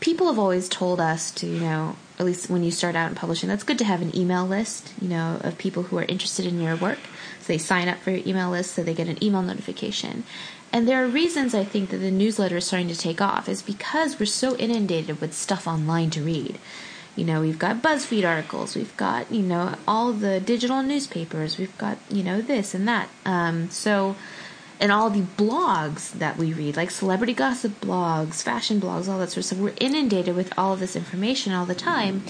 people 0.00 0.26
have 0.28 0.38
always 0.38 0.68
told 0.68 1.00
us 1.00 1.30
to, 1.32 1.46
you 1.46 1.58
know, 1.58 1.96
at 2.18 2.26
least 2.26 2.48
when 2.50 2.62
you 2.62 2.70
start 2.70 2.94
out 2.94 3.08
in 3.08 3.14
publishing, 3.16 3.48
that's 3.48 3.64
good 3.64 3.78
to 3.78 3.84
have 3.84 4.02
an 4.02 4.14
email 4.14 4.46
list, 4.46 4.92
you 5.00 5.08
know, 5.08 5.40
of 5.42 5.58
people 5.58 5.84
who 5.84 5.98
are 5.98 6.04
interested 6.04 6.46
in 6.46 6.60
your 6.60 6.76
work. 6.76 6.98
So 7.40 7.48
they 7.48 7.58
sign 7.58 7.88
up 7.88 7.98
for 7.98 8.10
your 8.10 8.26
email 8.26 8.50
list 8.50 8.72
so 8.72 8.82
they 8.82 8.94
get 8.94 9.08
an 9.08 9.22
email 9.22 9.42
notification. 9.42 10.24
And 10.72 10.86
there 10.86 11.02
are 11.02 11.08
reasons 11.08 11.54
I 11.54 11.64
think 11.64 11.90
that 11.90 11.98
the 11.98 12.10
newsletter 12.10 12.58
is 12.58 12.66
starting 12.66 12.88
to 12.88 12.96
take 12.96 13.20
off 13.20 13.48
is 13.48 13.62
because 13.62 14.20
we're 14.20 14.26
so 14.26 14.54
inundated 14.56 15.20
with 15.20 15.34
stuff 15.34 15.66
online 15.66 16.10
to 16.10 16.22
read. 16.22 16.58
You 17.16 17.24
know, 17.24 17.40
we've 17.40 17.58
got 17.58 17.82
BuzzFeed 17.82 18.28
articles, 18.28 18.76
we've 18.76 18.96
got, 18.98 19.32
you 19.32 19.42
know, 19.42 19.76
all 19.88 20.12
the 20.12 20.38
digital 20.38 20.82
newspapers, 20.82 21.56
we've 21.56 21.76
got, 21.78 21.96
you 22.10 22.22
know, 22.22 22.42
this 22.42 22.74
and 22.74 22.86
that. 22.86 23.08
Um, 23.24 23.70
so, 23.70 24.16
and 24.78 24.92
all 24.92 25.08
the 25.08 25.22
blogs 25.22 26.12
that 26.12 26.36
we 26.36 26.52
read, 26.52 26.76
like 26.76 26.90
celebrity 26.90 27.32
gossip 27.32 27.80
blogs, 27.80 28.42
fashion 28.42 28.80
blogs, 28.80 29.08
all 29.08 29.18
that 29.18 29.30
sort 29.30 29.38
of 29.38 29.44
stuff. 29.46 29.58
We're 29.58 29.72
inundated 29.80 30.36
with 30.36 30.52
all 30.58 30.74
of 30.74 30.80
this 30.80 30.96
information 30.96 31.52
all 31.52 31.64
the 31.64 31.74
time. 31.74 32.22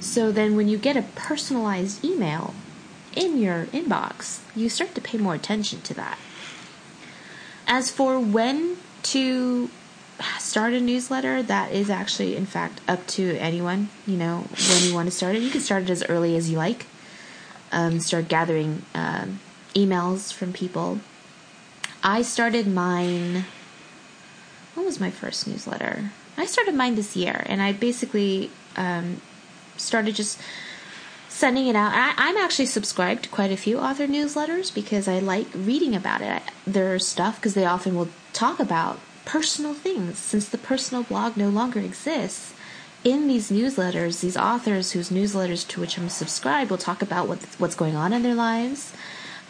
So 0.00 0.32
then 0.32 0.56
when 0.56 0.68
you 0.68 0.78
get 0.78 0.96
a 0.96 1.02
personalized 1.14 2.04
email 2.04 2.54
in 3.14 3.38
your 3.38 3.66
inbox, 3.66 4.40
you 4.56 4.68
start 4.68 4.94
to 4.96 5.00
pay 5.00 5.18
more 5.18 5.34
attention 5.34 5.80
to 5.82 5.94
that. 5.94 6.18
As 7.68 7.90
for 7.90 8.18
when 8.18 8.78
to 9.04 9.70
start 10.38 10.72
a 10.72 10.80
newsletter, 10.80 11.42
that 11.42 11.72
is 11.72 11.88
actually, 11.88 12.36
in 12.36 12.46
fact, 12.46 12.80
up 12.88 13.06
to 13.08 13.36
anyone. 13.38 13.90
You 14.06 14.16
know, 14.16 14.44
when 14.70 14.82
you 14.82 14.94
want 14.94 15.06
to 15.06 15.14
start 15.14 15.36
it, 15.36 15.42
you 15.42 15.50
can 15.50 15.60
start 15.60 15.84
it 15.84 15.90
as 15.90 16.04
early 16.08 16.36
as 16.36 16.50
you 16.50 16.58
like. 16.58 16.86
Um, 17.70 18.00
start 18.00 18.28
gathering 18.28 18.82
um, 18.94 19.40
emails 19.74 20.32
from 20.32 20.52
people. 20.52 21.00
I 22.02 22.22
started 22.22 22.66
mine. 22.66 23.44
What 24.74 24.86
was 24.86 24.98
my 24.98 25.10
first 25.10 25.46
newsletter? 25.46 26.10
I 26.36 26.46
started 26.46 26.74
mine 26.74 26.96
this 26.96 27.14
year, 27.14 27.44
and 27.46 27.62
I 27.62 27.72
basically 27.72 28.50
um, 28.76 29.20
started 29.76 30.14
just 30.14 30.40
sending 31.28 31.66
it 31.66 31.76
out. 31.76 31.92
I, 31.94 32.30
am 32.30 32.36
actually 32.36 32.66
subscribed 32.66 33.24
to 33.24 33.28
quite 33.28 33.52
a 33.52 33.56
few 33.56 33.78
author 33.78 34.06
newsletters 34.06 34.74
because 34.74 35.06
I 35.06 35.18
like 35.18 35.46
reading 35.54 35.94
about 35.94 36.22
it. 36.22 36.28
I, 36.28 36.42
their 36.66 36.98
stuff 36.98 37.36
because 37.36 37.54
they 37.54 37.66
often 37.66 37.94
will 37.94 38.08
talk 38.32 38.58
about 38.58 38.98
personal 39.24 39.74
things. 39.74 40.18
Since 40.18 40.48
the 40.48 40.58
personal 40.58 41.04
blog 41.04 41.36
no 41.36 41.48
longer 41.48 41.80
exists, 41.80 42.54
in 43.04 43.28
these 43.28 43.50
newsletters, 43.50 44.20
these 44.20 44.36
authors 44.36 44.92
whose 44.92 45.10
newsletters 45.10 45.66
to 45.68 45.80
which 45.80 45.98
I'm 45.98 46.08
subscribed 46.08 46.70
will 46.70 46.78
talk 46.78 47.02
about 47.02 47.28
what, 47.28 47.40
what's 47.58 47.74
going 47.74 47.96
on 47.96 48.12
in 48.12 48.22
their 48.22 48.34
lives. 48.34 48.92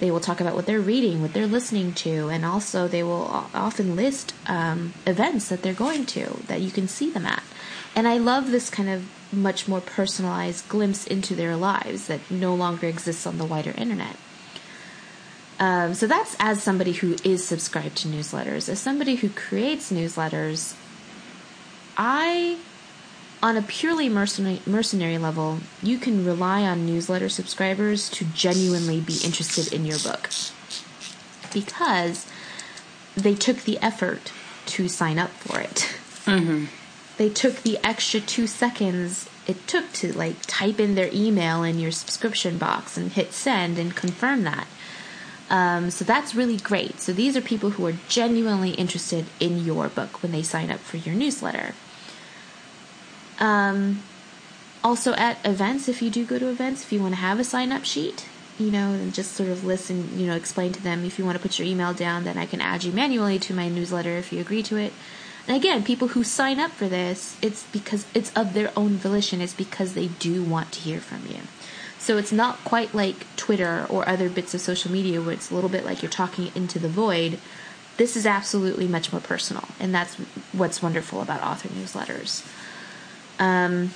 They 0.03 0.11
will 0.11 0.19
talk 0.19 0.41
about 0.41 0.57
what 0.57 0.67
they're 0.67 0.81
reading, 0.81 1.23
what 1.23 1.33
they're 1.33 1.47
listening 1.47 1.95
to, 1.95 2.29
and 2.29 2.45
also 2.45 2.89
they 2.89 3.05
will 3.05 3.47
often 3.55 3.95
list 3.95 4.35
um, 4.49 4.95
events 5.07 5.49
that 5.49 5.63
they're 5.63 5.73
going 5.73 6.07
to 6.07 6.43
that 6.49 6.61
you 6.61 6.73
can 6.73 6.89
see 6.89 7.09
them 7.09 7.25
at. 7.25 7.45
And 7.95 8.09
I 8.09 8.19
love 8.19 8.51
this 8.51 8.69
kind 8.69 8.89
of 8.89 9.07
much 9.33 9.69
more 9.69 9.81
personalized 9.81 10.69
glimpse 10.69 11.07
into 11.07 11.37
their 11.37 11.55
lives 11.55 12.09
that 12.09 12.19
no 12.33 12.53
longer 12.53 12.89
exists 12.89 13.29
on 13.29 13.39
the 13.39 13.45
wider 13.45 13.75
internet. 13.77 14.17
Um, 15.61 15.95
so 15.95 16.09
that's 16.09 16.35
as 16.41 16.61
somebody 16.61 16.95
who 16.95 17.15
is 17.23 17.47
subscribed 17.47 17.99
to 17.99 18.09
newsletters. 18.09 18.69
As 18.69 18.81
somebody 18.81 19.15
who 19.15 19.29
creates 19.29 19.93
newsletters, 19.93 20.75
I, 21.97 22.57
on 23.43 23.57
a 23.57 23.63
purely 23.63 24.09
mercenary, 24.09 24.61
mercenary 24.67 25.19
level, 25.19 25.59
you 25.83 25.99
can 25.99 26.25
rely 26.25 26.63
on 26.63 26.87
newsletter 26.87 27.29
subscribers 27.29 28.09
to 28.11 28.25
genuinely 28.27 29.01
be 29.01 29.19
interested 29.25 29.73
in 29.73 29.85
your 29.85 29.99
book 29.99 30.31
because 31.53 32.27
they 33.17 33.35
took 33.35 33.59
the 33.63 33.79
effort 33.79 34.33
to 34.67 34.89
sign 34.89 35.19
up 35.19 35.31
for 35.31 35.61
it. 35.61 35.97
Mm-hmm 36.25 36.67
they 37.17 37.29
took 37.29 37.63
the 37.63 37.79
extra 37.87 38.21
two 38.21 38.47
seconds 38.49 39.29
it 39.47 39.67
took 39.67 39.93
to 39.93 40.17
like 40.17 40.37
type 40.43 40.79
in 40.79 40.95
their 40.95 41.11
email 41.13 41.63
in 41.63 41.79
your 41.79 41.91
subscription 41.91 42.59
box 42.59 42.97
and 42.97 43.13
hit 43.13 43.33
send 43.33 43.79
and 43.79 43.95
confirm 43.95 44.45
that. 44.45 44.67
Um, 45.51 45.91
so 45.91 46.05
that's 46.05 46.35
really 46.35 46.57
great. 46.57 47.01
So 47.01 47.13
these 47.13 47.37
are 47.37 47.41
people 47.41 47.71
who 47.71 47.87
are 47.87 47.95
genuinely 48.09 48.71
interested 48.71 49.27
in 49.41 49.65
your 49.65 49.89
book 49.89 50.23
when 50.23 50.33
they 50.33 50.43
sign 50.43 50.71
up 50.71 50.79
for 50.79 50.97
your 50.97 51.15
newsletter. 51.15 51.75
Um, 53.39 54.03
also 54.85 55.15
at 55.15 55.39
events, 55.45 55.89
if 55.89 56.03
you 56.03 56.11
do 56.11 56.25
go 56.25 56.39
to 56.39 56.49
events, 56.49 56.83
if 56.83 56.93
you 56.93 57.01
want 57.01 57.15
to 57.15 57.21
have 57.21 57.39
a 57.39 57.45
sign 57.45 57.73
up 57.73 57.85
sheet, 57.85 58.27
you 58.59 58.71
know, 58.71 58.93
and 58.93 59.15
just 59.15 59.33
sort 59.33 59.49
of 59.49 59.65
listen, 59.65 60.19
you 60.19 60.27
know, 60.27 60.37
explain 60.37 60.73
to 60.73 60.83
them 60.83 61.05
if 61.05 61.19
you 61.19 61.25
want 61.25 61.37
to 61.37 61.43
put 61.43 61.59
your 61.59 61.67
email 61.67 61.93
down, 61.93 62.25
then 62.25 62.39
I 62.39 62.47
can 62.47 62.61
add 62.61 62.85
you 62.85 62.93
manually 62.93 63.39
to 63.41 63.55
my 63.55 63.69
newsletter 63.69 64.17
if 64.17 64.33
you 64.33 64.41
agree 64.41 64.63
to 64.65 64.77
it. 64.77 64.93
And 65.49 65.57
again, 65.57 65.83
people 65.83 66.09
who 66.09 66.23
sign 66.23 66.61
up 66.61 66.71
for 66.71 66.89
this, 66.89 67.37
it's 67.43 67.65
because 67.65 68.07
it's 68.15 68.33
of 68.35 68.55
their 68.55 68.71
own 68.77 68.91
volition. 68.91 69.41
It's 69.41 69.55
because 69.55 69.95
they 69.95 70.07
do 70.07 70.43
want 70.43 70.73
to 70.73 70.81
hear 70.81 71.01
from 71.01 71.27
you. 71.29 71.41
So 71.99 72.17
it's 72.17 72.33
not 72.33 72.63
quite 72.65 72.95
like 72.95 73.27
Twitter 73.37 73.87
or 73.89 74.09
other 74.09 74.29
bits 74.29 74.55
of 74.55 74.61
social 74.61 74.91
media 74.91 75.21
where 75.21 75.33
it's 75.33 75.51
a 75.51 75.55
little 75.55 75.71
bit 75.71 75.85
like 75.85 76.03
you're 76.03 76.11
talking 76.11 76.51
into 76.55 76.79
the 76.79 76.89
void. 76.89 77.39
This 77.97 78.17
is 78.17 78.27
absolutely 78.27 78.89
much 78.89 79.13
more 79.13 79.21
personal, 79.21 79.69
and 79.79 79.95
that's 79.95 80.15
what's 80.53 80.83
wonderful 80.83 81.23
about 81.23 81.43
author 81.43 81.69
newsletters. 81.69 82.45
Um, 83.43 83.91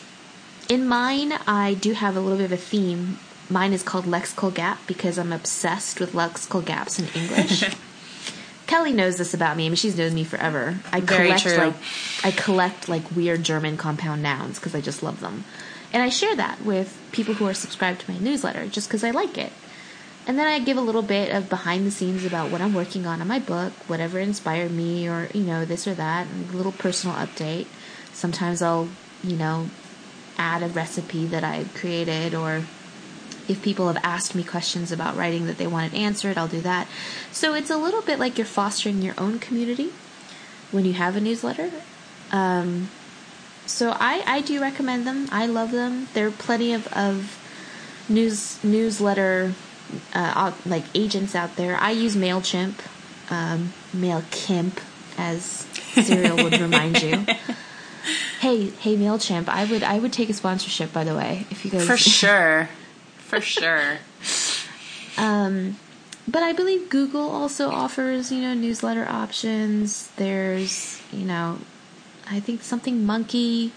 in 0.68 0.88
mine, 0.88 1.32
I 1.47 1.74
do 1.74 1.92
have 1.92 2.16
a 2.16 2.20
little 2.20 2.38
bit 2.38 2.47
of 2.47 2.53
a 2.53 2.57
theme. 2.57 3.18
Mine 3.49 3.72
is 3.72 3.84
called 3.84 4.05
Lexical 4.05 4.53
Gap 4.53 4.84
because 4.88 5.18
I'm 5.18 5.32
obsessed 5.32 6.01
with 6.01 6.14
lexical 6.14 6.64
gaps 6.64 6.99
in 6.99 7.07
English. 7.14 7.62
Kelly 8.66 8.92
knows 8.92 9.18
this 9.18 9.32
about 9.32 9.57
me. 9.57 9.66
I 9.66 9.68
mean, 9.68 9.76
she's 9.76 9.97
known 9.97 10.14
me 10.14 10.24
forever. 10.24 10.80
I 10.92 11.01
Very 11.01 11.28
collect 11.28 11.42
true. 11.44 11.57
like 11.57 11.74
I 12.24 12.32
collect 12.32 12.88
like 12.88 13.14
weird 13.14 13.44
German 13.44 13.76
compound 13.76 14.24
nouns 14.24 14.59
because 14.59 14.74
I 14.74 14.80
just 14.80 15.05
love 15.05 15.20
them, 15.20 15.44
and 15.92 16.03
I 16.03 16.09
share 16.09 16.34
that 16.34 16.64
with 16.64 17.01
people 17.12 17.34
who 17.34 17.47
are 17.47 17.55
subscribed 17.55 18.01
to 18.01 18.11
my 18.11 18.18
newsletter 18.18 18.66
just 18.66 18.88
because 18.88 19.05
I 19.05 19.12
like 19.12 19.38
it. 19.38 19.53
And 20.26 20.36
then 20.36 20.49
I 20.49 20.59
give 20.59 20.76
a 20.76 20.80
little 20.80 21.03
bit 21.03 21.32
of 21.32 21.49
behind 21.49 21.86
the 21.86 21.92
scenes 21.92 22.24
about 22.24 22.51
what 22.51 22.61
I'm 22.61 22.74
working 22.74 23.07
on 23.07 23.20
in 23.20 23.28
my 23.28 23.38
book, 23.38 23.72
whatever 23.86 24.18
inspired 24.18 24.72
me, 24.72 25.09
or 25.09 25.28
you 25.32 25.44
know 25.44 25.64
this 25.64 25.86
or 25.86 25.94
that, 25.94 26.26
a 26.26 26.57
little 26.57 26.72
personal 26.72 27.14
update. 27.14 27.66
Sometimes 28.12 28.61
I'll 28.61 28.88
you 29.27 29.37
know 29.37 29.68
add 30.39 30.62
a 30.62 30.68
recipe 30.68 31.27
that 31.27 31.45
I 31.45 31.64
created 31.74 32.35
or 32.35 32.62
if 33.49 33.62
people 33.62 33.87
have 33.87 34.03
asked 34.03 34.35
me 34.35 34.43
questions 34.43 34.91
about 34.91 35.16
writing 35.16 35.47
that 35.47 35.57
they 35.59 35.66
wanted 35.66 35.95
answered, 35.95 36.37
I'll 36.37 36.49
do 36.49 36.61
that. 36.62 36.89
So 37.31 37.55
it's 37.55 37.70
a 37.70 37.77
little 37.77 38.03
bit 38.03 38.18
like 38.18 38.39
you're 38.39 38.47
fostering 38.47 39.03
your 39.03 39.14
own 39.18 39.39
community 39.39 39.93
when 40.72 40.85
you 40.85 40.95
have 40.95 41.16
a 41.16 41.20
newsletter. 41.20 41.70
Um, 42.33 42.91
so 43.66 43.91
I, 43.91 44.22
I 44.27 44.41
do 44.41 44.61
recommend 44.61 45.07
them. 45.07 45.29
I 45.31 45.47
love 45.47 45.70
them. 45.70 46.09
There 46.12 46.27
are 46.27 46.33
plenty 46.33 46.72
of, 46.72 46.87
of 46.89 47.39
news 48.09 48.62
newsletter 48.64 49.55
uh, 50.14 50.53
like 50.64 50.85
agents 50.95 51.35
out 51.35 51.57
there. 51.57 51.77
I 51.77 51.93
use 51.93 52.16
Mailchimp, 52.16 52.74
um, 53.31 53.72
Mailchimp, 53.95 54.81
as 55.16 55.66
Serial 55.95 56.37
would 56.37 56.61
remind 56.61 57.03
you. 57.03 57.27
Hey, 58.47 58.70
hey, 58.70 58.97
Mailchimp! 58.97 59.49
I 59.49 59.64
would 59.64 59.82
I 59.82 59.99
would 59.99 60.12
take 60.12 60.30
a 60.30 60.32
sponsorship. 60.32 60.92
By 60.92 61.03
the 61.03 61.16
way, 61.16 61.47
if 61.51 61.64
you 61.64 61.70
guys 61.72 61.84
for 61.84 61.97
sure 61.97 62.68
for 63.16 63.40
sure. 63.40 63.99
Um, 65.18 65.78
but 66.28 66.44
I 66.44 66.53
believe 66.53 66.88
Google 66.88 67.28
also 67.28 67.70
offers, 67.70 68.30
you 68.30 68.40
know, 68.40 68.55
newsletter 68.55 69.05
options. 69.09 70.12
There's, 70.14 71.03
you 71.12 71.24
know, 71.24 71.59
I 72.30 72.38
think 72.38 72.62
something 72.62 73.05
Monkey. 73.05 73.72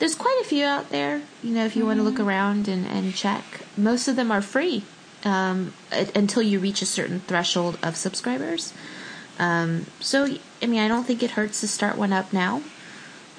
There's 0.00 0.16
quite 0.16 0.38
a 0.42 0.44
few 0.44 0.66
out 0.66 0.90
there, 0.90 1.22
you 1.42 1.54
know, 1.54 1.64
if 1.64 1.74
you 1.74 1.80
mm-hmm. 1.80 1.88
want 1.88 2.00
to 2.00 2.02
look 2.02 2.20
around 2.20 2.68
and, 2.68 2.86
and 2.86 3.14
check. 3.14 3.62
Most 3.74 4.06
of 4.06 4.16
them 4.16 4.30
are 4.30 4.42
free 4.42 4.84
um, 5.24 5.72
until 6.14 6.42
you 6.42 6.58
reach 6.58 6.82
a 6.82 6.86
certain 6.86 7.20
threshold 7.20 7.78
of 7.82 7.96
subscribers. 7.96 8.74
Um, 9.38 9.86
so, 9.98 10.26
I 10.60 10.66
mean, 10.66 10.80
I 10.80 10.88
don't 10.88 11.04
think 11.04 11.22
it 11.22 11.30
hurts 11.30 11.62
to 11.62 11.68
start 11.68 11.96
one 11.96 12.12
up 12.12 12.34
now 12.34 12.60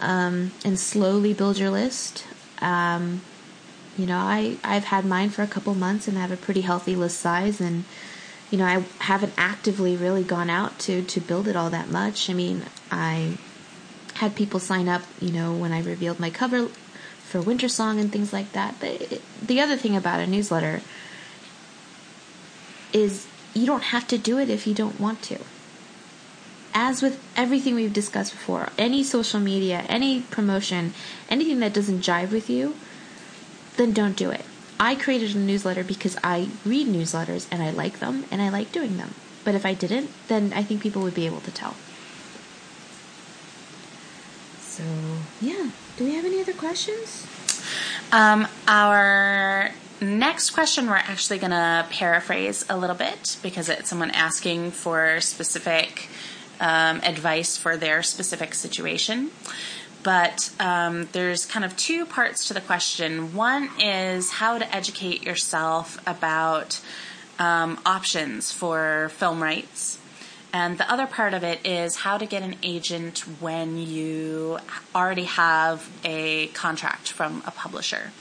um, 0.01 0.51
and 0.65 0.77
slowly 0.77 1.33
build 1.33 1.57
your 1.57 1.69
list. 1.69 2.25
Um, 2.61 3.21
you 3.97 4.05
know, 4.05 4.17
I 4.17 4.57
I've 4.63 4.85
had 4.85 5.05
mine 5.05 5.29
for 5.29 5.43
a 5.43 5.47
couple 5.47 5.73
months 5.75 6.07
and 6.07 6.17
I 6.17 6.21
have 6.21 6.31
a 6.31 6.37
pretty 6.37 6.61
healthy 6.61 6.95
list 6.95 7.19
size 7.19 7.61
and 7.61 7.83
you 8.49 8.57
know, 8.57 8.65
I 8.65 8.83
haven't 8.99 9.33
actively 9.37 9.95
really 9.95 10.23
gone 10.23 10.49
out 10.49 10.77
to 10.79 11.01
to 11.03 11.19
build 11.21 11.47
it 11.47 11.55
all 11.55 11.69
that 11.69 11.89
much. 11.89 12.29
I 12.29 12.33
mean, 12.33 12.63
I 12.91 13.37
had 14.15 14.35
people 14.35 14.59
sign 14.59 14.87
up, 14.87 15.03
you 15.21 15.31
know, 15.31 15.53
when 15.53 15.71
I 15.71 15.81
revealed 15.81 16.19
my 16.19 16.29
cover 16.29 16.67
for 16.67 17.41
Wintersong 17.41 17.99
and 17.99 18.11
things 18.11 18.33
like 18.33 18.51
that. 18.51 18.75
But 18.79 19.01
it, 19.01 19.21
the 19.41 19.61
other 19.61 19.77
thing 19.77 19.95
about 19.95 20.19
a 20.19 20.27
newsletter 20.27 20.81
is 22.91 23.27
you 23.53 23.65
don't 23.65 23.83
have 23.83 24.07
to 24.09 24.17
do 24.17 24.37
it 24.37 24.49
if 24.49 24.67
you 24.67 24.73
don't 24.73 24.99
want 24.99 25.21
to. 25.23 25.39
As 26.73 27.01
with 27.01 27.21
everything 27.35 27.75
we've 27.75 27.93
discussed 27.93 28.31
before, 28.31 28.69
any 28.77 29.03
social 29.03 29.39
media, 29.39 29.85
any 29.89 30.21
promotion, 30.21 30.93
anything 31.29 31.59
that 31.59 31.73
doesn't 31.73 32.01
jive 32.01 32.31
with 32.31 32.49
you, 32.49 32.75
then 33.77 33.93
don't 33.93 34.15
do 34.15 34.31
it. 34.31 34.45
I 34.79 34.95
created 34.95 35.35
a 35.35 35.39
newsletter 35.39 35.83
because 35.83 36.17
I 36.23 36.49
read 36.65 36.87
newsletters 36.87 37.47
and 37.51 37.61
I 37.61 37.69
like 37.69 37.99
them 37.99 38.25
and 38.31 38.41
I 38.41 38.49
like 38.49 38.71
doing 38.71 38.97
them. 38.97 39.13
But 39.43 39.55
if 39.55 39.65
I 39.65 39.73
didn't, 39.73 40.09
then 40.27 40.53
I 40.53 40.63
think 40.63 40.81
people 40.81 41.01
would 41.03 41.13
be 41.13 41.25
able 41.25 41.41
to 41.41 41.51
tell. 41.51 41.75
So 44.59 44.81
So, 44.81 45.17
yeah. 45.41 45.69
Do 45.97 46.05
we 46.05 46.15
have 46.15 46.25
any 46.25 46.41
other 46.41 46.53
questions? 46.53 47.27
Um, 48.11 48.47
our 48.67 49.71
next 49.99 50.51
question, 50.51 50.87
we're 50.87 50.95
actually 50.95 51.37
going 51.37 51.51
to 51.51 51.85
paraphrase 51.91 52.65
a 52.69 52.77
little 52.77 52.95
bit 52.95 53.37
because 53.43 53.69
it's 53.69 53.89
someone 53.89 54.11
asking 54.11 54.71
for 54.71 55.21
specific 55.21 56.09
um, 56.61 57.01
advice 57.03 57.57
for 57.57 57.75
their 57.75 58.01
specific 58.03 58.53
situation. 58.53 59.31
But 60.03 60.51
um, 60.59 61.09
there's 61.11 61.45
kind 61.45 61.65
of 61.65 61.75
two 61.75 62.05
parts 62.05 62.47
to 62.47 62.53
the 62.53 62.61
question. 62.61 63.35
One 63.35 63.69
is 63.79 64.31
how 64.31 64.57
to 64.57 64.75
educate 64.75 65.23
yourself 65.23 65.99
about 66.07 66.79
um, 67.37 67.79
options 67.85 68.51
for 68.51 69.09
film 69.09 69.43
rights. 69.43 69.97
And 70.53 70.77
the 70.77 70.91
other 70.91 71.07
part 71.07 71.33
of 71.33 71.43
it 71.43 71.65
is 71.65 71.97
how 71.97 72.17
to 72.17 72.25
get 72.25 72.43
an 72.43 72.55
agent 72.61 73.19
when 73.39 73.77
you 73.77 74.59
already 74.93 75.23
have 75.23 75.89
a 76.03 76.47
contract 76.47 77.11
from 77.11 77.41
a 77.45 77.51
publisher. 77.51 78.11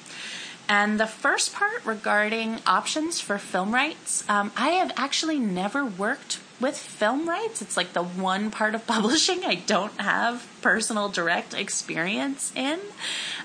And 0.68 1.00
the 1.00 1.06
first 1.08 1.52
part 1.52 1.84
regarding 1.84 2.60
options 2.66 3.20
for 3.20 3.38
film 3.38 3.74
rights, 3.74 4.22
um, 4.28 4.52
I 4.56 4.70
have 4.70 4.92
actually 4.96 5.40
never 5.40 5.84
worked 5.84 6.38
with 6.60 6.76
film 6.76 7.28
rights. 7.28 7.62
It's 7.62 7.76
like 7.76 7.92
the 7.92 8.02
one 8.02 8.50
part 8.50 8.74
of 8.74 8.86
publishing 8.86 9.44
I 9.44 9.56
don't 9.56 9.98
have 10.00 10.46
personal 10.60 11.08
direct 11.08 11.54
experience 11.54 12.52
in. 12.54 12.78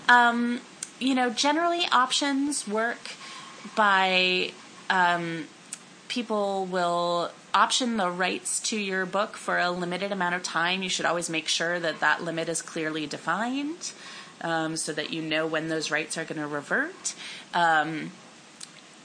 Um, 0.10 0.62
you 1.00 1.16
know, 1.16 1.30
generally 1.30 1.86
options 1.92 2.68
work 2.68 3.12
by 3.76 4.52
um, 4.90 5.46
people 6.08 6.66
will 6.66 7.32
option 7.54 7.98
the 7.98 8.10
rights 8.10 8.60
to 8.60 8.78
your 8.78 9.06
book 9.06 9.38
for 9.38 9.58
a 9.58 9.72
limited 9.72 10.12
amount 10.12 10.36
of 10.36 10.44
time. 10.44 10.84
You 10.84 10.90
should 10.90 11.06
always 11.06 11.30
make 11.30 11.48
sure 11.48 11.80
that 11.80 12.02
that 12.02 12.24
limit 12.24 12.50
is 12.50 12.62
clearly 12.62 13.08
defined 13.08 13.94
um, 14.42 14.78
so 14.78 14.92
that 14.94 15.12
you 15.12 15.22
know 15.22 15.48
when 15.48 15.70
those 15.70 15.90
rights 15.90 16.18
are 16.18 16.26
going 16.26 16.40
to 16.40 16.48
revert. 16.48 17.16
Um, 17.54 18.12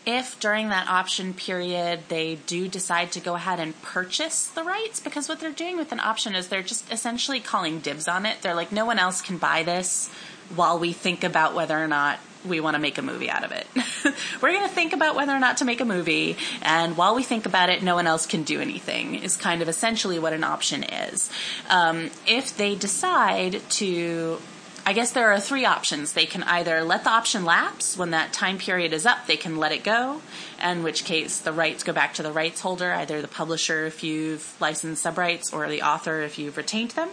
if 0.06 0.38
during 0.40 0.68
that 0.70 0.88
option 0.88 1.34
period 1.34 2.00
they 2.08 2.36
do 2.46 2.68
decide 2.68 3.12
to 3.12 3.20
go 3.20 3.34
ahead 3.34 3.60
and 3.60 3.80
purchase 3.82 4.46
the 4.46 4.64
rights, 4.64 5.00
because 5.00 5.28
what 5.28 5.40
they're 5.40 5.52
doing 5.52 5.76
with 5.76 5.92
an 5.92 6.00
option 6.00 6.34
is 6.34 6.48
they're 6.48 6.62
just 6.62 6.90
essentially 6.92 7.40
calling 7.40 7.80
dibs 7.80 8.08
on 8.08 8.26
it. 8.26 8.42
They're 8.42 8.54
like, 8.54 8.72
no 8.72 8.84
one 8.84 8.98
else 8.98 9.20
can 9.20 9.38
buy 9.38 9.62
this 9.62 10.10
while 10.54 10.78
we 10.78 10.92
think 10.92 11.24
about 11.24 11.54
whether 11.54 11.78
or 11.78 11.88
not 11.88 12.18
we 12.44 12.60
want 12.60 12.74
to 12.74 12.80
make 12.80 12.98
a 12.98 13.02
movie 13.02 13.28
out 13.28 13.44
of 13.44 13.52
it. 13.52 13.66
We're 14.42 14.52
going 14.52 14.66
to 14.66 14.74
think 14.74 14.92
about 14.92 15.14
whether 15.14 15.32
or 15.32 15.38
not 15.38 15.58
to 15.58 15.64
make 15.64 15.80
a 15.80 15.84
movie, 15.84 16.36
and 16.62 16.96
while 16.96 17.14
we 17.14 17.22
think 17.22 17.46
about 17.46 17.68
it, 17.68 17.82
no 17.82 17.94
one 17.94 18.06
else 18.06 18.26
can 18.26 18.44
do 18.44 18.60
anything, 18.60 19.16
is 19.16 19.36
kind 19.36 19.62
of 19.62 19.68
essentially 19.68 20.18
what 20.18 20.32
an 20.32 20.44
option 20.44 20.82
is. 20.82 21.30
Um, 21.68 22.10
if 22.26 22.56
they 22.56 22.74
decide 22.74 23.60
to 23.70 24.38
I 24.86 24.92
guess 24.92 25.12
there 25.12 25.30
are 25.30 25.40
three 25.40 25.64
options. 25.64 26.14
They 26.14 26.26
can 26.26 26.42
either 26.44 26.82
let 26.82 27.04
the 27.04 27.10
option 27.10 27.44
lapse 27.44 27.96
when 27.96 28.10
that 28.10 28.32
time 28.32 28.58
period 28.58 28.92
is 28.92 29.06
up, 29.06 29.26
they 29.26 29.36
can 29.36 29.56
let 29.56 29.72
it 29.72 29.84
go, 29.84 30.22
in 30.62 30.82
which 30.82 31.04
case 31.04 31.38
the 31.38 31.52
rights 31.52 31.82
go 31.84 31.92
back 31.92 32.14
to 32.14 32.22
the 32.22 32.32
rights 32.32 32.60
holder, 32.60 32.92
either 32.92 33.20
the 33.20 33.28
publisher 33.28 33.86
if 33.86 34.02
you've 34.02 34.56
licensed 34.60 35.04
subrights 35.04 35.52
or 35.52 35.68
the 35.68 35.82
author 35.82 36.22
if 36.22 36.38
you've 36.38 36.56
retained 36.56 36.92
them. 36.92 37.08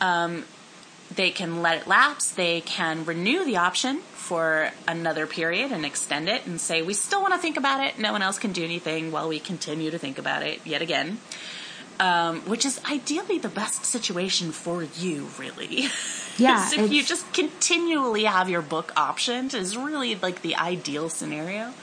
Um, 0.00 0.44
they 1.14 1.30
can 1.30 1.62
let 1.62 1.82
it 1.82 1.86
lapse. 1.86 2.30
They 2.30 2.60
can 2.60 3.04
renew 3.04 3.44
the 3.44 3.56
option 3.56 3.98
for 4.14 4.70
another 4.86 5.26
period 5.26 5.72
and 5.72 5.84
extend 5.84 6.28
it 6.28 6.46
and 6.46 6.60
say, 6.60 6.82
we 6.82 6.94
still 6.94 7.20
want 7.20 7.34
to 7.34 7.40
think 7.40 7.56
about 7.56 7.84
it. 7.84 7.98
No 7.98 8.12
one 8.12 8.22
else 8.22 8.38
can 8.38 8.52
do 8.52 8.64
anything 8.64 9.12
while 9.12 9.28
we 9.28 9.38
continue 9.40 9.90
to 9.90 9.98
think 9.98 10.18
about 10.18 10.42
it 10.42 10.60
yet 10.64 10.82
again 10.82 11.18
um, 12.02 12.40
which 12.40 12.66
is 12.66 12.80
ideally 12.90 13.38
the 13.38 13.48
best 13.48 13.84
situation 13.84 14.50
for 14.50 14.82
you, 14.82 15.28
really. 15.38 15.86
Yeah. 16.38 16.66
if 16.72 16.90
you 16.90 17.02
just 17.04 17.30
continually 17.34 18.24
have 18.24 18.48
your 18.48 18.62
book 18.62 18.90
optioned, 18.96 19.52
is 19.52 19.76
really 19.76 20.14
like 20.14 20.40
the 20.40 20.56
ideal 20.56 21.10
scenario. 21.10 21.74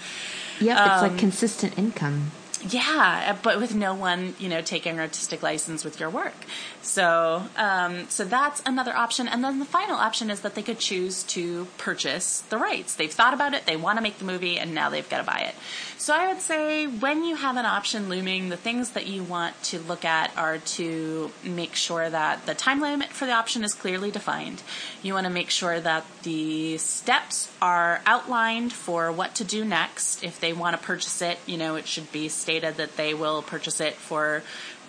Yep, 0.60 0.76
um, 0.76 0.92
it's 0.92 1.02
like 1.04 1.12
um, 1.12 1.18
consistent 1.20 1.78
income. 1.78 2.32
Yeah, 2.68 3.38
but 3.44 3.60
with 3.60 3.74
no 3.76 3.94
one, 3.94 4.36
you 4.40 4.50
know, 4.50 4.62
taking 4.62 5.00
artistic 5.00 5.44
license 5.44 5.86
with 5.86 6.00
your 6.00 6.10
work. 6.10 6.34
So, 6.82 7.44
um, 7.56 8.10
so 8.10 8.26
that's 8.26 8.62
another 8.66 8.94
option. 8.94 9.28
And 9.28 9.44
then 9.44 9.60
the 9.60 9.66
final 9.66 9.96
option 9.96 10.30
is 10.30 10.42
that 10.42 10.56
they 10.56 10.64
could 10.64 10.80
choose 10.80 11.24
to 11.24 11.68
purchase 11.78 12.42
the 12.50 12.58
rights. 12.58 12.96
They've 12.96 13.12
thought 13.12 13.34
about 13.36 13.54
it, 13.54 13.66
they 13.66 13.78
want 13.78 13.98
to 13.98 14.02
make 14.02 14.18
the 14.18 14.26
movie, 14.26 14.58
and 14.58 14.74
now 14.74 14.90
they've 14.90 15.08
got 15.08 15.20
to 15.20 15.24
buy 15.24 15.46
it. 15.48 15.56
So 16.00 16.14
I 16.14 16.30
would 16.30 16.40
say 16.40 16.88
when 16.88 17.26
you 17.26 17.36
have 17.36 17.58
an 17.58 17.66
option 17.66 18.08
looming, 18.08 18.48
the 18.48 18.56
things 18.56 18.92
that 18.92 19.08
you 19.08 19.22
want 19.22 19.62
to 19.64 19.80
look 19.80 20.06
at 20.06 20.32
are 20.38 20.60
to 20.60 21.30
make 21.44 21.76
sure 21.76 22.10
that 22.10 22.46
the 22.46 22.54
time 22.54 22.80
limit 22.80 23.10
for 23.10 23.26
the 23.26 23.34
option 23.34 23.66
is 23.66 23.74
clearly 23.74 24.10
defined. 24.10 24.64
You 25.04 25.14
want 25.14 25.26
to 25.26 25.30
make 25.30 25.50
sure 25.50 25.78
that 25.78 26.06
the 26.24 26.78
steps 26.78 27.52
are 27.62 28.00
outlined 28.06 28.72
for 28.72 29.12
what 29.12 29.36
to 29.36 29.44
do 29.44 29.66
next. 29.66 30.24
If 30.24 30.40
they 30.40 30.54
want 30.54 30.80
to 30.80 30.82
purchase 30.82 31.22
it, 31.22 31.38
you 31.46 31.58
know, 31.58 31.76
it 31.76 31.86
should 31.86 32.10
be 32.14 32.30
stated 32.30 32.78
that 32.78 32.96
they 32.96 33.14
will 33.14 33.42
purchase 33.42 33.82
it 33.82 33.96
for 33.96 34.42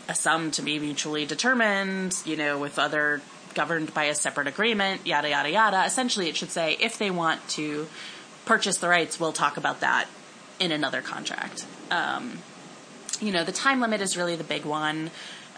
a 0.08 0.14
sum 0.14 0.52
to 0.52 0.62
be 0.62 0.78
mutually 0.78 1.26
determined, 1.26 2.16
you 2.24 2.36
know, 2.36 2.56
with 2.56 2.78
other 2.78 3.20
governed 3.54 3.92
by 3.92 4.04
a 4.04 4.14
separate 4.14 4.46
agreement, 4.46 5.08
yada, 5.08 5.30
yada, 5.30 5.50
yada. 5.50 5.84
Essentially, 5.84 6.28
it 6.28 6.36
should 6.36 6.52
say 6.52 6.76
if 6.78 6.98
they 6.98 7.10
want 7.10 7.46
to 7.48 7.88
purchase 8.44 8.76
the 8.76 8.88
rights, 8.88 9.18
we'll 9.18 9.32
talk 9.32 9.56
about 9.56 9.80
that 9.80 10.06
in 10.60 10.70
another 10.70 11.00
contract. 11.00 11.66
Um, 11.90 12.38
you 13.20 13.32
know, 13.32 13.42
the 13.42 13.52
time 13.52 13.80
limit 13.80 14.00
is 14.00 14.16
really 14.16 14.36
the 14.36 14.44
big 14.44 14.64
one. 14.64 15.10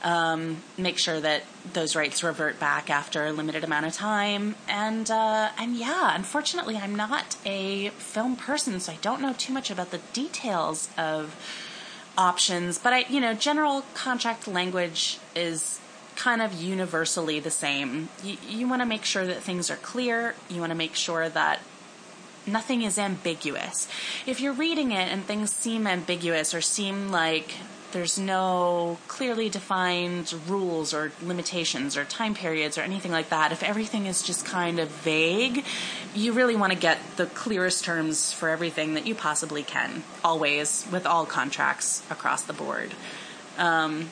Um, 0.02 0.62
make 0.76 0.98
sure 0.98 1.20
that 1.20 1.44
those 1.74 1.94
rights 1.94 2.24
revert 2.24 2.58
back 2.58 2.90
after 2.90 3.26
a 3.26 3.32
limited 3.32 3.62
amount 3.62 3.86
of 3.86 3.92
time. 3.92 4.56
And 4.68 5.08
uh, 5.10 5.50
and 5.58 5.76
yeah, 5.76 6.14
unfortunately, 6.14 6.76
I'm 6.76 6.96
not 6.96 7.36
a 7.44 7.90
film 7.90 8.36
person, 8.36 8.80
so 8.80 8.92
I 8.92 8.96
don't 9.02 9.20
know 9.20 9.32
too 9.32 9.52
much 9.52 9.70
about 9.70 9.90
the 9.90 10.00
details 10.12 10.88
of 10.96 11.36
options, 12.18 12.78
but 12.78 12.92
I, 12.92 12.98
you 13.08 13.20
know, 13.20 13.34
general 13.34 13.84
contract 13.94 14.48
language 14.48 15.18
is 15.36 15.80
kind 16.16 16.42
of 16.42 16.52
universally 16.52 17.40
the 17.40 17.50
same. 17.50 18.08
You, 18.22 18.36
you 18.48 18.68
want 18.68 18.82
to 18.82 18.86
make 18.86 19.04
sure 19.04 19.24
that 19.24 19.42
things 19.42 19.70
are 19.70 19.76
clear. 19.76 20.34
You 20.50 20.60
want 20.60 20.70
to 20.70 20.76
make 20.76 20.94
sure 20.94 21.28
that 21.28 21.60
nothing 22.46 22.82
is 22.82 22.98
ambiguous. 22.98 23.88
If 24.26 24.40
you're 24.40 24.52
reading 24.52 24.92
it 24.92 25.08
and 25.10 25.24
things 25.24 25.52
seem 25.52 25.86
ambiguous 25.86 26.54
or 26.54 26.60
seem 26.60 27.10
like 27.10 27.54
there's 27.92 28.18
no 28.18 28.98
clearly 29.06 29.48
defined 29.48 30.34
rules 30.48 30.92
or 30.92 31.12
limitations 31.22 31.96
or 31.96 32.04
time 32.04 32.34
periods 32.34 32.76
or 32.76 32.80
anything 32.80 33.12
like 33.12 33.28
that. 33.28 33.52
If 33.52 33.62
everything 33.62 34.06
is 34.06 34.22
just 34.22 34.44
kind 34.44 34.78
of 34.78 34.88
vague, 34.88 35.64
you 36.14 36.32
really 36.32 36.56
want 36.56 36.72
to 36.72 36.78
get 36.78 36.98
the 37.16 37.26
clearest 37.26 37.84
terms 37.84 38.32
for 38.32 38.48
everything 38.48 38.94
that 38.94 39.06
you 39.06 39.14
possibly 39.14 39.62
can, 39.62 40.02
always, 40.24 40.86
with 40.90 41.06
all 41.06 41.26
contracts 41.26 42.02
across 42.10 42.42
the 42.42 42.52
board. 42.52 42.92
Um, 43.58 44.10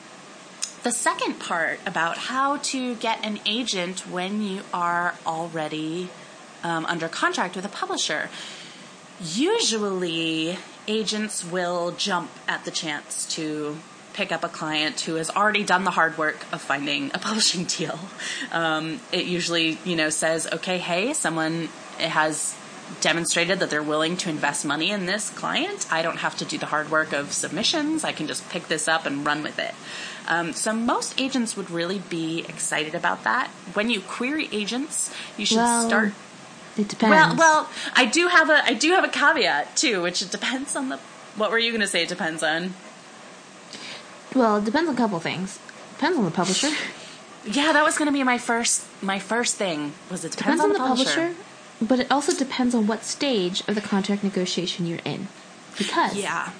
the 0.83 0.91
second 0.91 1.39
part 1.39 1.79
about 1.85 2.17
how 2.17 2.57
to 2.57 2.95
get 2.95 3.23
an 3.25 3.39
agent 3.45 4.07
when 4.07 4.41
you 4.41 4.61
are 4.73 5.15
already 5.25 6.09
um, 6.63 6.85
under 6.85 7.07
contract 7.07 7.55
with 7.55 7.65
a 7.65 7.69
publisher. 7.69 8.29
Usually, 9.23 10.57
agents 10.87 11.45
will 11.45 11.91
jump 11.91 12.31
at 12.47 12.65
the 12.65 12.71
chance 12.71 13.25
to 13.35 13.77
pick 14.13 14.31
up 14.31 14.43
a 14.43 14.49
client 14.49 14.99
who 15.01 15.15
has 15.15 15.29
already 15.29 15.63
done 15.63 15.83
the 15.83 15.91
hard 15.91 16.17
work 16.17 16.45
of 16.51 16.61
finding 16.61 17.11
a 17.13 17.19
publishing 17.19 17.65
deal. 17.65 17.99
Um, 18.51 18.99
it 19.11 19.25
usually, 19.25 19.77
you 19.85 19.95
know, 19.95 20.09
says, 20.09 20.47
okay, 20.51 20.77
hey, 20.77 21.13
someone 21.13 21.69
has 21.99 22.55
demonstrated 22.99 23.59
that 23.59 23.69
they're 23.69 23.81
willing 23.81 24.17
to 24.17 24.29
invest 24.29 24.65
money 24.65 24.91
in 24.91 25.05
this 25.05 25.29
client. 25.29 25.87
I 25.91 26.01
don't 26.01 26.17
have 26.17 26.35
to 26.37 26.45
do 26.45 26.57
the 26.57 26.65
hard 26.65 26.91
work 26.91 27.13
of 27.13 27.31
submissions. 27.31 28.03
I 28.03 28.11
can 28.11 28.27
just 28.27 28.47
pick 28.49 28.67
this 28.67 28.87
up 28.87 29.05
and 29.05 29.25
run 29.25 29.43
with 29.43 29.59
it. 29.59 29.73
Um, 30.27 30.53
so 30.53 30.73
most 30.73 31.19
agents 31.19 31.55
would 31.55 31.71
really 31.71 31.99
be 31.99 32.39
excited 32.49 32.93
about 32.93 33.23
that. 33.23 33.49
When 33.73 33.89
you 33.89 34.01
query 34.01 34.49
agents, 34.51 35.13
you 35.37 35.45
should 35.45 35.57
well, 35.57 35.87
start 35.87 36.13
it 36.77 36.87
depends. 36.87 37.15
Well, 37.15 37.35
well, 37.35 37.69
I 37.95 38.05
do 38.05 38.27
have 38.27 38.49
a 38.49 38.63
I 38.65 38.73
do 38.73 38.91
have 38.91 39.03
a 39.03 39.09
caveat 39.09 39.75
too, 39.75 40.01
which 40.01 40.21
it 40.21 40.31
depends 40.31 40.75
on 40.75 40.89
the. 40.89 40.97
What 41.35 41.51
were 41.51 41.59
you 41.59 41.71
going 41.71 41.81
to 41.81 41.87
say? 41.87 42.03
It 42.03 42.09
depends 42.09 42.43
on. 42.43 42.73
Well, 44.35 44.57
it 44.57 44.65
depends 44.65 44.89
on 44.89 44.95
a 44.95 44.97
couple 44.97 45.19
things. 45.19 45.59
Depends 45.93 46.17
on 46.17 46.25
the 46.25 46.31
publisher. 46.31 46.69
Yeah, 47.43 47.73
that 47.73 47.83
was 47.83 47.97
going 47.97 48.05
to 48.05 48.11
be 48.11 48.23
my 48.23 48.37
first 48.37 48.85
my 49.01 49.17
first 49.17 49.55
thing. 49.55 49.93
Was 50.11 50.23
it 50.23 50.33
depends, 50.33 50.61
depends 50.61 50.61
on, 50.61 50.69
on, 50.69 50.73
the, 50.73 50.77
publisher. 50.77 51.33
publisher, 51.33 51.43
but 51.81 51.99
it 51.99 52.11
also 52.11 52.35
depends 52.35 52.75
on 52.75 52.85
what 52.85 53.03
stage 53.03 53.61
of 53.67 53.73
the 53.73 53.81
contract 53.81 54.23
negotiation 54.23 54.85
you're 54.85 54.99
in. 55.03 55.27
Because 55.75 56.15
yeah, 56.15 56.51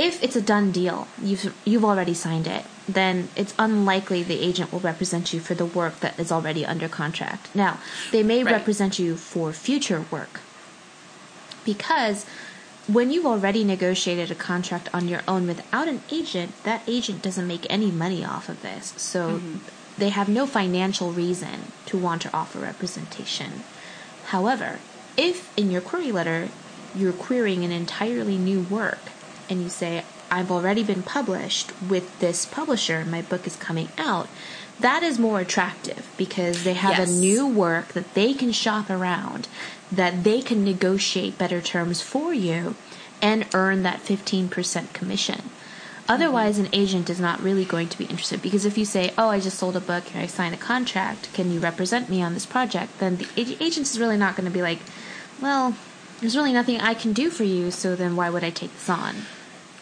if 0.00 0.24
it's 0.24 0.34
a 0.34 0.40
done 0.40 0.72
deal, 0.72 1.06
you've 1.22 1.54
you've 1.66 1.84
already 1.84 2.14
signed 2.14 2.46
it, 2.46 2.64
then 2.88 3.28
it's 3.36 3.54
unlikely 3.58 4.22
the 4.22 4.40
agent 4.40 4.72
will 4.72 4.80
represent 4.80 5.34
you 5.34 5.40
for 5.40 5.54
the 5.54 5.66
work 5.66 6.00
that 6.00 6.18
is 6.18 6.32
already 6.32 6.64
under 6.64 6.88
contract. 6.88 7.54
Now, 7.54 7.78
they 8.10 8.22
may 8.22 8.42
right. 8.42 8.52
represent 8.52 8.98
you 8.98 9.16
for 9.16 9.52
future 9.52 10.06
work 10.10 10.40
because 11.66 12.24
when 12.88 13.10
you've 13.10 13.26
already 13.26 13.62
negotiated 13.62 14.30
a 14.30 14.34
contract 14.34 14.88
on 14.94 15.06
your 15.06 15.20
own 15.28 15.46
without 15.46 15.86
an 15.86 16.02
agent, 16.10 16.50
that 16.64 16.82
agent 16.86 17.20
doesn't 17.20 17.46
make 17.46 17.66
any 17.68 17.90
money 17.90 18.24
off 18.24 18.48
of 18.48 18.62
this. 18.62 18.94
So 18.96 19.32
mm-hmm. 19.32 19.58
they 19.98 20.08
have 20.08 20.30
no 20.30 20.46
financial 20.46 21.12
reason 21.12 21.72
to 21.86 21.98
want 21.98 22.22
to 22.22 22.34
offer 22.34 22.58
representation. 22.58 23.64
However, 24.28 24.78
if 25.18 25.56
in 25.58 25.70
your 25.70 25.82
query 25.82 26.10
letter 26.10 26.48
you're 26.96 27.12
querying 27.12 27.64
an 27.64 27.70
entirely 27.70 28.38
new 28.38 28.62
work 28.62 28.98
and 29.50 29.62
you 29.62 29.68
say, 29.68 30.04
I've 30.30 30.50
already 30.50 30.84
been 30.84 31.02
published 31.02 31.72
with 31.88 32.18
this 32.20 32.46
publisher, 32.46 33.04
my 33.04 33.20
book 33.20 33.46
is 33.46 33.56
coming 33.56 33.88
out, 33.98 34.28
that 34.78 35.02
is 35.02 35.18
more 35.18 35.40
attractive 35.40 36.08
because 36.16 36.64
they 36.64 36.74
have 36.74 36.98
yes. 36.98 37.10
a 37.10 37.20
new 37.20 37.46
work 37.46 37.88
that 37.88 38.14
they 38.14 38.32
can 38.32 38.52
shop 38.52 38.88
around, 38.88 39.48
that 39.92 40.24
they 40.24 40.40
can 40.40 40.64
negotiate 40.64 41.36
better 41.36 41.60
terms 41.60 42.00
for 42.00 42.32
you 42.32 42.76
and 43.20 43.46
earn 43.52 43.82
that 43.82 44.00
15% 44.00 44.92
commission. 44.94 45.50
Otherwise, 46.08 46.58
an 46.58 46.68
agent 46.72 47.10
is 47.10 47.20
not 47.20 47.42
really 47.42 47.64
going 47.64 47.88
to 47.88 47.98
be 47.98 48.04
interested 48.06 48.42
because 48.42 48.64
if 48.64 48.76
you 48.76 48.84
say, 48.84 49.12
"Oh, 49.16 49.28
I 49.28 49.38
just 49.38 49.58
sold 49.58 49.76
a 49.76 49.80
book, 49.80 50.12
and 50.12 50.20
I 50.20 50.26
signed 50.26 50.54
a 50.54 50.58
contract. 50.58 51.32
Can 51.34 51.52
you 51.52 51.60
represent 51.60 52.08
me 52.08 52.20
on 52.20 52.34
this 52.34 52.46
project?" 52.46 52.98
then 52.98 53.16
the 53.16 53.28
agent 53.36 53.86
is 53.86 54.00
really 54.00 54.16
not 54.16 54.34
going 54.34 54.46
to 54.46 54.50
be 54.50 54.62
like, 54.62 54.80
"Well, 55.40 55.76
there's 56.18 56.36
really 56.36 56.52
nothing 56.52 56.80
I 56.80 56.94
can 56.94 57.12
do 57.12 57.30
for 57.30 57.44
you, 57.44 57.70
so 57.70 57.94
then 57.94 58.16
why 58.16 58.28
would 58.28 58.42
I 58.42 58.50
take 58.50 58.72
this 58.72 58.88
on?" 58.88 59.26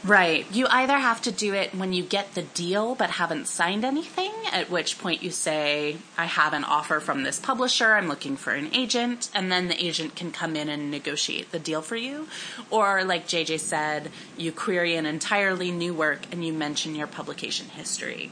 Right. 0.04 0.46
You 0.52 0.68
either 0.70 0.96
have 0.96 1.20
to 1.22 1.32
do 1.32 1.54
it 1.54 1.74
when 1.74 1.92
you 1.92 2.04
get 2.04 2.34
the 2.34 2.42
deal 2.42 2.94
but 2.94 3.10
haven't 3.10 3.48
signed 3.48 3.84
anything, 3.84 4.32
at 4.52 4.70
which 4.70 4.98
point 4.98 5.24
you 5.24 5.30
say, 5.32 5.96
I 6.16 6.26
have 6.26 6.52
an 6.52 6.62
offer 6.62 7.00
from 7.00 7.24
this 7.24 7.40
publisher, 7.40 7.94
I'm 7.94 8.06
looking 8.06 8.36
for 8.36 8.52
an 8.52 8.72
agent, 8.72 9.28
and 9.34 9.50
then 9.50 9.66
the 9.66 9.84
agent 9.84 10.14
can 10.14 10.30
come 10.30 10.54
in 10.54 10.68
and 10.68 10.90
negotiate 10.90 11.50
the 11.50 11.58
deal 11.58 11.82
for 11.82 11.96
you. 11.96 12.28
Or, 12.70 13.02
like 13.02 13.26
JJ 13.26 13.58
said, 13.58 14.10
you 14.36 14.52
query 14.52 14.94
an 14.94 15.04
entirely 15.04 15.72
new 15.72 15.92
work 15.92 16.26
and 16.30 16.46
you 16.46 16.52
mention 16.52 16.94
your 16.94 17.08
publication 17.08 17.66
history. 17.70 18.30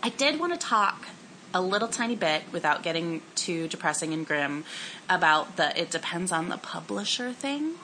I 0.00 0.10
did 0.10 0.38
want 0.38 0.52
to 0.52 0.58
talk 0.58 1.06
a 1.52 1.60
little 1.60 1.88
tiny 1.88 2.16
bit 2.16 2.44
without 2.52 2.82
getting 2.84 3.20
too 3.34 3.66
depressing 3.68 4.14
and 4.14 4.26
grim 4.26 4.64
about 5.08 5.56
the 5.56 5.78
it 5.78 5.90
depends 5.90 6.32
on 6.32 6.48
the 6.48 6.56
publisher 6.56 7.32
thing. 7.32 7.74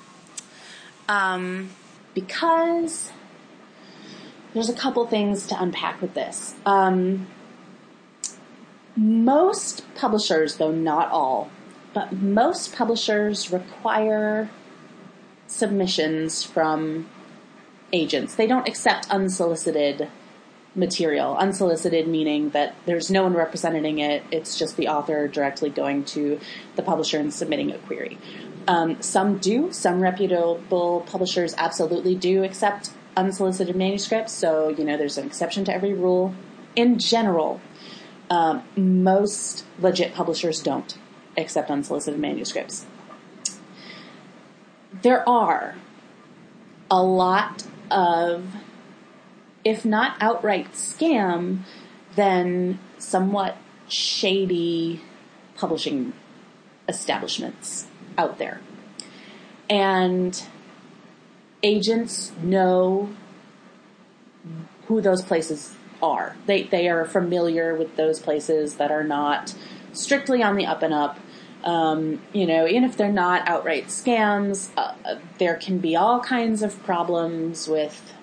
Um, 1.08 1.70
because 2.18 3.12
there's 4.52 4.68
a 4.68 4.74
couple 4.74 5.06
things 5.06 5.46
to 5.46 5.62
unpack 5.62 6.02
with 6.02 6.14
this. 6.14 6.56
Um, 6.66 7.28
most 8.96 9.84
publishers, 9.94 10.56
though 10.56 10.72
not 10.72 11.12
all, 11.12 11.48
but 11.94 12.12
most 12.12 12.74
publishers 12.74 13.52
require 13.52 14.50
submissions 15.46 16.42
from 16.42 17.08
agents. 17.92 18.34
They 18.34 18.48
don't 18.48 18.66
accept 18.66 19.08
unsolicited 19.10 20.08
material. 20.74 21.36
Unsolicited 21.36 22.08
meaning 22.08 22.50
that 22.50 22.74
there's 22.84 23.12
no 23.12 23.22
one 23.22 23.34
representing 23.34 24.00
it, 24.00 24.24
it's 24.32 24.58
just 24.58 24.76
the 24.76 24.88
author 24.88 25.28
directly 25.28 25.70
going 25.70 26.04
to 26.04 26.40
the 26.74 26.82
publisher 26.82 27.18
and 27.18 27.32
submitting 27.32 27.70
a 27.70 27.78
query. 27.78 28.18
Um, 28.68 29.00
some 29.00 29.38
do. 29.38 29.72
Some 29.72 30.00
reputable 30.00 31.00
publishers 31.06 31.54
absolutely 31.56 32.14
do 32.14 32.44
accept 32.44 32.90
unsolicited 33.16 33.74
manuscripts. 33.74 34.34
So, 34.34 34.68
you 34.68 34.84
know, 34.84 34.98
there's 34.98 35.16
an 35.16 35.26
exception 35.26 35.64
to 35.64 35.74
every 35.74 35.94
rule. 35.94 36.34
In 36.76 36.98
general, 36.98 37.62
um, 38.28 38.62
most 38.76 39.64
legit 39.80 40.14
publishers 40.14 40.60
don't 40.60 40.96
accept 41.36 41.70
unsolicited 41.70 42.20
manuscripts. 42.20 42.84
There 45.00 45.26
are 45.26 45.76
a 46.90 47.02
lot 47.02 47.66
of, 47.90 48.54
if 49.64 49.86
not 49.86 50.16
outright 50.20 50.72
scam, 50.74 51.60
then 52.16 52.78
somewhat 52.98 53.56
shady 53.88 55.00
publishing 55.56 56.12
establishments 56.86 57.87
out 58.18 58.36
there. 58.38 58.60
And 59.70 60.42
agents 61.62 62.32
know 62.42 63.10
who 64.86 65.00
those 65.00 65.22
places 65.22 65.74
are. 66.02 66.36
They, 66.46 66.64
they 66.64 66.88
are 66.88 67.04
familiar 67.04 67.74
with 67.74 67.96
those 67.96 68.20
places 68.20 68.74
that 68.74 68.90
are 68.90 69.04
not 69.04 69.54
strictly 69.92 70.42
on 70.42 70.56
the 70.56 70.66
up 70.66 70.82
and 70.82 70.92
up. 70.92 71.18
Um, 71.64 72.22
you 72.32 72.46
know, 72.46 72.66
even 72.66 72.84
if 72.84 72.96
they're 72.96 73.12
not 73.12 73.48
outright 73.48 73.86
scams, 73.88 74.70
uh, 74.76 74.94
there 75.38 75.56
can 75.56 75.78
be 75.78 75.96
all 75.96 76.20
kinds 76.20 76.62
of 76.62 76.82
problems 76.84 77.66
with 77.68 78.14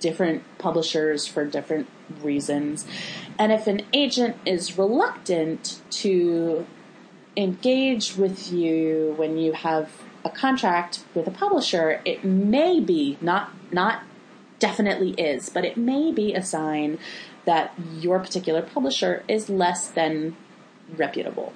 different 0.00 0.42
publishers 0.58 1.26
for 1.26 1.44
different 1.44 1.86
reasons. 2.22 2.86
And 3.38 3.52
if 3.52 3.66
an 3.66 3.82
agent 3.92 4.36
is 4.46 4.78
reluctant 4.78 5.82
to 5.90 6.66
engage 7.36 8.16
with 8.16 8.52
you 8.52 9.14
when 9.16 9.38
you 9.38 9.52
have 9.52 9.90
a 10.24 10.30
contract 10.30 11.04
with 11.14 11.26
a 11.26 11.30
publisher, 11.30 12.00
it 12.04 12.24
may 12.24 12.80
be 12.80 13.18
not 13.20 13.52
not 13.72 14.02
definitely 14.58 15.10
is, 15.12 15.48
but 15.48 15.64
it 15.64 15.76
may 15.76 16.12
be 16.12 16.32
a 16.32 16.42
sign 16.42 16.98
that 17.44 17.74
your 17.98 18.18
particular 18.18 18.62
publisher 18.62 19.22
is 19.28 19.50
less 19.50 19.88
than 19.88 20.36
reputable. 20.96 21.52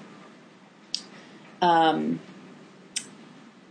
Um, 1.63 2.21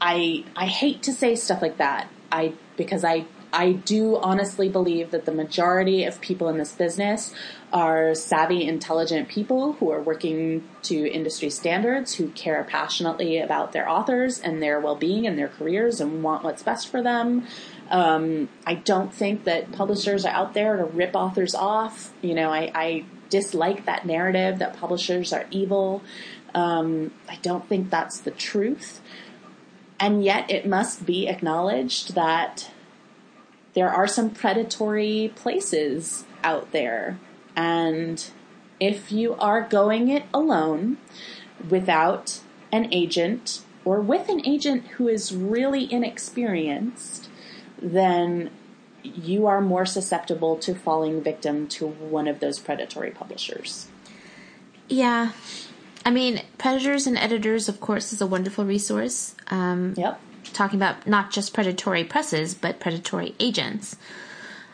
I 0.02 0.44
I 0.56 0.66
hate 0.66 1.04
to 1.04 1.14
say 1.14 1.36
stuff 1.36 1.62
like 1.62 1.78
that. 1.78 2.10
I 2.32 2.54
because 2.76 3.04
I 3.04 3.26
I 3.54 3.74
do 3.74 4.18
honestly 4.18 4.70
believe 4.70 5.12
that 5.12 5.26
the 5.26 5.32
majority 5.32 6.04
of 6.04 6.20
people 6.22 6.50
in 6.50 6.58
this 6.58 6.72
business 6.72 7.34
are 7.74 8.16
savvy, 8.16 8.66
intelligent 8.66 9.28
people 9.28 9.74
who 9.74 9.92
are 9.92 10.02
working 10.02 10.64
to 10.84 11.12
industry 11.12 11.50
standards, 11.50 12.16
who 12.16 12.30
care 12.30 12.64
passionately 12.64 13.40
about 13.40 13.74
their 13.74 13.90
authors 13.90 14.40
and 14.40 14.62
their 14.62 14.80
well-being 14.80 15.28
and 15.28 15.38
their 15.38 15.50
careers 15.50 16.00
and 16.00 16.24
want 16.24 16.44
what's 16.44 16.64
best 16.64 16.88
for 16.88 17.02
them. 17.02 17.46
Um, 17.90 18.48
I 18.66 18.76
don't 18.76 19.14
think 19.14 19.44
that 19.44 19.72
publishers 19.74 20.26
are 20.26 20.34
out 20.34 20.54
there 20.54 20.78
to 20.78 20.86
rip 20.86 21.16
authors 21.16 21.54
off. 21.54 22.14
You 22.22 22.36
know, 22.36 22.52
I, 22.52 22.72
I 22.74 23.06
dislike 23.30 23.86
that 23.86 24.06
narrative 24.06 24.60
that 24.60 24.78
publishers 24.78 25.34
are 25.34 25.46
evil. 25.52 26.02
Um, 26.56 27.12
I 27.28 27.38
don't 27.42 27.68
think 27.68 27.90
that's 27.90 28.20
the 28.20 28.32
truth. 28.32 29.02
And 30.00 30.24
yet 30.24 30.50
it 30.50 30.66
must 30.66 31.06
be 31.06 31.28
acknowledged 31.28 32.16
that 32.16 32.72
there 33.74 33.90
are 33.90 34.08
some 34.08 34.30
predatory 34.30 35.34
places 35.36 36.24
out 36.44 36.72
there. 36.72 37.20
And 37.58 38.24
if 38.80 39.12
you 39.12 39.34
are 39.36 39.62
going 39.62 40.08
it 40.08 40.24
alone 40.34 40.98
without 41.70 42.40
an 42.72 42.94
agent 42.94 43.62
or 43.84 44.00
with 44.00 44.30
an 44.30 44.46
agent 44.46 44.86
who 44.96 45.10
is 45.10 45.36
really 45.36 45.92
inexperienced, 45.92 47.28
then 47.82 48.52
you 49.04 49.48
are 49.48 49.60
more 49.60 49.86
susceptible 49.86 50.56
to 50.58 50.74
falling 50.74 51.22
victim 51.22 51.68
to 51.68 51.88
one 51.88 52.28
of 52.28 52.40
those 52.40 52.60
predatory 52.60 53.12
publishers. 53.12 53.88
Yeah. 54.88 55.32
I 56.06 56.12
mean, 56.12 56.44
Predators 56.58 57.08
and 57.08 57.18
Editors, 57.18 57.68
of 57.68 57.82
course, 57.82 58.14
is 58.14 58.22
a 58.22 58.28
wonderful 58.28 58.64
resource. 58.64 59.36
Um, 59.50 59.94
yep 59.98 60.22
talking 60.54 60.80
about 60.80 61.08
not 61.08 61.32
just 61.32 61.54
predatory 61.54 62.04
presses, 62.04 62.54
but 62.54 62.80
predatory 62.80 63.36
agents. 63.40 63.96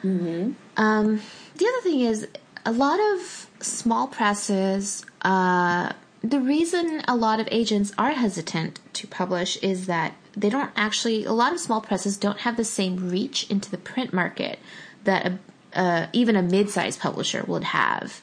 Mm-hmm. 0.04 0.54
Um, 0.78 1.22
the 1.58 1.68
other 1.68 1.82
thing 1.82 2.02
is 2.02 2.28
a 2.66 2.72
lot 2.72 3.00
of 3.14 3.48
small 3.60 4.08
presses. 4.08 5.06
Uh, 5.22 5.92
the 6.22 6.40
reason 6.40 7.02
a 7.08 7.16
lot 7.16 7.40
of 7.40 7.48
agents 7.52 7.92
are 7.98 8.12
hesitant 8.12 8.80
to 8.94 9.08
publish 9.08 9.58
is 9.58 9.88
that 9.88 10.16
they 10.36 10.50
don't 10.50 10.72
actually. 10.76 11.26
A 11.26 11.34
lot 11.34 11.54
of 11.54 11.60
small 11.60 11.82
presses 11.82 12.18
don't 12.18 12.40
have 12.40 12.58
the 12.58 12.64
same 12.64 13.10
reach 13.10 13.50
into 13.50 13.70
the 13.70 13.78
print 13.78 14.14
market 14.14 14.60
that 15.04 15.26
a, 15.26 15.40
uh, 15.74 16.08
even 16.14 16.36
a 16.36 16.42
mid-sized 16.42 17.00
publisher 17.00 17.44
would 17.48 17.64
have. 17.66 18.22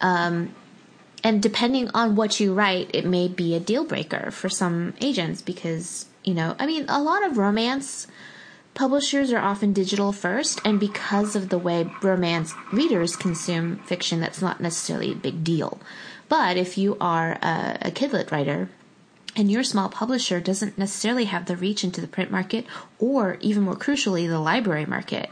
Um, 0.00 0.54
and 1.22 1.42
depending 1.42 1.90
on 1.94 2.16
what 2.16 2.40
you 2.40 2.52
write, 2.52 2.90
it 2.92 3.06
may 3.06 3.28
be 3.28 3.54
a 3.54 3.60
deal 3.60 3.84
breaker 3.84 4.30
for 4.30 4.48
some 4.48 4.94
agents 5.00 5.42
because 5.42 6.06
you 6.24 6.34
know, 6.34 6.56
I 6.58 6.66
mean, 6.66 6.86
a 6.88 7.02
lot 7.02 7.24
of 7.24 7.36
romance 7.36 8.06
publishers 8.74 9.32
are 9.32 9.38
often 9.38 9.72
digital 9.72 10.12
first, 10.12 10.60
and 10.64 10.78
because 10.78 11.36
of 11.36 11.48
the 11.48 11.58
way 11.58 11.90
romance 12.02 12.54
readers 12.72 13.16
consume 13.16 13.78
fiction, 13.78 14.20
that's 14.20 14.42
not 14.42 14.60
necessarily 14.60 15.12
a 15.12 15.16
big 15.16 15.44
deal. 15.44 15.80
But 16.28 16.56
if 16.56 16.76
you 16.76 16.96
are 17.00 17.32
a, 17.42 17.78
a 17.82 17.90
kidlit 17.90 18.30
writer, 18.30 18.70
and 19.36 19.50
your 19.50 19.64
small 19.64 19.88
publisher 19.88 20.40
doesn't 20.40 20.78
necessarily 20.78 21.24
have 21.24 21.46
the 21.46 21.56
reach 21.56 21.82
into 21.82 22.00
the 22.00 22.06
print 22.06 22.30
market, 22.30 22.66
or 22.98 23.36
even 23.40 23.64
more 23.64 23.76
crucially, 23.76 24.28
the 24.28 24.38
library 24.38 24.86
market, 24.86 25.30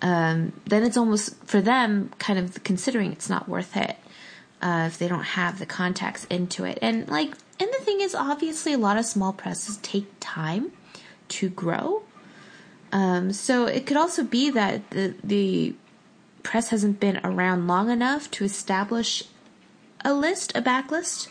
um, 0.00 0.52
then 0.66 0.82
it's 0.82 0.96
almost 0.96 1.42
for 1.44 1.60
them 1.60 2.10
kind 2.18 2.38
of 2.38 2.62
considering 2.64 3.12
it's 3.12 3.30
not 3.30 3.48
worth 3.48 3.76
it 3.76 3.96
uh, 4.60 4.84
if 4.88 4.98
they 4.98 5.08
don't 5.08 5.22
have 5.22 5.58
the 5.58 5.66
contacts 5.66 6.24
into 6.26 6.64
it. 6.64 6.78
And 6.82 7.08
like 7.08 7.34
and 7.60 7.70
the 7.72 7.84
thing 7.84 8.00
is, 8.00 8.14
obviously, 8.14 8.72
a 8.72 8.78
lot 8.78 8.96
of 8.96 9.04
small 9.04 9.32
presses 9.32 9.76
take 9.78 10.06
time 10.18 10.72
to 11.28 11.48
grow. 11.48 12.02
Um, 12.92 13.32
so 13.32 13.66
it 13.66 13.86
could 13.86 13.96
also 13.96 14.22
be 14.22 14.50
that 14.50 14.90
the, 14.90 15.14
the 15.24 15.74
press 16.42 16.68
hasn't 16.68 17.00
been 17.00 17.20
around 17.24 17.66
long 17.66 17.90
enough 17.90 18.30
to 18.32 18.44
establish 18.44 19.24
a 20.04 20.12
list, 20.12 20.52
a 20.54 20.62
backlist 20.62 21.28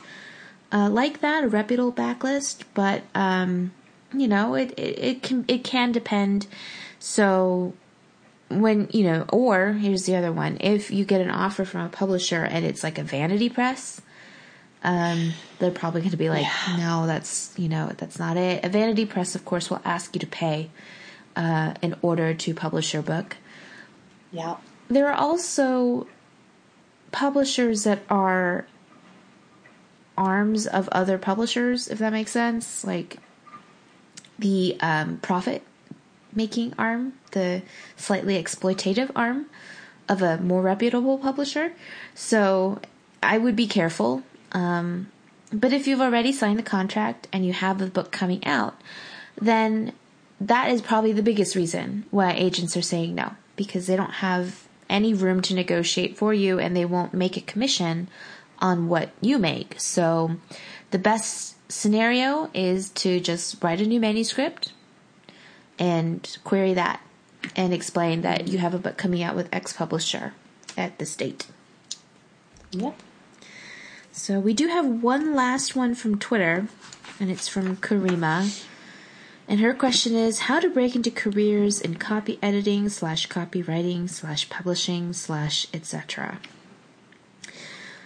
uh, 0.72 0.90
like 0.90 1.22
that, 1.22 1.44
a 1.44 1.48
reputable 1.48 1.94
backlist. 1.94 2.64
But 2.74 3.04
um, 3.14 3.74
you 4.14 4.28
know, 4.28 4.56
it, 4.56 4.72
it 4.78 5.00
it 5.00 5.24
can 5.24 5.46
it 5.48 5.64
can 5.64 5.92
depend. 5.92 6.48
So 7.00 7.74
when 8.50 8.88
you 8.92 9.04
know, 9.04 9.26
or 9.30 9.74
here's 9.74 10.06
the 10.06 10.16
other 10.16 10.32
one: 10.32 10.58
if 10.60 10.92
you 10.92 11.06
get 11.06 11.22
an 11.22 11.30
offer 11.30 11.66
from 11.66 11.86
a 11.86 11.90
publisher 11.90 12.44
and 12.44 12.66
it's 12.66 12.84
like 12.84 12.98
a 12.98 13.04
vanity 13.04 13.50
press. 13.50 14.02
Um, 14.84 15.34
they're 15.60 15.70
probably 15.70 16.02
going 16.02 16.10
to 16.10 16.18
be 16.18 16.32
like, 16.32 16.42
yeah. 16.42 16.78
no, 16.78 17.06
that's, 17.06 17.54
you 17.56 17.70
know, 17.70 17.92
that's 17.98 18.18
not 18.18 18.36
it. 18.36 18.66
A 18.66 18.70
vanity 18.70 19.06
press, 19.06 19.36
of 19.36 19.46
course, 19.46 19.70
will 19.70 19.80
ask 19.86 20.16
you 20.16 20.20
to 20.20 20.26
pay, 20.26 20.72
uh, 21.42 21.74
in 21.82 21.96
order 22.04 22.36
to 22.36 22.54
publish 22.54 22.94
your 22.94 23.02
book. 23.02 23.38
Yeah. 24.32 24.58
There 24.90 25.08
are 25.08 25.16
also 25.16 26.08
publishers 27.12 27.84
that 27.84 28.04
are 28.10 28.68
arms 30.16 30.68
of 30.68 30.88
other 30.90 31.18
publishers, 31.18 31.88
if 31.88 31.98
that 31.98 32.14
makes 32.14 32.32
sense. 32.32 32.84
Like 32.84 33.18
the 34.38 34.78
um, 34.82 35.18
profit 35.18 35.64
making 36.32 36.76
arm, 36.78 37.14
the 37.32 37.64
slightly 37.98 38.42
exploitative 38.42 39.10
arm 39.16 39.48
of 40.08 40.22
a 40.22 40.38
more 40.38 40.62
reputable 40.62 41.18
publisher. 41.18 41.74
So 42.14 42.80
I 43.24 43.40
would 43.40 43.56
be 43.56 43.66
careful. 43.66 44.22
Um, 44.52 45.08
but 45.52 45.74
if 45.74 45.88
you've 45.88 46.02
already 46.02 46.32
signed 46.32 46.60
the 46.60 46.64
contract 46.64 47.28
and 47.34 47.44
you 47.44 47.54
have 47.54 47.80
the 47.80 47.88
book 47.88 48.12
coming 48.12 48.46
out, 48.46 48.80
then 49.42 49.94
that 50.42 50.72
is 50.72 50.82
probably 50.82 51.14
the 51.14 51.24
biggest 51.24 51.56
reason 51.56 52.06
why 52.10 52.34
agents 52.34 52.76
are 52.76 52.82
saying 52.82 53.14
no 53.16 53.34
because 53.56 53.88
they 53.88 53.96
don't 53.96 54.16
have 54.16 54.68
any 54.90 55.14
room 55.14 55.42
to 55.42 55.54
negotiate 55.54 56.18
for 56.18 56.34
you 56.34 56.60
and 56.60 56.76
they 56.76 56.84
won't 56.84 57.14
make 57.14 57.38
a 57.38 57.42
commission 57.42 58.08
on 58.60 58.90
what 58.90 59.12
you 59.22 59.38
make. 59.38 59.80
So 59.80 60.38
the 60.90 61.00
best 61.00 61.56
scenario 61.72 62.50
is 62.54 62.90
to 62.90 63.20
just 63.20 63.64
write 63.64 63.82
a 63.82 63.86
new 63.86 64.00
manuscript 64.00 64.74
and 65.80 66.38
query 66.44 66.74
that 66.74 67.02
and 67.56 67.74
explain 67.74 68.22
that 68.22 68.48
you 68.48 68.58
have 68.58 68.74
a 68.74 68.80
book 68.80 68.98
coming 68.98 69.24
out 69.24 69.36
with 69.36 69.50
X 69.54 69.74
publisher 69.74 70.34
at 70.76 70.98
this 71.00 71.16
date. 71.16 71.48
Yep. 72.72 73.00
So 74.12 74.40
we 74.40 74.54
do 74.54 74.68
have 74.68 74.86
one 74.86 75.36
last 75.36 75.76
one 75.76 75.96
from 75.96 76.20
Twitter, 76.20 76.68
and 77.20 77.32
it's 77.32 77.48
from 77.48 77.78
Karima. 77.78 78.66
And 79.52 79.60
her 79.60 79.74
question 79.74 80.16
is 80.16 80.40
how 80.40 80.62
to 80.62 80.70
break 80.70 80.96
into 80.96 81.12
careers 81.12 81.82
in 81.82 81.96
copy 81.96 82.40
editing 82.42 82.88
slash 82.88 83.28
copywriting 83.28 84.10
slash 84.10 84.50
publishing 84.50 85.12
slash 85.12 85.68
etc. 85.74 86.40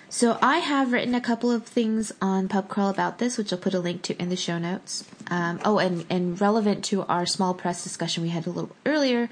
So 0.09 0.39
I 0.41 0.57
have 0.57 0.91
written 0.91 1.13
a 1.13 1.21
couple 1.21 1.51
of 1.51 1.63
things 1.67 2.11
on 2.19 2.47
PubCrawl 2.47 2.89
about 2.89 3.19
this, 3.19 3.37
which 3.37 3.53
I'll 3.53 3.59
put 3.59 3.75
a 3.75 3.79
link 3.79 4.01
to 4.03 4.19
in 4.19 4.29
the 4.29 4.35
show 4.35 4.57
notes. 4.57 5.03
Um, 5.29 5.59
oh, 5.63 5.77
and, 5.77 6.03
and 6.09 6.41
relevant 6.41 6.83
to 6.85 7.03
our 7.03 7.27
small 7.27 7.53
press 7.53 7.83
discussion 7.83 8.23
we 8.23 8.29
had 8.29 8.47
a 8.47 8.49
little 8.49 8.75
earlier, 8.83 9.29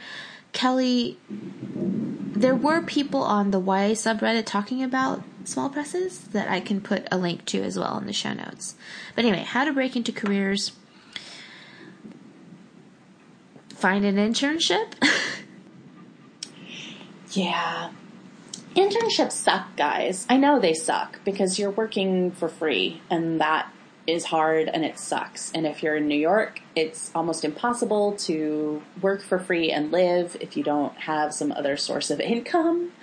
Kelly, 0.52 1.18
there 1.28 2.54
were 2.54 2.84
people 2.84 3.24
on 3.24 3.50
the 3.50 3.60
YA 3.60 3.96
subreddit 3.96 4.46
talking 4.46 4.84
about 4.84 5.24
small 5.46 5.68
presses 5.68 6.20
that 6.26 6.48
I 6.48 6.60
can 6.60 6.80
put 6.80 7.08
a 7.12 7.18
link 7.18 7.46
to 7.46 7.64
as 7.64 7.80
well 7.80 7.98
in 7.98 8.06
the 8.06 8.14
show 8.14 8.34
notes. 8.34 8.76
But 9.16 9.26
anyway, 9.26 9.44
how 9.44 9.66
to 9.66 9.74
break 9.74 9.96
into 9.96 10.12
careers. 10.12 10.74
Find 13.84 14.06
an 14.06 14.16
internship. 14.16 14.94
yeah, 17.32 17.92
internships 18.78 19.34
suck, 19.34 19.76
guys. 19.76 20.26
I 20.30 20.38
know 20.38 20.58
they 20.58 20.74
suck 20.74 21.20
because 21.26 21.60
you're 21.60 21.70
working 21.70 22.32
for 22.32 22.48
free 22.48 23.02
and 23.10 23.42
that 23.42 23.70
is 24.08 24.24
hard 24.24 24.70
and 24.70 24.86
it 24.86 24.98
sucks. 24.98 25.52
And 25.52 25.68
if 25.68 25.84
you're 25.84 25.98
in 25.98 26.08
New 26.08 26.18
York, 26.18 26.62
it's 26.78 27.12
almost 27.14 27.44
impossible 27.44 28.14
to 28.20 28.82
work 29.02 29.22
for 29.22 29.38
free 29.38 29.70
and 29.70 29.92
live 29.92 30.38
if 30.40 30.56
you 30.56 30.64
don't 30.64 30.96
have 31.00 31.34
some 31.34 31.52
other 31.52 31.76
source 31.76 32.10
of 32.10 32.22
income. 32.22 32.94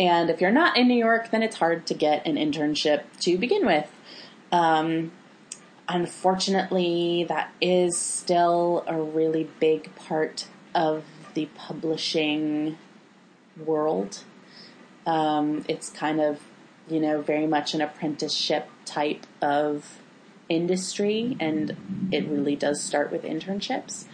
And 0.00 0.30
if 0.30 0.40
you're 0.40 0.50
not 0.50 0.78
in 0.78 0.88
New 0.88 0.94
York, 0.94 1.30
then 1.30 1.42
it's 1.42 1.56
hard 1.56 1.86
to 1.88 1.92
get 1.92 2.26
an 2.26 2.36
internship 2.36 3.02
to 3.20 3.36
begin 3.36 3.66
with. 3.66 3.90
Um, 4.50 5.12
unfortunately, 5.88 7.24
that 7.28 7.52
is 7.60 7.98
still 7.98 8.84
a 8.86 9.00
really 9.00 9.48
big 9.60 9.94
part 9.96 10.46
of 10.74 11.04
the 11.34 11.46
publishing 11.54 12.78
world 13.56 14.22
um, 15.06 15.64
it's 15.68 15.90
kind 15.90 16.20
of, 16.20 16.40
you 16.88 17.00
know, 17.00 17.20
very 17.20 17.46
much 17.46 17.74
an 17.74 17.80
apprenticeship 17.80 18.68
type 18.84 19.26
of 19.40 20.00
industry, 20.48 21.36
and 21.40 21.76
it 22.12 22.26
really 22.28 22.56
does 22.56 22.82
start 22.82 23.10
with 23.10 23.22
internships. 23.22 24.04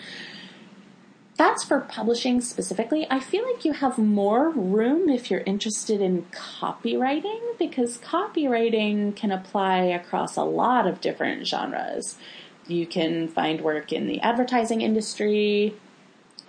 That's 1.38 1.62
for 1.62 1.80
publishing 1.80 2.40
specifically. 2.40 3.06
I 3.08 3.20
feel 3.20 3.44
like 3.46 3.64
you 3.64 3.72
have 3.72 3.96
more 3.96 4.50
room 4.50 5.08
if 5.08 5.30
you're 5.30 5.42
interested 5.46 6.00
in 6.00 6.26
copywriting 6.32 7.56
because 7.60 7.98
copywriting 7.98 9.14
can 9.14 9.30
apply 9.30 9.82
across 9.82 10.36
a 10.36 10.42
lot 10.42 10.88
of 10.88 11.00
different 11.00 11.46
genres. 11.46 12.18
You 12.66 12.86
can 12.86 13.28
find 13.28 13.60
work 13.60 13.92
in 13.92 14.08
the 14.08 14.20
advertising 14.20 14.80
industry, 14.80 15.74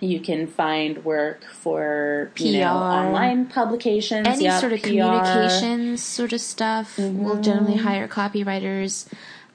you 0.00 0.18
can 0.18 0.46
find 0.46 1.04
work 1.04 1.44
for 1.44 2.32
PR, 2.34 2.42
you 2.42 2.60
know, 2.60 2.74
online 2.74 3.46
publications, 3.46 4.26
any 4.26 4.44
yep, 4.44 4.60
sort 4.60 4.72
of 4.72 4.80
PR. 4.80 4.88
communications 4.88 6.02
sort 6.02 6.32
of 6.32 6.40
stuff. 6.40 6.96
Mm-hmm. 6.96 7.22
We'll 7.22 7.40
generally 7.40 7.76
hire 7.76 8.08
copywriters, 8.08 9.06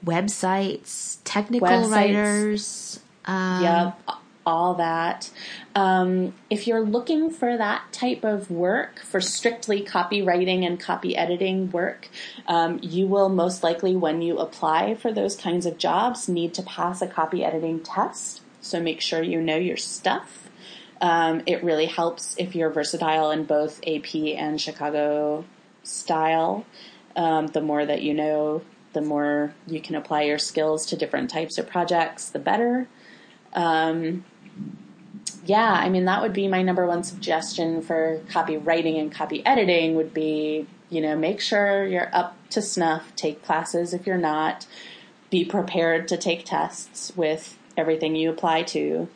websites, 0.04 1.18
technical 1.24 1.68
websites. 1.68 1.90
writers. 1.90 3.00
Um, 3.26 3.62
yep, 3.62 3.98
all 4.46 4.74
that. 4.74 5.30
Um, 5.74 6.32
if 6.48 6.66
you're 6.66 6.80
looking 6.80 7.28
for 7.30 7.56
that 7.56 7.92
type 7.92 8.24
of 8.24 8.50
work, 8.50 9.00
for 9.00 9.20
strictly 9.20 9.84
copywriting 9.84 10.64
and 10.64 10.78
copy 10.78 11.16
editing 11.16 11.70
work, 11.72 12.08
um, 12.46 12.78
you 12.80 13.06
will 13.06 13.28
most 13.28 13.62
likely, 13.62 13.96
when 13.96 14.22
you 14.22 14.38
apply 14.38 14.94
for 14.94 15.12
those 15.12 15.36
kinds 15.36 15.66
of 15.66 15.76
jobs, 15.76 16.28
need 16.28 16.54
to 16.54 16.62
pass 16.62 17.02
a 17.02 17.06
copy 17.06 17.44
editing 17.44 17.80
test. 17.80 18.40
So 18.60 18.80
make 18.80 19.00
sure 19.00 19.22
you 19.22 19.42
know 19.42 19.56
your 19.56 19.76
stuff. 19.76 20.48
Um, 21.00 21.42
it 21.46 21.62
really 21.62 21.86
helps 21.86 22.34
if 22.38 22.54
you're 22.54 22.70
versatile 22.70 23.30
in 23.30 23.44
both 23.44 23.80
AP 23.86 24.14
and 24.14 24.60
Chicago 24.60 25.44
style. 25.82 26.64
Um, 27.14 27.48
the 27.48 27.60
more 27.60 27.84
that 27.84 28.02
you 28.02 28.14
know, 28.14 28.62
the 28.92 29.00
more 29.02 29.54
you 29.66 29.80
can 29.80 29.94
apply 29.94 30.22
your 30.22 30.38
skills 30.38 30.86
to 30.86 30.96
different 30.96 31.30
types 31.30 31.58
of 31.58 31.68
projects, 31.68 32.30
the 32.30 32.38
better. 32.38 32.88
Um, 33.52 34.24
yeah, 35.46 35.72
I 35.72 35.88
mean, 35.88 36.04
that 36.06 36.22
would 36.22 36.32
be 36.32 36.48
my 36.48 36.62
number 36.62 36.86
one 36.86 37.04
suggestion 37.04 37.80
for 37.80 38.20
copywriting 38.28 39.00
and 39.00 39.12
copy 39.12 39.44
editing 39.46 39.94
would 39.94 40.12
be, 40.12 40.66
you 40.90 41.00
know, 41.00 41.16
make 41.16 41.40
sure 41.40 41.86
you're 41.86 42.10
up 42.12 42.36
to 42.50 42.60
snuff, 42.60 43.14
take 43.16 43.44
classes 43.44 43.94
if 43.94 44.06
you're 44.06 44.18
not, 44.18 44.66
be 45.30 45.44
prepared 45.44 46.08
to 46.08 46.16
take 46.16 46.44
tests 46.44 47.12
with 47.16 47.56
everything 47.76 48.16
you 48.16 48.30
apply 48.30 48.62
to. 48.64 49.08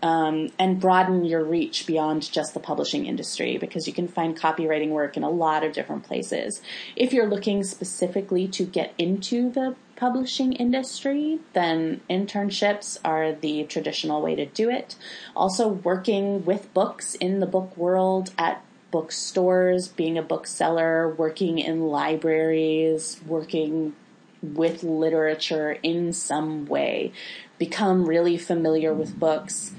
Um, 0.00 0.50
and 0.60 0.80
broaden 0.80 1.24
your 1.24 1.42
reach 1.42 1.84
beyond 1.84 2.30
just 2.30 2.54
the 2.54 2.60
publishing 2.60 3.06
industry 3.06 3.58
because 3.58 3.88
you 3.88 3.92
can 3.92 4.06
find 4.06 4.38
copywriting 4.38 4.90
work 4.90 5.16
in 5.16 5.24
a 5.24 5.28
lot 5.28 5.64
of 5.64 5.72
different 5.72 6.04
places. 6.04 6.62
If 6.94 7.12
you're 7.12 7.26
looking 7.26 7.64
specifically 7.64 8.46
to 8.46 8.64
get 8.64 8.94
into 8.96 9.50
the 9.50 9.74
publishing 9.98 10.52
industry, 10.52 11.40
then 11.54 12.00
internships 12.08 12.98
are 13.04 13.32
the 13.32 13.64
traditional 13.64 14.22
way 14.22 14.36
to 14.36 14.46
do 14.46 14.70
it. 14.70 14.94
Also, 15.34 15.66
working 15.66 16.44
with 16.44 16.72
books 16.72 17.16
in 17.16 17.40
the 17.40 17.46
book 17.46 17.76
world 17.76 18.30
at 18.38 18.64
bookstores, 18.92 19.88
being 19.88 20.16
a 20.16 20.22
bookseller, 20.22 21.12
working 21.14 21.58
in 21.58 21.88
libraries, 21.88 23.20
working 23.26 23.94
with 24.40 24.84
literature 24.84 25.72
in 25.82 26.12
some 26.12 26.64
way 26.66 27.12
become 27.58 28.06
really 28.06 28.38
familiar 28.38 28.94
with 28.94 29.18
books 29.18 29.72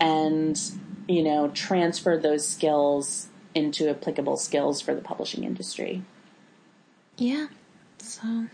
and, 0.00 0.60
you 1.06 1.22
know, 1.22 1.48
transfer 1.50 2.18
those 2.18 2.46
skills 2.46 3.28
into 3.54 3.88
applicable 3.88 4.36
skills 4.36 4.80
for 4.80 4.96
the 4.96 5.00
publishing 5.00 5.44
industry. 5.44 6.02
Yeah. 7.16 7.46
So 7.98 8.46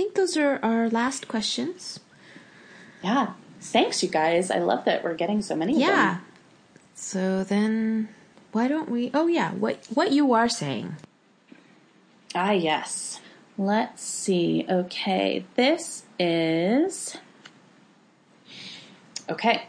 think 0.00 0.14
those 0.14 0.34
are 0.38 0.58
our 0.62 0.88
last 0.88 1.28
questions. 1.28 2.00
Yeah. 3.04 3.34
Thanks, 3.60 4.02
you 4.02 4.08
guys. 4.08 4.50
I 4.50 4.58
love 4.58 4.86
that 4.86 5.04
we're 5.04 5.12
getting 5.14 5.42
so 5.42 5.54
many 5.54 5.78
yeah. 5.78 6.20
So 6.94 7.44
then 7.44 8.08
why 8.52 8.66
don't 8.66 8.88
we 8.88 9.10
oh 9.12 9.26
yeah, 9.26 9.52
what 9.52 9.84
what 9.92 10.10
you 10.12 10.32
are 10.32 10.48
saying. 10.48 10.96
Ah 12.34 12.52
yes. 12.52 13.20
Let's 13.58 14.02
see. 14.02 14.64
Okay, 14.70 15.44
this 15.56 16.04
is 16.18 17.18
Okay. 19.28 19.64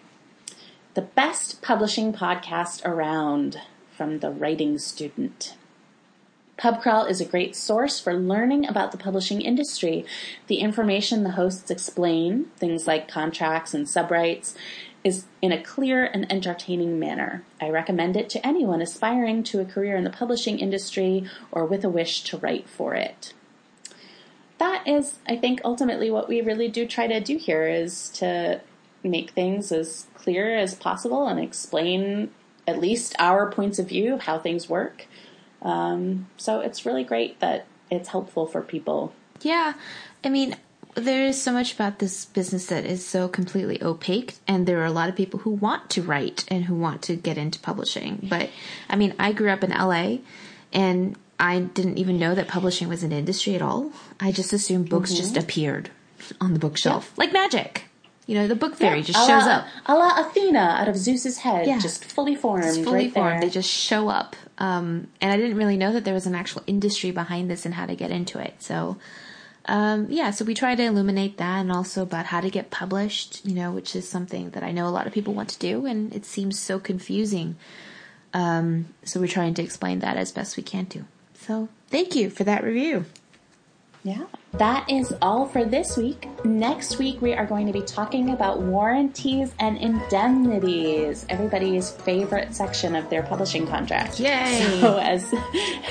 The 0.94 1.02
best 1.02 1.62
publishing 1.62 2.14
podcast 2.14 2.86
around 2.86 3.60
from 3.98 4.20
the 4.20 4.32
writing 4.32 4.80
student. 4.80 5.58
Pubcrawl 6.62 7.10
is 7.10 7.20
a 7.20 7.26
great 7.26 7.56
source 7.56 8.00
for 8.00 8.14
learning 8.14 8.68
about 8.68 8.92
the 8.92 8.98
publishing 8.98 9.42
industry. 9.42 10.06
The 10.46 10.58
information 10.58 11.24
the 11.24 11.32
hosts 11.32 11.72
explain, 11.72 12.52
things 12.58 12.86
like 12.86 13.08
contracts 13.08 13.74
and 13.74 13.88
subrights, 13.88 14.54
is 15.04 15.26
in 15.42 15.52
a 15.52 15.64
clear 15.64 16.06
and 16.06 16.32
entertaining 16.32 17.00
manner. 17.00 17.44
I 17.60 17.70
recommend 17.70 18.16
it 18.16 18.30
to 18.30 18.46
anyone 18.46 18.80
aspiring 18.80 19.42
to 19.46 19.60
a 19.60 19.66
career 19.66 19.96
in 19.96 20.04
the 20.04 20.12
publishing 20.12 20.60
industry 20.60 21.28
or 21.52 21.66
with 21.66 21.84
a 21.84 21.90
wish 21.90 22.22
to 22.26 22.38
write 22.38 22.70
for 22.70 22.94
it. 22.94 23.34
That 24.60 24.88
is, 24.88 25.18
I 25.28 25.38
think, 25.38 25.62
ultimately 25.66 26.12
what 26.12 26.30
we 26.30 26.42
really 26.42 26.68
do 26.68 26.86
try 26.86 27.08
to 27.08 27.20
do 27.20 27.38
here 27.38 27.68
is 27.68 28.10
to 28.10 28.62
make 29.04 29.32
things 29.32 29.72
as 29.72 30.06
clear 30.14 30.56
as 30.56 30.76
possible 30.76 31.28
and 31.28 31.40
explain 31.40 32.30
at 32.68 32.80
least 32.80 33.16
our 33.18 33.50
points 33.50 33.80
of 33.80 33.90
view 33.90 34.14
of 34.14 34.22
how 34.22 34.38
things 34.38 34.70
work. 34.70 35.08
Um, 35.62 36.28
so 36.38 36.60
it's 36.60 36.86
really 36.86 37.04
great 37.04 37.40
that 37.40 37.68
it's 37.90 38.10
helpful 38.10 38.46
for 38.46 38.62
people. 38.62 39.14
Yeah. 39.42 39.74
I 40.24 40.30
mean, 40.30 40.56
there 40.96 41.26
is 41.26 41.42
so 41.42 41.52
much 41.52 41.74
about 41.74 42.00
this 42.00 42.26
business 42.26 42.66
that 42.68 42.86
is 42.86 43.06
so 43.06 43.28
completely 43.28 43.82
opaque, 43.82 44.36
and 44.48 44.68
there 44.68 44.82
are 44.82 44.86
a 44.86 44.92
lot 44.92 45.10
of 45.10 45.16
people 45.16 45.40
who 45.40 45.52
want 45.52 45.90
to 45.92 46.02
write 46.02 46.46
and 46.50 46.66
who 46.66 46.76
want 46.76 47.02
to 47.04 47.16
get 47.16 47.38
into 47.38 47.60
publishing. 47.60 48.28
But 48.30 48.50
I 48.90 48.96
mean, 48.96 49.14
I 49.18 49.32
grew 49.32 49.50
up 49.50 49.64
in 49.64 49.72
LA, 49.72 50.18
and 50.74 51.18
I 51.40 51.60
didn't 51.60 51.98
even 51.98 52.20
know 52.20 52.36
that 52.36 52.48
publishing 52.48 52.90
was 52.90 53.04
an 53.04 53.12
industry 53.12 53.56
at 53.56 53.62
all. 53.62 53.92
I 54.20 54.32
just 54.32 54.54
assumed 54.54 54.90
books 54.90 55.12
mm-hmm. 55.12 55.22
just 55.22 55.38
appeared 55.38 55.90
on 56.40 56.54
the 56.54 56.60
bookshelf 56.60 57.14
yeah. 57.16 57.24
like 57.24 57.34
magic. 57.34 57.86
You 58.28 58.36
know, 58.36 58.48
the 58.48 58.56
book 58.56 58.76
fairy 58.76 59.00
yeah, 59.00 59.04
just 59.04 59.28
shows 59.28 59.46
la, 59.46 59.52
up. 59.52 59.68
A 59.88 59.96
la 59.96 60.22
Athena 60.22 60.78
out 60.80 60.88
of 60.88 60.96
Zeus's 60.96 61.40
head, 61.40 61.68
yeah. 61.68 61.80
just 61.80 62.06
fully 62.06 62.36
formed. 62.36 62.64
Just 62.64 62.84
fully 62.84 63.06
right 63.06 63.14
formed. 63.14 63.32
There. 63.34 63.42
They 63.42 63.50
just 63.50 63.70
show 63.70 64.10
up. 64.10 64.36
Um, 64.58 65.08
and 65.20 65.32
I 65.32 65.38
didn't 65.38 65.58
really 65.58 65.78
know 65.78 65.92
that 65.92 66.06
there 66.06 66.14
was 66.14 66.28
an 66.28 66.36
actual 66.36 66.62
industry 66.68 67.12
behind 67.12 67.50
this 67.50 67.66
and 67.66 67.74
how 67.74 67.88
to 67.88 67.96
get 67.96 68.12
into 68.12 68.40
it. 68.40 68.56
So 68.60 68.98
um, 69.66 70.08
yeah, 70.10 70.32
so 70.32 70.44
we 70.44 70.54
try 70.54 70.76
to 70.76 70.84
illuminate 70.84 71.38
that 71.38 71.60
and 71.60 71.72
also 71.72 72.02
about 72.02 72.26
how 72.28 72.42
to 72.42 72.50
get 72.50 72.72
published, 72.72 73.46
you 73.46 73.54
know, 73.54 73.72
which 73.72 73.96
is 73.96 74.08
something 74.08 74.52
that 74.52 74.64
I 74.64 74.72
know 74.72 74.88
a 74.88 74.90
lot 74.90 75.08
of 75.08 75.14
people 75.14 75.34
want 75.34 75.50
to 75.50 75.60
do 75.60 75.86
and 75.86 76.14
it 76.14 76.26
seems 76.26 76.58
so 76.58 76.80
confusing. 76.80 77.58
Um, 78.34 78.88
so 79.04 79.20
we're 79.20 79.28
trying 79.28 79.54
to 79.56 79.64
explain 79.64 80.00
that 80.00 80.18
as 80.18 80.32
best 80.32 80.58
we 80.58 80.64
can 80.64 80.88
to. 80.88 81.06
So 81.36 81.70
thank 81.90 82.16
you 82.16 82.30
for 82.30 82.44
that 82.44 82.64
review. 82.64 83.06
Yeah. 84.04 84.26
That 84.54 84.90
is 84.90 85.14
all 85.22 85.48
for 85.48 85.64
this 85.64 85.96
week. 85.96 86.28
Next 86.44 86.98
week, 86.98 87.22
we 87.22 87.34
are 87.34 87.46
going 87.46 87.68
to 87.68 87.74
be 87.74 87.82
talking 87.82 88.32
about 88.32 88.60
warranties 88.60 89.54
and 89.60 89.78
indemnities, 89.78 91.26
everybody's 91.30 91.92
favorite 91.92 92.54
section 92.54 92.96
of 92.96 93.10
their 93.10 93.24
publishing 93.24 93.66
contract. 93.66 94.20
Yay! 94.20 94.80
So, 94.82 94.98
as, 94.98 95.34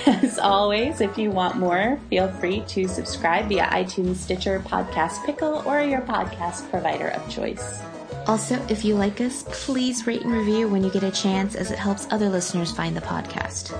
as 0.07 0.39
always, 0.39 1.01
if 1.01 1.16
you 1.16 1.31
want 1.31 1.57
more, 1.57 1.99
feel 2.11 2.28
free 2.32 2.62
to 2.69 2.87
subscribe 2.89 3.49
via 3.49 3.66
iTunes, 3.66 4.16
Stitcher, 4.16 4.61
Podcast 4.61 5.24
Pickle, 5.24 5.62
or 5.65 5.81
your 5.82 6.01
podcast 6.03 6.69
provider 6.70 7.09
of 7.09 7.28
choice. 7.31 7.81
Also, 8.27 8.55
if 8.69 8.85
you 8.85 8.95
like 8.95 9.20
us, 9.20 9.45
please 9.51 10.07
rate 10.07 10.23
and 10.23 10.32
review 10.32 10.69
when 10.69 10.85
you 10.85 10.91
get 10.91 11.03
a 11.03 11.11
chance 11.11 11.55
as 11.55 11.70
it 11.70 11.78
helps 11.78 12.07
other 12.11 12.28
listeners 12.28 12.70
find 12.70 12.97
the 12.97 13.01
podcast. 13.01 13.74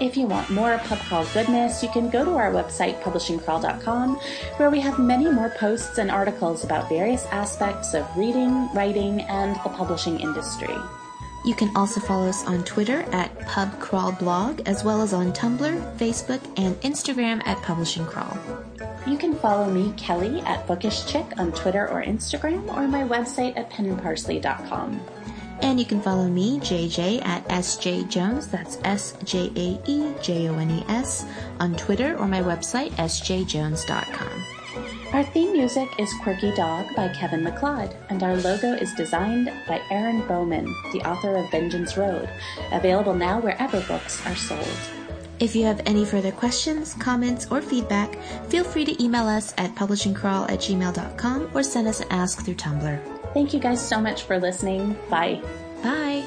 If 0.00 0.16
you 0.16 0.26
want 0.26 0.50
more 0.50 0.78
Pubcrawl 0.78 1.32
goodness, 1.32 1.82
you 1.82 1.88
can 1.88 2.10
go 2.10 2.24
to 2.24 2.32
our 2.32 2.52
website, 2.52 3.00
publishingcrawl.com, 3.02 4.16
where 4.56 4.70
we 4.70 4.80
have 4.80 4.98
many 4.98 5.30
more 5.30 5.50
posts 5.50 5.98
and 5.98 6.10
articles 6.10 6.64
about 6.64 6.88
various 6.88 7.24
aspects 7.26 7.94
of 7.94 8.06
reading, 8.16 8.68
writing, 8.74 9.22
and 9.22 9.56
the 9.56 9.70
publishing 9.70 10.20
industry. 10.20 10.76
You 11.46 11.54
can 11.54 11.70
also 11.76 12.00
follow 12.00 12.28
us 12.28 12.44
on 12.44 12.64
Twitter 12.64 13.02
at 13.12 13.38
PubCrawlBlog, 13.40 14.66
as 14.66 14.82
well 14.82 15.00
as 15.00 15.12
on 15.12 15.32
Tumblr, 15.32 15.96
Facebook, 15.96 16.40
and 16.56 16.74
Instagram 16.80 17.40
at 17.46 17.62
Publishing 17.62 18.04
Crawl. 18.04 18.36
You 19.06 19.16
can 19.16 19.36
follow 19.36 19.70
me, 19.70 19.94
Kelly, 19.96 20.40
at 20.40 20.66
Bookish 20.66 21.06
Chick 21.06 21.24
on 21.38 21.52
Twitter 21.52 21.88
or 21.88 22.02
Instagram, 22.02 22.66
or 22.76 22.88
my 22.88 23.04
website 23.04 23.56
at 23.56 23.70
penandparsley.com. 23.70 25.00
And 25.62 25.80
you 25.80 25.86
can 25.86 26.00
follow 26.00 26.28
me, 26.28 26.60
JJ, 26.60 27.24
at 27.24 27.46
SJ 27.48 28.08
Jones, 28.08 28.46
that's 28.48 28.78
S 28.84 29.14
J 29.24 29.50
A 29.56 29.80
E 29.90 30.14
J 30.22 30.48
O 30.48 30.58
N 30.58 30.70
E 30.70 30.84
S, 30.88 31.24
on 31.60 31.74
Twitter 31.76 32.16
or 32.18 32.28
my 32.28 32.42
website, 32.42 32.90
sjaejones.com. 32.92 34.44
Our 35.12 35.24
theme 35.24 35.52
music 35.52 35.88
is 35.98 36.12
Quirky 36.22 36.54
Dog 36.54 36.94
by 36.94 37.08
Kevin 37.08 37.42
MacLeod, 37.42 37.96
and 38.10 38.22
our 38.22 38.36
logo 38.36 38.74
is 38.74 38.92
designed 38.94 39.50
by 39.66 39.80
Erin 39.90 40.26
Bowman, 40.26 40.66
the 40.92 41.00
author 41.08 41.36
of 41.36 41.50
Vengeance 41.50 41.96
Road, 41.96 42.28
available 42.72 43.14
now 43.14 43.40
wherever 43.40 43.80
books 43.82 44.24
are 44.26 44.36
sold. 44.36 44.68
If 45.38 45.54
you 45.54 45.64
have 45.64 45.80
any 45.86 46.04
further 46.04 46.32
questions, 46.32 46.94
comments, 46.94 47.46
or 47.50 47.62
feedback, 47.62 48.18
feel 48.48 48.64
free 48.64 48.84
to 48.84 49.02
email 49.02 49.26
us 49.26 49.54
at 49.58 49.74
publishingcrawl 49.74 50.50
at 50.50 50.60
gmail.com 50.60 51.50
or 51.54 51.62
send 51.62 51.88
us 51.88 52.00
an 52.00 52.08
ask 52.10 52.44
through 52.44 52.54
Tumblr. 52.54 53.15
Thank 53.34 53.52
you 53.52 53.60
guys 53.60 53.86
so 53.86 54.00
much 54.00 54.22
for 54.22 54.38
listening. 54.38 54.96
Bye. 55.10 55.40
Bye. 55.82 56.24